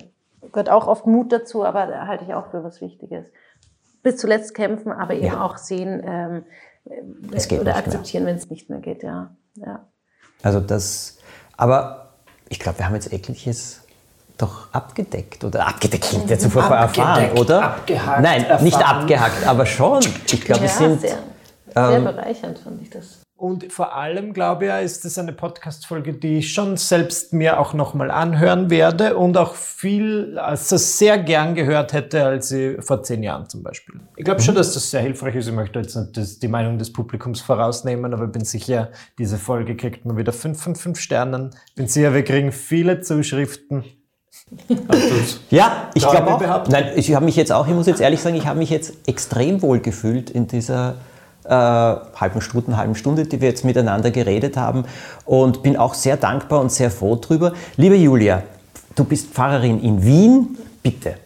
gehört 0.52 0.70
auch 0.70 0.86
oft 0.86 1.08
Mut 1.08 1.32
dazu, 1.32 1.66
aber 1.66 1.88
da 1.88 2.06
halte 2.06 2.24
ich 2.24 2.36
auch 2.36 2.52
für 2.52 2.64
was 2.64 2.82
Wichtiges 2.82 3.32
bis 4.08 4.18
zuletzt 4.18 4.54
kämpfen, 4.54 4.92
aber 4.92 5.16
eben 5.16 5.26
ja. 5.26 5.42
auch 5.42 5.58
sehen 5.58 6.02
ähm, 6.06 6.46
oder 7.60 7.76
akzeptieren, 7.76 8.26
wenn 8.26 8.38
es 8.38 8.50
nicht 8.50 8.70
mehr 8.70 8.80
geht. 8.80 9.04
Ja. 9.04 9.36
ja. 9.56 9.86
Also 10.42 10.62
das, 10.62 11.18
aber 11.58 12.14
ich 12.48 12.60
glaube, 12.60 12.80
wir 12.80 12.86
haben 12.86 12.96
jetzt 12.96 13.12
etliches 13.12 13.82
doch 14.38 14.72
abgedeckt 14.72 15.44
oder 15.44 15.68
abgedeckt 15.68 16.06
klingt 16.06 16.30
jetzt 16.30 16.44
sofort 16.44 16.72
erfahren, 16.72 17.32
oder? 17.38 17.64
Abgehakt. 17.64 18.22
Nein, 18.22 18.44
erfahren. 18.44 18.64
nicht 18.64 18.88
abgehakt, 18.88 19.46
aber 19.46 19.66
schon. 19.66 20.00
Ich 20.32 20.42
glaube, 20.42 20.62
ja, 20.62 20.62
wir 20.62 20.70
sind 20.70 21.02
sehr, 21.02 21.18
sehr 21.74 21.92
ähm, 21.92 22.04
bereichernd, 22.06 22.60
fand 22.60 22.82
ich 22.82 22.90
das. 22.90 23.27
Und 23.38 23.72
vor 23.72 23.94
allem, 23.94 24.34
glaube 24.34 24.66
ich, 24.66 24.72
ist 24.84 25.06
es 25.06 25.20
eine 25.20 25.32
Podcast-Folge, 25.32 26.14
die 26.14 26.40
ich 26.40 26.54
schon 26.54 26.76
selbst 26.76 27.34
mir 27.34 27.60
auch 27.60 27.76
nochmal 27.76 28.10
anhören 28.10 28.72
werde 28.72 29.16
und 29.16 29.38
auch 29.38 29.54
viel, 29.54 30.40
also 30.40 30.76
sehr 30.78 31.20
gern 31.20 31.54
gehört 31.54 31.94
hätte, 31.94 32.26
als 32.26 32.52
ich 32.52 32.84
vor 32.84 33.04
zehn 33.04 33.22
Jahren 33.22 33.48
zum 33.48 33.62
Beispiel. 33.62 34.00
Ich 34.16 34.26
glaube 34.26 34.42
schon, 34.42 34.56
mhm. 34.56 34.58
dass 34.58 34.74
das 34.74 34.90
sehr 34.90 35.02
hilfreich 35.02 35.36
ist. 35.36 35.48
Ich 35.48 35.54
möchte 35.54 35.78
jetzt 35.78 35.96
nicht 35.96 36.18
das, 36.18 36.40
die 36.40 36.48
Meinung 36.48 36.80
des 36.80 36.92
Publikums 36.92 37.40
vorausnehmen, 37.40 38.12
aber 38.12 38.26
ich 38.26 38.32
bin 38.32 38.44
sicher, 38.44 38.90
diese 39.20 39.38
Folge 39.38 39.78
kriegt 39.78 40.04
man 40.04 40.18
wieder 40.18 40.34
fünf 40.34 40.60
von 40.60 40.76
fünf 40.76 41.00
Sternen. 41.00 41.52
Bin 41.76 41.88
sicher, 41.88 42.16
wir 42.16 42.24
kriegen 42.24 42.52
viele 42.52 43.02
Zuschriften. 43.02 43.84
ja, 45.52 45.92
ich 45.94 46.02
glaube 46.02 46.56
auch. 46.56 46.68
Nein, 46.70 46.94
ich 46.96 47.14
habe 47.14 47.26
mich 47.26 47.36
jetzt 47.36 47.52
auch, 47.52 47.68
ich 47.68 47.74
muss 47.76 47.86
jetzt 47.86 48.02
ehrlich 48.02 48.20
sagen, 48.20 48.36
ich 48.36 48.48
habe 48.48 48.58
mich 48.58 48.72
jetzt 48.72 49.08
extrem 49.08 49.62
wohl 49.62 49.80
gefühlt 49.80 50.32
in 50.32 50.48
dieser 50.48 50.96
äh, 51.48 52.20
halben 52.20 52.42
Stunde, 52.42 52.78
halben 52.78 52.96
Stunde, 52.96 53.26
die 53.26 53.42
wir 53.42 53.50
jetzt 53.50 53.66
miteinander 53.66 54.12
geredet 54.12 54.58
haben 54.58 54.86
und 55.26 55.64
bin 55.64 55.78
auch 55.78 55.94
sehr 55.94 56.18
dankbar 56.18 56.62
und 56.62 56.72
sehr 56.72 56.92
froh 56.92 57.16
drüber. 57.16 57.54
Liebe 57.76 57.96
Julia, 57.96 58.44
du 58.96 59.04
bist 59.04 59.34
Pfarrerin 59.34 59.82
in 59.82 60.04
Wien. 60.04 60.58
Bitte. 60.84 61.16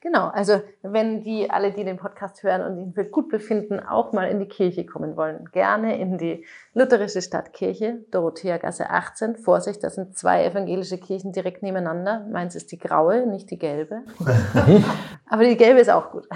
Genau, 0.00 0.28
also 0.28 0.62
wenn 0.82 1.22
die 1.22 1.50
alle, 1.50 1.70
die 1.70 1.84
den 1.84 1.98
Podcast 1.98 2.42
hören 2.42 2.62
und 2.62 2.78
ihn 2.78 2.92
für 2.94 3.04
gut 3.04 3.28
befinden, 3.28 3.78
auch 3.78 4.12
mal 4.12 4.26
in 4.28 4.40
die 4.40 4.48
Kirche 4.48 4.86
kommen 4.86 5.18
wollen, 5.18 5.50
gerne 5.52 5.98
in 5.98 6.16
die 6.16 6.46
lutherische 6.72 7.20
Stadtkirche, 7.20 7.98
Dorotheagasse 8.10 8.88
18. 8.88 9.36
Vorsicht, 9.36 9.84
das 9.84 9.96
sind 9.96 10.16
zwei 10.16 10.46
evangelische 10.46 10.96
Kirchen 10.96 11.32
direkt 11.32 11.62
nebeneinander. 11.62 12.26
Meins 12.32 12.54
ist 12.54 12.72
die 12.72 12.78
graue, 12.78 13.26
nicht 13.26 13.50
die 13.50 13.58
gelbe. 13.58 14.00
Aber 15.28 15.44
die 15.44 15.58
gelbe 15.58 15.80
ist 15.80 15.90
auch 15.90 16.10
gut. 16.10 16.26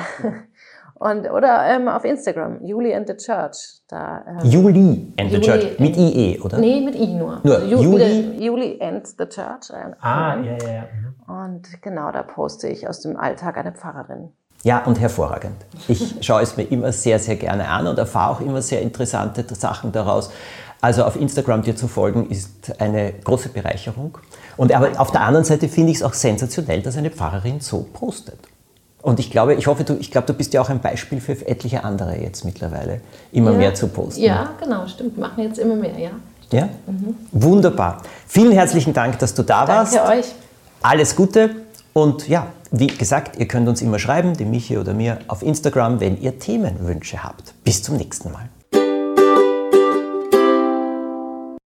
Und, 1.02 1.28
oder 1.28 1.66
ähm, 1.66 1.88
auf 1.88 2.04
Instagram, 2.04 2.64
Juli 2.64 2.94
and 2.94 3.08
the 3.08 3.16
Church. 3.16 3.80
Da, 3.88 4.24
ähm, 4.24 4.48
Juli 4.48 5.12
and 5.18 5.32
the 5.32 5.38
Juli 5.38 5.40
Church, 5.40 5.78
mit 5.80 5.96
IE, 5.96 6.38
oder? 6.40 6.58
Nee, 6.58 6.80
mit 6.80 6.94
I 6.94 7.14
nur. 7.14 7.40
Nur 7.42 7.56
also 7.56 7.82
Juli? 7.82 8.36
Juli 8.38 8.78
and 8.80 9.04
the 9.08 9.26
Church. 9.26 9.70
Äh, 9.70 9.96
ah, 10.00 10.36
ja, 10.36 10.52
ja, 10.52 10.72
ja. 10.72 10.84
Und 11.26 11.82
genau, 11.82 12.12
da 12.12 12.22
poste 12.22 12.68
ich 12.68 12.88
aus 12.88 13.00
dem 13.00 13.16
Alltag 13.16 13.56
eine 13.56 13.72
Pfarrerin. 13.72 14.30
Ja, 14.62 14.84
und 14.84 15.00
hervorragend. 15.00 15.56
Ich 15.88 16.18
schaue 16.20 16.42
es 16.42 16.56
mir 16.56 16.70
immer 16.70 16.92
sehr, 16.92 17.18
sehr 17.18 17.34
gerne 17.34 17.68
an 17.68 17.88
und 17.88 17.98
erfahre 17.98 18.36
auch 18.36 18.40
immer 18.40 18.62
sehr 18.62 18.80
interessante 18.80 19.44
Sachen 19.56 19.90
daraus. 19.90 20.30
Also 20.80 21.02
auf 21.02 21.16
Instagram 21.16 21.62
dir 21.62 21.74
zu 21.74 21.88
folgen, 21.88 22.30
ist 22.30 22.80
eine 22.80 23.12
große 23.12 23.48
Bereicherung. 23.48 24.18
Und 24.56 24.72
aber 24.72 25.00
auf 25.00 25.10
der 25.10 25.22
anderen 25.22 25.44
Seite 25.44 25.68
finde 25.68 25.90
ich 25.90 25.96
es 25.96 26.02
auch 26.04 26.14
sensationell, 26.14 26.80
dass 26.80 26.96
eine 26.96 27.10
Pfarrerin 27.10 27.58
so 27.58 27.88
postet. 27.92 28.38
Und 29.02 29.18
ich 29.18 29.30
glaube, 29.30 29.54
ich 29.54 29.66
hoffe, 29.66 29.82
du, 29.84 29.94
ich 29.98 30.10
glaube, 30.10 30.28
du 30.28 30.32
bist 30.32 30.54
ja 30.54 30.60
auch 30.60 30.70
ein 30.70 30.80
Beispiel 30.80 31.20
für 31.20 31.32
etliche 31.46 31.82
andere 31.84 32.16
jetzt 32.16 32.44
mittlerweile, 32.44 33.00
immer 33.32 33.50
ja. 33.52 33.58
mehr 33.58 33.74
zu 33.74 33.88
posten. 33.88 34.22
Ja, 34.22 34.50
genau, 34.60 34.86
stimmt. 34.86 35.18
Machen 35.18 35.42
jetzt 35.42 35.58
immer 35.58 35.74
mehr, 35.74 35.98
ja. 35.98 36.10
Ja? 36.52 36.68
Mhm. 36.86 37.16
Wunderbar. 37.32 38.02
Vielen 38.28 38.52
herzlichen 38.52 38.92
Dank, 38.92 39.18
dass 39.18 39.34
du 39.34 39.42
da 39.42 39.66
Danke 39.66 39.72
warst. 39.72 39.94
Danke 39.96 40.18
euch. 40.18 40.26
Alles 40.82 41.16
Gute 41.16 41.50
und 41.92 42.28
ja, 42.28 42.46
wie 42.70 42.86
gesagt, 42.86 43.38
ihr 43.38 43.48
könnt 43.48 43.68
uns 43.68 43.82
immer 43.82 43.98
schreiben, 43.98 44.34
dem 44.36 44.50
Michi 44.50 44.78
oder 44.78 44.94
mir, 44.94 45.18
auf 45.28 45.42
Instagram, 45.42 46.00
wenn 46.00 46.20
ihr 46.20 46.38
Themenwünsche 46.38 47.22
habt. 47.22 47.54
Bis 47.64 47.82
zum 47.82 47.96
nächsten 47.96 48.32
Mal. 48.32 48.48